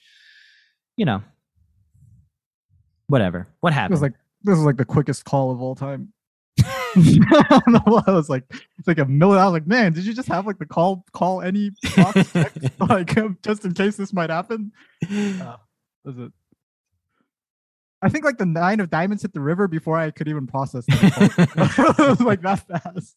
you 0.97 1.05
know, 1.05 1.24
whatever. 3.07 3.47
What 3.59 3.74
happened? 3.74 3.91
It 3.91 3.95
was 3.95 4.01
like 4.01 4.13
this 4.43 4.55
was 4.55 4.65
like 4.65 4.78
the 4.78 4.86
quickest 4.86 5.26
call 5.26 5.51
of 5.51 5.61
all 5.61 5.76
time. 5.76 6.13
I 6.59 7.45
don't 7.49 7.67
know 7.67 7.82
what 7.86 8.07
I 8.07 8.11
was 8.11 8.30
like. 8.30 8.43
It's 8.78 8.88
like 8.88 8.99
a 8.99 9.05
million. 9.05 9.39
I 9.39 9.45
was 9.45 9.53
like, 9.53 9.67
man, 9.67 9.93
did 9.93 10.05
you 10.05 10.13
just 10.13 10.28
have 10.28 10.45
like 10.45 10.59
the 10.59 10.65
call 10.65 11.05
call 11.13 11.41
any 11.41 11.72
box 11.95 12.36
like 12.80 13.17
um, 13.17 13.38
just 13.43 13.65
in 13.65 13.74
case 13.74 13.95
this 13.95 14.13
might 14.13 14.30
happen? 14.30 14.72
Uh, 15.03 15.57
was 16.03 16.17
it? 16.17 16.32
I 18.01 18.09
think 18.09 18.26
like 18.26 18.39
the 18.39 18.45
nine 18.45 18.80
of 18.80 18.89
diamonds 18.89 19.22
hit 19.22 19.34
the 19.34 19.41
river 19.41 19.67
before 19.67 19.97
I 19.97 20.09
could 20.11 20.28
even 20.28 20.47
process 20.47 20.86
that. 20.88 21.95
it 21.99 22.09
was 22.09 22.22
like 22.22 22.41
that 22.41 22.67
fast. 22.67 23.15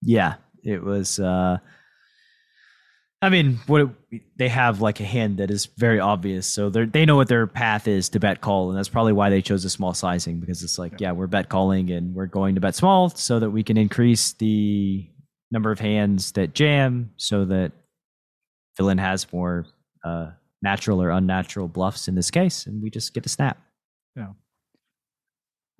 yeah, 0.00 0.34
it 0.66 0.82
was. 0.82 1.18
uh 1.18 1.58
I 3.22 3.30
mean, 3.30 3.58
what 3.66 3.88
they 4.36 4.48
have 4.48 4.82
like 4.82 5.00
a 5.00 5.04
hand 5.04 5.38
that 5.38 5.50
is 5.50 5.66
very 5.78 5.98
obvious, 5.98 6.46
so 6.46 6.68
they 6.68 6.84
they 6.84 7.06
know 7.06 7.16
what 7.16 7.28
their 7.28 7.46
path 7.46 7.88
is 7.88 8.10
to 8.10 8.20
bet 8.20 8.42
call, 8.42 8.68
and 8.68 8.76
that's 8.78 8.90
probably 8.90 9.14
why 9.14 9.30
they 9.30 9.40
chose 9.40 9.64
a 9.64 9.70
small 9.70 9.94
sizing 9.94 10.38
because 10.38 10.62
it's 10.62 10.78
like, 10.78 11.00
yeah, 11.00 11.12
we're 11.12 11.26
bet 11.26 11.48
calling 11.48 11.90
and 11.90 12.14
we're 12.14 12.26
going 12.26 12.54
to 12.56 12.60
bet 12.60 12.74
small 12.74 13.08
so 13.08 13.40
that 13.40 13.50
we 13.50 13.62
can 13.62 13.78
increase 13.78 14.34
the 14.34 15.08
number 15.50 15.70
of 15.70 15.80
hands 15.80 16.32
that 16.32 16.54
jam, 16.54 17.10
so 17.16 17.46
that 17.46 17.72
villain 18.76 18.98
has 18.98 19.32
more 19.32 19.64
uh, 20.04 20.30
natural 20.60 21.02
or 21.02 21.08
unnatural 21.10 21.68
bluffs 21.68 22.08
in 22.08 22.14
this 22.14 22.30
case, 22.30 22.66
and 22.66 22.82
we 22.82 22.90
just 22.90 23.14
get 23.14 23.24
a 23.24 23.30
snap. 23.30 23.58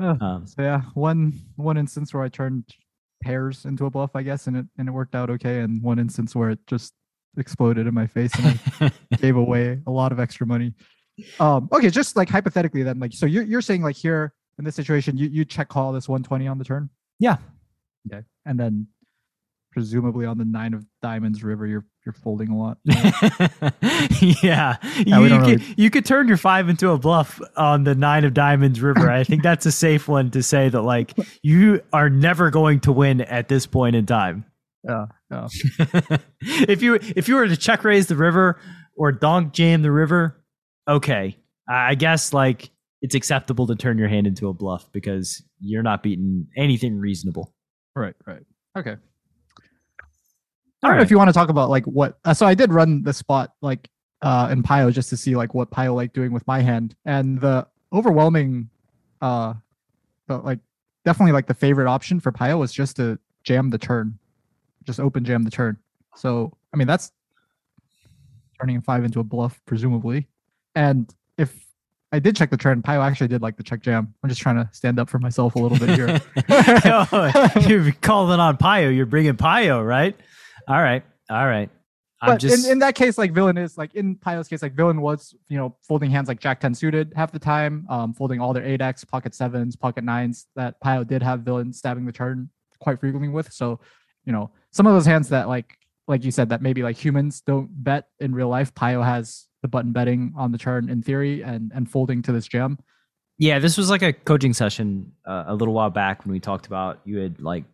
Uh, 0.03 0.17
Um, 0.21 0.47
so 0.47 0.63
yeah, 0.63 0.83
one 0.95 1.35
one 1.57 1.77
instance 1.77 2.15
where 2.15 2.23
I 2.23 2.29
turned 2.31 2.65
pairs 3.23 3.65
into 3.65 3.87
a 3.87 3.91
bluff, 3.91 4.11
I 4.15 4.23
guess, 4.23 4.47
and 4.47 4.57
it 4.57 4.67
and 4.79 4.89
it 4.89 4.93
worked 4.93 5.15
out 5.15 5.31
okay, 5.31 5.61
and 5.61 5.83
one 5.83 5.99
instance 5.99 6.35
where 6.35 6.51
it 6.51 6.59
just 6.67 6.95
exploded 7.37 7.87
in 7.87 7.95
my 7.95 8.07
face 8.07 8.33
and 8.39 8.61
I 8.81 8.93
gave 9.19 9.37
away 9.37 9.81
a 9.87 9.91
lot 9.91 10.13
of 10.13 10.21
extra 10.21 10.47
money. 10.47 10.73
Um, 11.41 11.69
okay, 11.73 11.91
just 11.91 12.17
like 12.17 12.29
hypothetically, 12.29 12.83
then, 12.83 12.99
like, 12.99 13.13
so 13.13 13.27
you're 13.27 13.45
you're 13.45 13.63
saying 13.63 13.83
like 13.83 13.97
here 13.97 14.35
in 14.59 14.65
this 14.65 14.75
situation, 14.75 15.17
you 15.17 15.29
you 15.29 15.45
check 15.45 15.69
call 15.69 15.93
this 15.93 16.09
120 16.09 16.47
on 16.47 16.59
the 16.59 16.65
turn, 16.65 16.91
yeah, 17.19 17.37
okay, 18.11 18.25
and 18.45 18.59
then 18.59 18.87
presumably 19.77 20.25
on 20.25 20.39
the 20.39 20.45
nine 20.47 20.73
of 20.73 20.87
diamonds 21.03 21.45
river, 21.45 21.67
you're 21.67 21.85
you're 22.07 22.15
folding 22.15 22.49
a 22.49 22.57
lot. 22.57 22.79
yeah, 24.43 24.77
you, 25.05 25.23
you 25.23 25.29
don't 25.29 25.45
could, 25.45 25.63
you 25.77 25.91
could 25.91 26.07
turn 26.07 26.29
your 26.29 26.39
five 26.39 26.71
into 26.71 26.91
a 26.93 26.99
bluff 26.99 27.43
on 27.59 27.85
the 27.85 27.95
nine 27.95 28.25
of 28.25 28.33
diamonds 28.33 28.81
river. 28.81 29.11
I 29.11 29.23
think 29.23 29.43
that's 29.43 29.67
a 29.67 29.73
safe 29.73 30.09
one 30.09 30.31
to 30.31 30.43
say 30.43 30.71
that 30.71 30.81
like 30.81 31.13
you 31.43 31.83
are 31.93 32.09
never 32.09 32.49
going 32.51 32.81
to 32.81 32.93
win 32.93 33.21
at 33.21 33.49
this 33.49 33.67
point 33.67 33.97
in 33.97 34.07
time. 34.07 34.47
Yeah, 34.83 35.07
yeah. 35.31 35.49
if 36.41 36.81
you 36.81 36.95
if 36.95 37.29
you 37.29 37.35
were 37.35 37.47
to 37.47 37.57
check 37.57 37.85
raise 37.85 38.07
the 38.07 38.17
river 38.17 38.59
or 38.97 39.13
donk 39.13 39.53
jam 39.53 39.83
the 39.83 39.93
river, 39.93 40.43
okay, 40.89 41.37
I 41.69 41.97
guess 41.97 42.33
like 42.33 42.71
it's 43.03 43.15
acceptable 43.15 43.67
to 43.67 43.77
turn 43.77 43.99
your 43.99 44.09
hand 44.09 44.27
into 44.27 44.49
a 44.49 44.55
bluff 44.55 44.91
because 44.93 45.43
you're 45.61 45.83
not 45.83 46.03
beating 46.03 46.47
anything 46.57 46.99
reasonable. 46.99 47.53
Right, 47.95 48.15
right. 48.27 48.43
Okay. 48.79 48.97
I 50.87 50.89
don't 50.91 50.97
know 50.99 51.03
if 51.03 51.11
you 51.11 51.19
want 51.19 51.29
to 51.29 51.35
talk 51.35 51.49
about 51.49 51.69
like 51.69 51.85
what. 51.85 52.19
Uh, 52.25 52.33
so 52.33 52.47
I 52.47 52.55
did 52.55 52.73
run 52.73 53.03
the 53.03 53.13
spot 53.13 53.55
like 53.61 53.91
uh 54.23 54.49
in 54.51 54.63
Pio 54.63 54.91
just 54.91 55.11
to 55.11 55.17
see 55.17 55.35
like 55.35 55.53
what 55.53 55.71
Pio 55.71 55.95
like 55.95 56.13
doing 56.13 56.33
with 56.33 56.47
my 56.47 56.61
hand, 56.61 56.95
and 57.05 57.41
the 57.41 57.67
overwhelming, 57.93 58.71
uh, 59.21 59.55
the, 60.29 60.39
like 60.39 60.61
definitely 61.05 61.33
like 61.33 61.47
the 61.47 61.55
favorite 61.55 61.89
option 61.89 62.21
for 62.21 62.31
Pio 62.31 62.59
was 62.59 62.73
just 62.73 62.97
to 62.97 63.19
jam 63.43 63.71
the 63.71 63.79
turn, 63.79 64.19
just 64.85 65.01
open 65.01 65.25
jam 65.25 65.43
the 65.43 65.51
turn. 65.51 65.77
So 66.15 66.57
I 66.73 66.77
mean 66.77 66.87
that's 66.87 67.11
turning 68.61 68.77
a 68.77 68.81
five 68.81 69.05
into 69.05 69.19
a 69.19 69.25
bluff 69.25 69.61
presumably, 69.67 70.29
and 70.77 71.13
if 71.37 71.67
I 72.13 72.21
did 72.21 72.37
check 72.37 72.51
the 72.51 72.57
turn, 72.57 72.81
Pio 72.83 73.03
actually 73.03 73.29
did 73.29 73.43
like 73.43 73.57
the 73.57 73.65
check 73.65 73.83
jam. 73.83 74.15
I'm 74.23 74.29
just 74.29 74.41
trying 74.41 74.57
to 74.57 74.71
stand 74.73 75.01
up 75.01 75.11
for 75.11 75.19
myself 75.19 75.57
a 75.57 75.59
little 75.59 75.79
bit 75.79 75.97
here. 75.97 76.21
Oh, 76.89 77.51
you're 77.69 77.93
calling 78.01 78.39
on 78.39 78.57
Pio. 78.57 78.89
You're 78.89 79.07
bringing 79.07 79.37
Pio, 79.37 79.83
right? 79.83 80.17
All 80.69 80.83
right, 80.83 81.05
all 81.31 81.47
right. 81.47 81.71
I'm 82.23 82.33
but 82.33 82.41
just 82.41 82.65
in, 82.65 82.73
in 82.73 82.79
that 82.79 82.95
case, 82.95 83.19
like 83.19 83.33
villain 83.33 83.59
is 83.59 83.77
like 83.77 83.95
in 83.95 84.17
Pio's 84.17 84.49
case, 84.49 84.63
like 84.63 84.75
villain 84.75 85.01
was 85.01 85.35
you 85.49 85.59
know 85.59 85.77
folding 85.83 86.11
hands 86.11 86.29
like 86.29 86.41
Jack 86.41 86.61
ten 86.61 86.75
suited 86.75 87.13
half 87.15 87.31
the 87.31 87.39
time, 87.39 87.87
um, 87.91 88.15
folding 88.15 88.41
all 88.41 88.53
their 88.53 88.65
eight 88.65 88.81
X, 88.81 89.05
pocket 89.05 89.35
sevens, 89.35 89.77
pocket 89.77 90.03
nines 90.03 90.47
that 90.57 90.81
Pio 90.81 91.05
did 91.05 91.23
have 91.23 91.41
villain 91.41 91.73
stabbing 91.73 92.07
the 92.07 92.13
turn 92.13 92.49
quite 92.81 93.01
frequently 93.01 93.29
with. 93.29 93.53
So, 93.53 93.81
you 94.25 94.33
know, 94.33 94.51
some 94.71 94.87
of 94.87 94.95
those 94.95 95.05
hands 95.07 95.29
that 95.29 95.47
like 95.47 95.77
like 96.09 96.25
you 96.25 96.31
said 96.31 96.49
that 96.49 96.63
maybe 96.63 96.83
like 96.83 96.97
humans 96.97 97.43
don't 97.43 97.69
bet 97.85 98.09
in 98.19 98.35
real 98.35 98.49
life, 98.49 98.75
Pio 98.75 99.03
has 99.03 99.47
the 99.61 99.69
button 99.69 99.93
betting 99.93 100.33
on 100.37 100.53
the 100.53 100.59
turn 100.59 100.89
in 100.89 101.03
theory 101.03 101.43
and 101.43 101.71
and 101.75 101.91
folding 101.91 102.23
to 102.23 102.33
this 102.33 102.47
jam. 102.47 102.79
yeah. 103.39 103.59
This 103.59 103.77
was 103.77 103.91
like 103.91 104.03
a 104.03 104.15
coaching 104.15 104.55
session 104.55 105.13
uh, 105.27 105.45
a 105.49 105.55
little 105.55 105.75
while 105.75 105.91
back 105.91 106.25
when 106.25 106.33
we 106.33 106.41
talked 106.41 106.67
about 106.67 107.01
you 107.05 107.19
had 107.19 107.41
like 107.43 107.65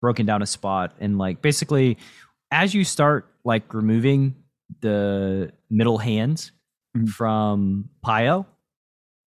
broken 0.00 0.26
down 0.26 0.42
a 0.42 0.46
spot 0.46 0.94
and 1.00 1.18
like 1.18 1.42
basically 1.42 1.98
as 2.50 2.72
you 2.74 2.84
start 2.84 3.26
like 3.44 3.74
removing 3.74 4.34
the 4.80 5.52
middle 5.70 5.98
hands 5.98 6.52
Mhm. 6.96 7.08
from 7.10 7.90
Pio, 8.02 8.46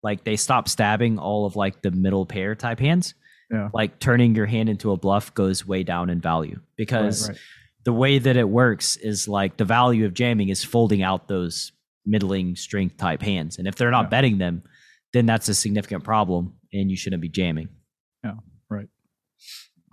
like 0.01 0.23
they 0.23 0.35
stop 0.35 0.67
stabbing 0.67 1.19
all 1.19 1.45
of 1.45 1.55
like 1.55 1.81
the 1.83 1.91
middle 1.91 2.25
pair 2.25 2.55
type 2.55 2.79
hands. 2.79 3.13
Yeah. 3.51 3.69
Like 3.73 3.99
turning 3.99 4.33
your 4.33 4.47
hand 4.47 4.69
into 4.69 4.91
a 4.91 4.97
bluff 4.97 5.33
goes 5.35 5.65
way 5.67 5.83
down 5.83 6.09
in 6.09 6.21
value 6.21 6.59
because 6.77 7.29
right. 7.29 7.37
the 7.85 7.93
way 7.93 8.17
that 8.17 8.35
it 8.37 8.49
works 8.49 8.95
is 8.97 9.27
like 9.27 9.57
the 9.57 9.65
value 9.65 10.05
of 10.05 10.13
jamming 10.13 10.49
is 10.49 10.63
folding 10.63 11.03
out 11.03 11.27
those 11.27 11.71
middling 12.05 12.55
strength 12.55 12.97
type 12.97 13.21
hands. 13.21 13.57
And 13.59 13.67
if 13.67 13.75
they're 13.75 13.91
not 13.91 14.05
Yeah. 14.05 14.09
betting 14.09 14.37
them, 14.39 14.63
then 15.13 15.25
that's 15.27 15.49
a 15.49 15.53
significant 15.53 16.03
problem 16.03 16.53
and 16.73 16.89
you 16.89 16.95
shouldn't 16.97 17.21
be 17.21 17.29
jamming. 17.29 17.69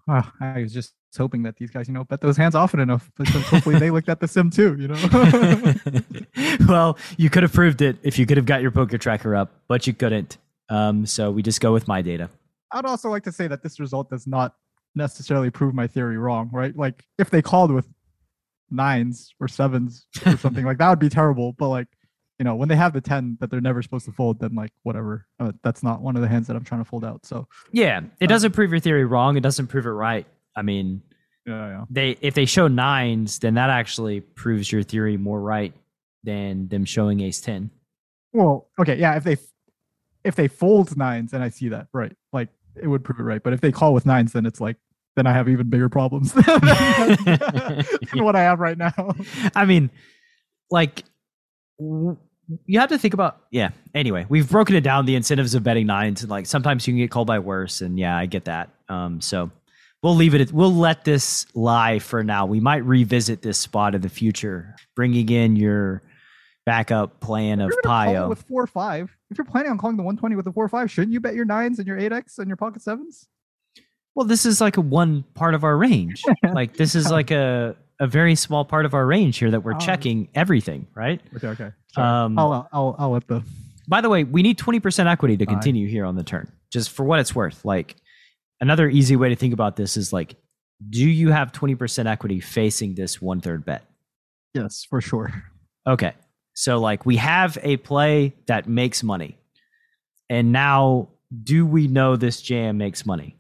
I 0.09 0.61
was 0.63 0.73
just 0.73 0.95
hoping 1.17 1.43
that 1.43 1.57
these 1.57 1.71
guys, 1.71 1.89
you 1.89 1.95
know, 1.95 2.05
bet 2.05 2.21
those 2.21 2.37
hands 2.37 2.55
often 2.55 2.81
enough 2.81 3.11
because 3.17 3.47
hopefully 3.47 3.79
they 3.79 3.91
looked 3.91 4.09
at 4.09 4.21
the 4.21 4.29
sim 4.29 4.51
too, 4.51 4.77
you 4.79 4.89
know. 4.89 6.67
well, 6.69 6.99
you 7.17 7.31
could 7.31 7.43
have 7.43 7.53
proved 7.53 7.83
it 7.83 7.97
if 8.03 8.19
you 8.19 8.27
could 8.27 8.37
have 8.37 8.47
got 8.47 8.63
your 8.63 8.71
poker 8.71 8.99
tracker 8.99 9.37
up, 9.37 9.53
but 9.69 9.87
you 9.87 9.93
couldn't. 9.93 10.39
Um, 10.69 11.07
so 11.07 11.31
we 11.31 11.43
just 11.43 11.61
go 11.61 11.73
with 11.73 11.89
my 11.89 12.03
data. 12.03 12.31
I'd 12.73 12.85
also 12.85 13.09
like 13.09 13.25
to 13.25 13.33
say 13.33 13.49
that 13.49 13.63
this 13.63 13.81
result 13.81 14.11
does 14.11 14.27
not 14.27 14.55
necessarily 14.95 15.51
prove 15.51 15.75
my 15.75 15.87
theory 15.87 16.19
wrong, 16.19 16.51
right? 16.53 16.77
Like 16.77 17.05
if 17.19 17.31
they 17.31 17.43
called 17.43 17.73
with 17.73 17.87
nines 18.71 19.33
or 19.41 19.49
sevens 19.49 20.07
or 20.27 20.37
something 20.37 20.65
like 20.65 20.79
that 20.79 20.91
would 20.91 20.99
be 20.99 21.09
terrible. 21.09 21.53
But 21.53 21.69
like 21.69 21.89
you 22.39 22.45
know, 22.45 22.55
when 22.55 22.69
they 22.69 22.77
have 22.77 22.93
the 22.93 23.01
10 23.01 23.39
that 23.41 23.51
they're 23.51 23.61
never 23.61 23.83
supposed 23.83 24.05
to 24.05 24.13
fold, 24.13 24.39
then 24.39 24.55
like 24.55 24.73
whatever. 24.85 25.27
Uh, 25.41 25.53
that's 25.63 25.83
not 25.83 26.01
one 26.01 26.15
of 26.17 26.23
the 26.23 26.29
hands 26.29 26.47
that 26.47 26.57
I'm 26.57 26.65
trying 26.65 26.81
to 26.81 26.89
fold 26.89 27.05
out. 27.05 27.27
So 27.27 27.49
Yeah, 27.73 28.01
it 28.21 28.27
Uh, 28.27 28.29
doesn't 28.29 28.53
prove 28.53 28.71
your 28.71 28.81
theory 28.81 29.05
wrong. 29.05 29.37
It 29.37 29.41
doesn't 29.43 29.67
prove 29.67 29.87
it 29.87 29.91
right. 29.91 30.27
I 30.55 30.63
mean, 30.63 31.03
yeah, 31.47 31.69
yeah. 31.69 31.85
they 31.91 32.17
if 32.21 32.35
they 32.35 32.45
show 32.45 32.69
nines, 32.69 33.39
then 33.39 33.55
that 33.55 33.71
actually 33.71 34.21
proves 34.21 34.71
your 34.71 34.83
theory 34.83 35.17
more 35.17 35.41
right 35.41 35.73
than 36.25 36.69
them 36.69 36.85
showing 36.85 37.21
ace 37.21 37.41
ten. 37.41 37.71
Well, 38.33 38.69
okay, 38.79 38.97
yeah. 38.97 39.17
If 39.17 39.25
they 39.25 39.37
if 40.25 40.35
they 40.35 40.47
fold 40.49 40.97
nines, 40.97 41.31
then 41.31 41.43
I 41.43 41.49
see 41.49 41.69
that 41.71 41.89
right. 41.93 42.13
Like 42.33 42.49
it 42.77 42.87
would 42.87 43.03
prove 43.03 43.19
it 43.19 43.23
right. 43.23 43.43
But 43.43 43.53
if 43.53 43.61
they 43.61 43.73
call 43.73 43.95
with 43.95 44.05
nines, 44.05 44.33
then 44.33 44.47
it's 44.47 44.61
like 44.61 44.77
then 45.17 45.27
I 45.27 45.33
have 45.33 45.49
even 45.49 45.71
bigger 45.71 45.89
problems 45.89 46.33
than 46.33 46.45
what 48.25 48.37
I 48.37 48.41
have 48.43 48.61
right 48.61 48.77
now. 48.77 49.15
I 49.55 49.65
mean, 49.65 49.91
like 50.71 51.05
you 52.67 52.81
have 52.81 52.89
to 52.89 52.99
think 52.99 53.15
about 53.15 53.43
yeah. 53.51 53.71
Anyway, 53.95 54.27
we've 54.29 54.51
broken 54.51 54.75
it 54.77 54.83
down 54.83 55.07
the 55.07 55.15
incentives 55.15 55.55
of 55.55 55.63
betting 55.63 55.87
nines, 55.87 56.23
and 56.23 56.31
like 56.31 56.47
sometimes 56.47 56.87
you 56.87 56.93
can 56.93 56.99
get 56.99 57.11
called 57.11 57.27
by 57.27 57.39
worse, 57.39 57.81
and 57.81 57.99
yeah, 57.99 58.17
I 58.17 58.27
get 58.27 58.47
that. 58.47 58.71
Um, 58.89 59.21
so 59.21 59.51
we'll 60.03 60.15
leave 60.15 60.35
it. 60.35 60.41
At, 60.41 60.53
we'll 60.53 60.75
let 60.75 61.05
this 61.05 61.47
lie 61.55 61.99
for 61.99 62.25
now. 62.25 62.47
We 62.47 62.61
might 62.61 62.85
revisit 62.85 63.43
this 63.43 63.59
spot 63.59 63.95
in 63.95 64.01
the 64.01 64.09
future, 64.09 64.75
bringing 64.97 65.29
in 65.29 65.57
your 65.57 66.03
backup 66.65 67.21
plan 67.21 67.61
of 67.61 67.71
If 67.71 67.83
call 67.83 68.05
Pio. 68.05 68.29
with 68.29 68.43
four 68.43 68.63
or 68.63 68.67
five. 68.67 69.15
If 69.31 69.39
you're 69.39 69.45
planning 69.45 69.71
on 69.71 69.79
calling 69.79 69.97
the 69.97 70.03
120 70.03 70.37
with 70.37 70.45
the 70.45 70.53
four 70.53 70.65
or 70.65 70.69
five, 70.69 70.91
shouldn't 70.91 71.13
you 71.13 71.21
bet 71.21 71.35
your 71.35 71.45
nines 71.45 71.79
and 71.79 71.89
your 71.89 71.99
eight 71.99 72.13
X 72.13 72.39
and 72.39 72.47
your 72.47 72.57
pocket 72.57 72.83
sevens? 72.83 73.27
Well, 74.15 74.27
this 74.27 74.45
is 74.45 74.61
like 74.61 74.77
a 74.77 74.81
one 74.81 75.23
part 75.35 75.55
of 75.55 75.65
our 75.65 75.77
range. 75.77 76.23
like 76.53 76.77
this 76.77 76.95
is 76.95 77.11
like 77.11 77.31
a 77.31 77.77
a 78.01 78.07
very 78.07 78.35
small 78.35 78.65
part 78.65 78.85
of 78.87 78.95
our 78.95 79.05
range 79.07 79.39
here 79.39 79.51
that 79.51 79.61
we're 79.61 79.75
Oh. 79.75 79.79
checking 79.79 80.29
everything, 80.35 80.87
right? 80.95 81.21
Okay, 81.37 81.49
okay. 81.49 81.71
Sorry. 81.93 82.07
Um, 82.25 82.39
I'll, 82.39 82.69
I'll 82.73 82.97
I'll 82.99 83.11
let 83.11 83.27
the 83.27 83.43
By 83.89 84.01
the 84.01 84.09
way, 84.09 84.25
we 84.25 84.43
need 84.43 84.59
20% 84.59 85.07
equity 85.11 85.37
to 85.39 85.47
continue 85.47 85.89
here 85.89 86.05
on 86.05 86.15
the 86.15 86.23
turn. 86.23 86.51
Just 86.73 86.91
for 86.91 87.05
what 87.05 87.19
it's 87.21 87.35
worth. 87.35 87.65
Like 87.65 87.97
another 88.61 88.89
easy 88.89 89.17
way 89.17 89.31
to 89.31 89.37
think 89.37 89.53
about 89.55 89.77
this 89.77 89.97
is 89.97 90.13
like, 90.13 90.37
do 90.91 91.09
you 91.09 91.31
have 91.31 91.51
20% 91.53 92.07
equity 92.07 92.41
facing 92.41 92.95
this 92.95 93.21
one 93.21 93.41
third 93.41 93.65
bet? 93.65 93.85
yes 94.55 94.85
for 94.89 95.01
sure. 95.01 95.33
Okay. 95.87 96.13
So 96.55 96.79
like 96.79 97.05
we 97.07 97.17
have 97.17 97.57
a 97.63 97.77
play 97.79 98.35
that 98.47 98.69
makes 98.69 99.03
money. 99.03 99.39
And 100.29 100.53
now 100.53 101.09
do 101.43 101.65
we 101.67 101.87
know 101.89 102.17
this 102.17 102.43
jam 102.43 102.77
makes 102.79 103.07
money? 103.07 103.37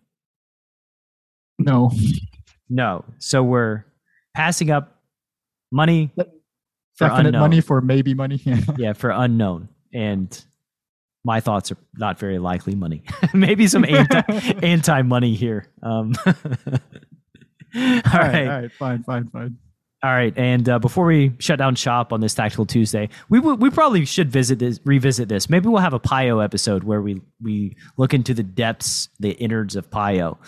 No, 1.58 1.90
No. 2.70 3.04
So 3.18 3.42
we're 3.42 3.84
passing 4.38 4.70
up 4.70 5.00
money 5.72 6.12
for 6.16 7.08
definite 7.08 7.26
unknown. 7.28 7.40
money 7.40 7.60
for 7.60 7.80
maybe 7.80 8.14
money. 8.14 8.40
Yeah. 8.78 8.92
for 8.92 9.10
unknown. 9.10 9.68
And 9.92 10.44
my 11.24 11.40
thoughts 11.40 11.72
are 11.72 11.76
not 11.96 12.18
very 12.18 12.38
likely 12.38 12.74
money. 12.74 13.02
Maybe 13.34 13.66
some 13.66 13.84
anti 13.84 14.20
anti 14.62 15.02
money 15.02 15.34
here. 15.34 15.66
Um, 15.82 16.14
all 16.26 16.32
all 17.74 17.82
right. 17.82 18.02
right, 18.04 18.46
all 18.48 18.60
right, 18.62 18.72
fine, 18.72 19.02
fine, 19.02 19.28
fine. 19.28 19.58
All 20.04 20.12
right, 20.12 20.32
and 20.38 20.68
uh, 20.68 20.78
before 20.78 21.06
we 21.06 21.32
shut 21.40 21.58
down 21.58 21.74
shop 21.74 22.12
on 22.12 22.20
this 22.20 22.32
Tactical 22.32 22.66
Tuesday, 22.66 23.08
we 23.28 23.40
w- 23.40 23.56
we 23.56 23.68
probably 23.68 24.04
should 24.04 24.30
visit 24.30 24.60
this, 24.60 24.78
revisit 24.84 25.28
this. 25.28 25.50
Maybe 25.50 25.68
we'll 25.68 25.82
have 25.82 25.92
a 25.92 25.98
Pio 25.98 26.38
episode 26.38 26.84
where 26.84 27.02
we 27.02 27.20
we 27.42 27.76
look 27.96 28.14
into 28.14 28.32
the 28.32 28.44
depths, 28.44 29.08
the 29.18 29.30
innards 29.32 29.74
of 29.74 29.90
Pio. 29.90 30.38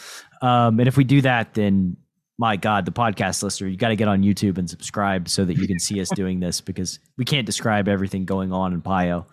Um, 0.41 0.79
and 0.79 0.87
if 0.87 0.97
we 0.97 1.03
do 1.03 1.21
that, 1.23 1.55
then 1.55 1.97
my 2.41 2.57
God, 2.57 2.87
the 2.87 2.91
podcast 2.91 3.43
listener, 3.43 3.69
you 3.69 3.77
got 3.77 3.89
to 3.89 3.97
get 3.97 4.09
on 4.09 4.23
YouTube 4.23 4.57
and 4.57 4.69
subscribe 4.69 5.29
so 5.29 5.45
that 5.45 5.59
you 5.59 5.67
can 5.67 5.79
see 5.79 6.01
us 6.01 6.09
doing 6.09 6.41
this 6.41 6.63
because 6.63 6.99
we 7.19 7.27
can't 7.27 7.45
describe 7.45 7.87
everything 7.87 8.25
going 8.25 8.51
on 8.51 8.73
in 8.73 8.81
Pio. 8.81 9.27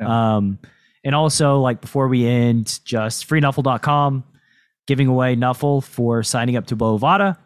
Um, 0.00 0.60
and 1.04 1.12
also, 1.12 1.58
like 1.58 1.80
before 1.80 2.06
we 2.06 2.24
end, 2.24 2.78
just 2.84 3.28
freenuffle.com 3.28 4.22
giving 4.86 5.08
away 5.08 5.34
Nuffle 5.34 5.82
for 5.82 6.22
signing 6.22 6.56
up 6.56 6.66
to 6.68 6.76
Bovada. 6.76 7.36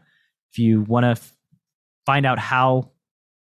If 0.53 0.59
you 0.59 0.83
want 0.83 1.05
to 1.05 1.11
f- 1.11 1.33
find 2.05 2.27
out 2.27 2.39
how 2.39 2.91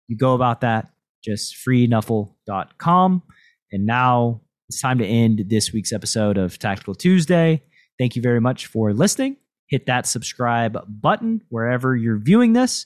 you 0.09 0.17
go 0.17 0.35
about 0.35 0.61
that, 0.61 0.91
just 1.25 1.57
freenuffle.com. 1.67 3.23
And 3.71 3.87
now 3.87 4.43
it's 4.69 4.81
time 4.81 4.99
to 4.99 5.07
end 5.07 5.45
this 5.49 5.73
week's 5.73 5.93
episode 5.93 6.37
of 6.37 6.59
Tactical 6.59 6.95
Tuesday. 6.95 7.63
Thank 7.99 8.15
you 8.17 8.23
very 8.23 8.41
much 8.41 8.67
for 8.67 8.93
listening. 8.93 9.37
Hit 9.73 9.87
that 9.87 10.07
subscribe 10.07 10.77
button 10.87 11.41
wherever 11.49 11.97
you're 11.97 12.19
viewing 12.19 12.53
this. 12.53 12.85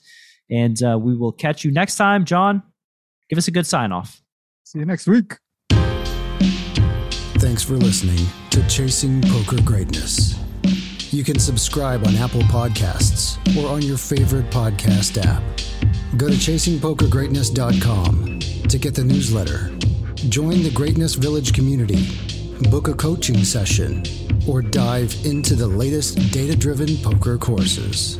And 0.49 0.81
uh, 0.81 0.97
we 0.97 1.17
will 1.17 1.33
catch 1.33 1.65
you 1.65 1.71
next 1.71 1.97
time. 1.97 2.23
John, 2.23 2.63
give 3.29 3.37
us 3.37 3.49
a 3.49 3.51
good 3.51 3.67
sign 3.67 3.91
off. 3.91 4.21
See 4.63 4.79
you 4.79 4.85
next 4.85 5.05
week. 5.05 5.33
Thanks 7.39 7.61
for 7.61 7.73
listening 7.73 8.25
to 8.51 8.65
Chasing 8.69 9.21
Poker 9.21 9.61
Greatness. 9.63 10.39
You 11.11 11.25
can 11.25 11.39
subscribe 11.39 12.07
on 12.07 12.15
Apple 12.15 12.43
Podcasts 12.43 13.35
or 13.61 13.67
on 13.69 13.81
your 13.81 13.97
favorite 13.97 14.49
podcast 14.49 15.21
app. 15.21 15.43
Go 16.17 16.29
to 16.29 16.35
chasingpokergreatness.com 16.35 18.39
to 18.69 18.77
get 18.77 18.95
the 18.95 19.03
newsletter. 19.03 19.71
Join 20.29 20.63
the 20.63 20.71
Greatness 20.71 21.15
Village 21.15 21.51
community, 21.53 22.07
book 22.63 22.87
a 22.87 22.93
coaching 22.93 23.43
session, 23.43 24.03
or 24.47 24.61
dive 24.61 25.15
into 25.25 25.55
the 25.55 25.67
latest 25.67 26.31
data 26.31 26.55
driven 26.55 26.97
poker 26.97 27.37
courses. 27.37 28.19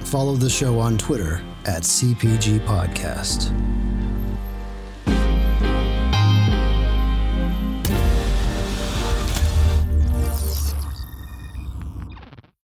Follow 0.00 0.34
the 0.34 0.50
show 0.50 0.78
on 0.78 0.98
Twitter 0.98 1.42
at 1.66 1.82
CPG 1.82 2.60
Podcast. 2.60 3.79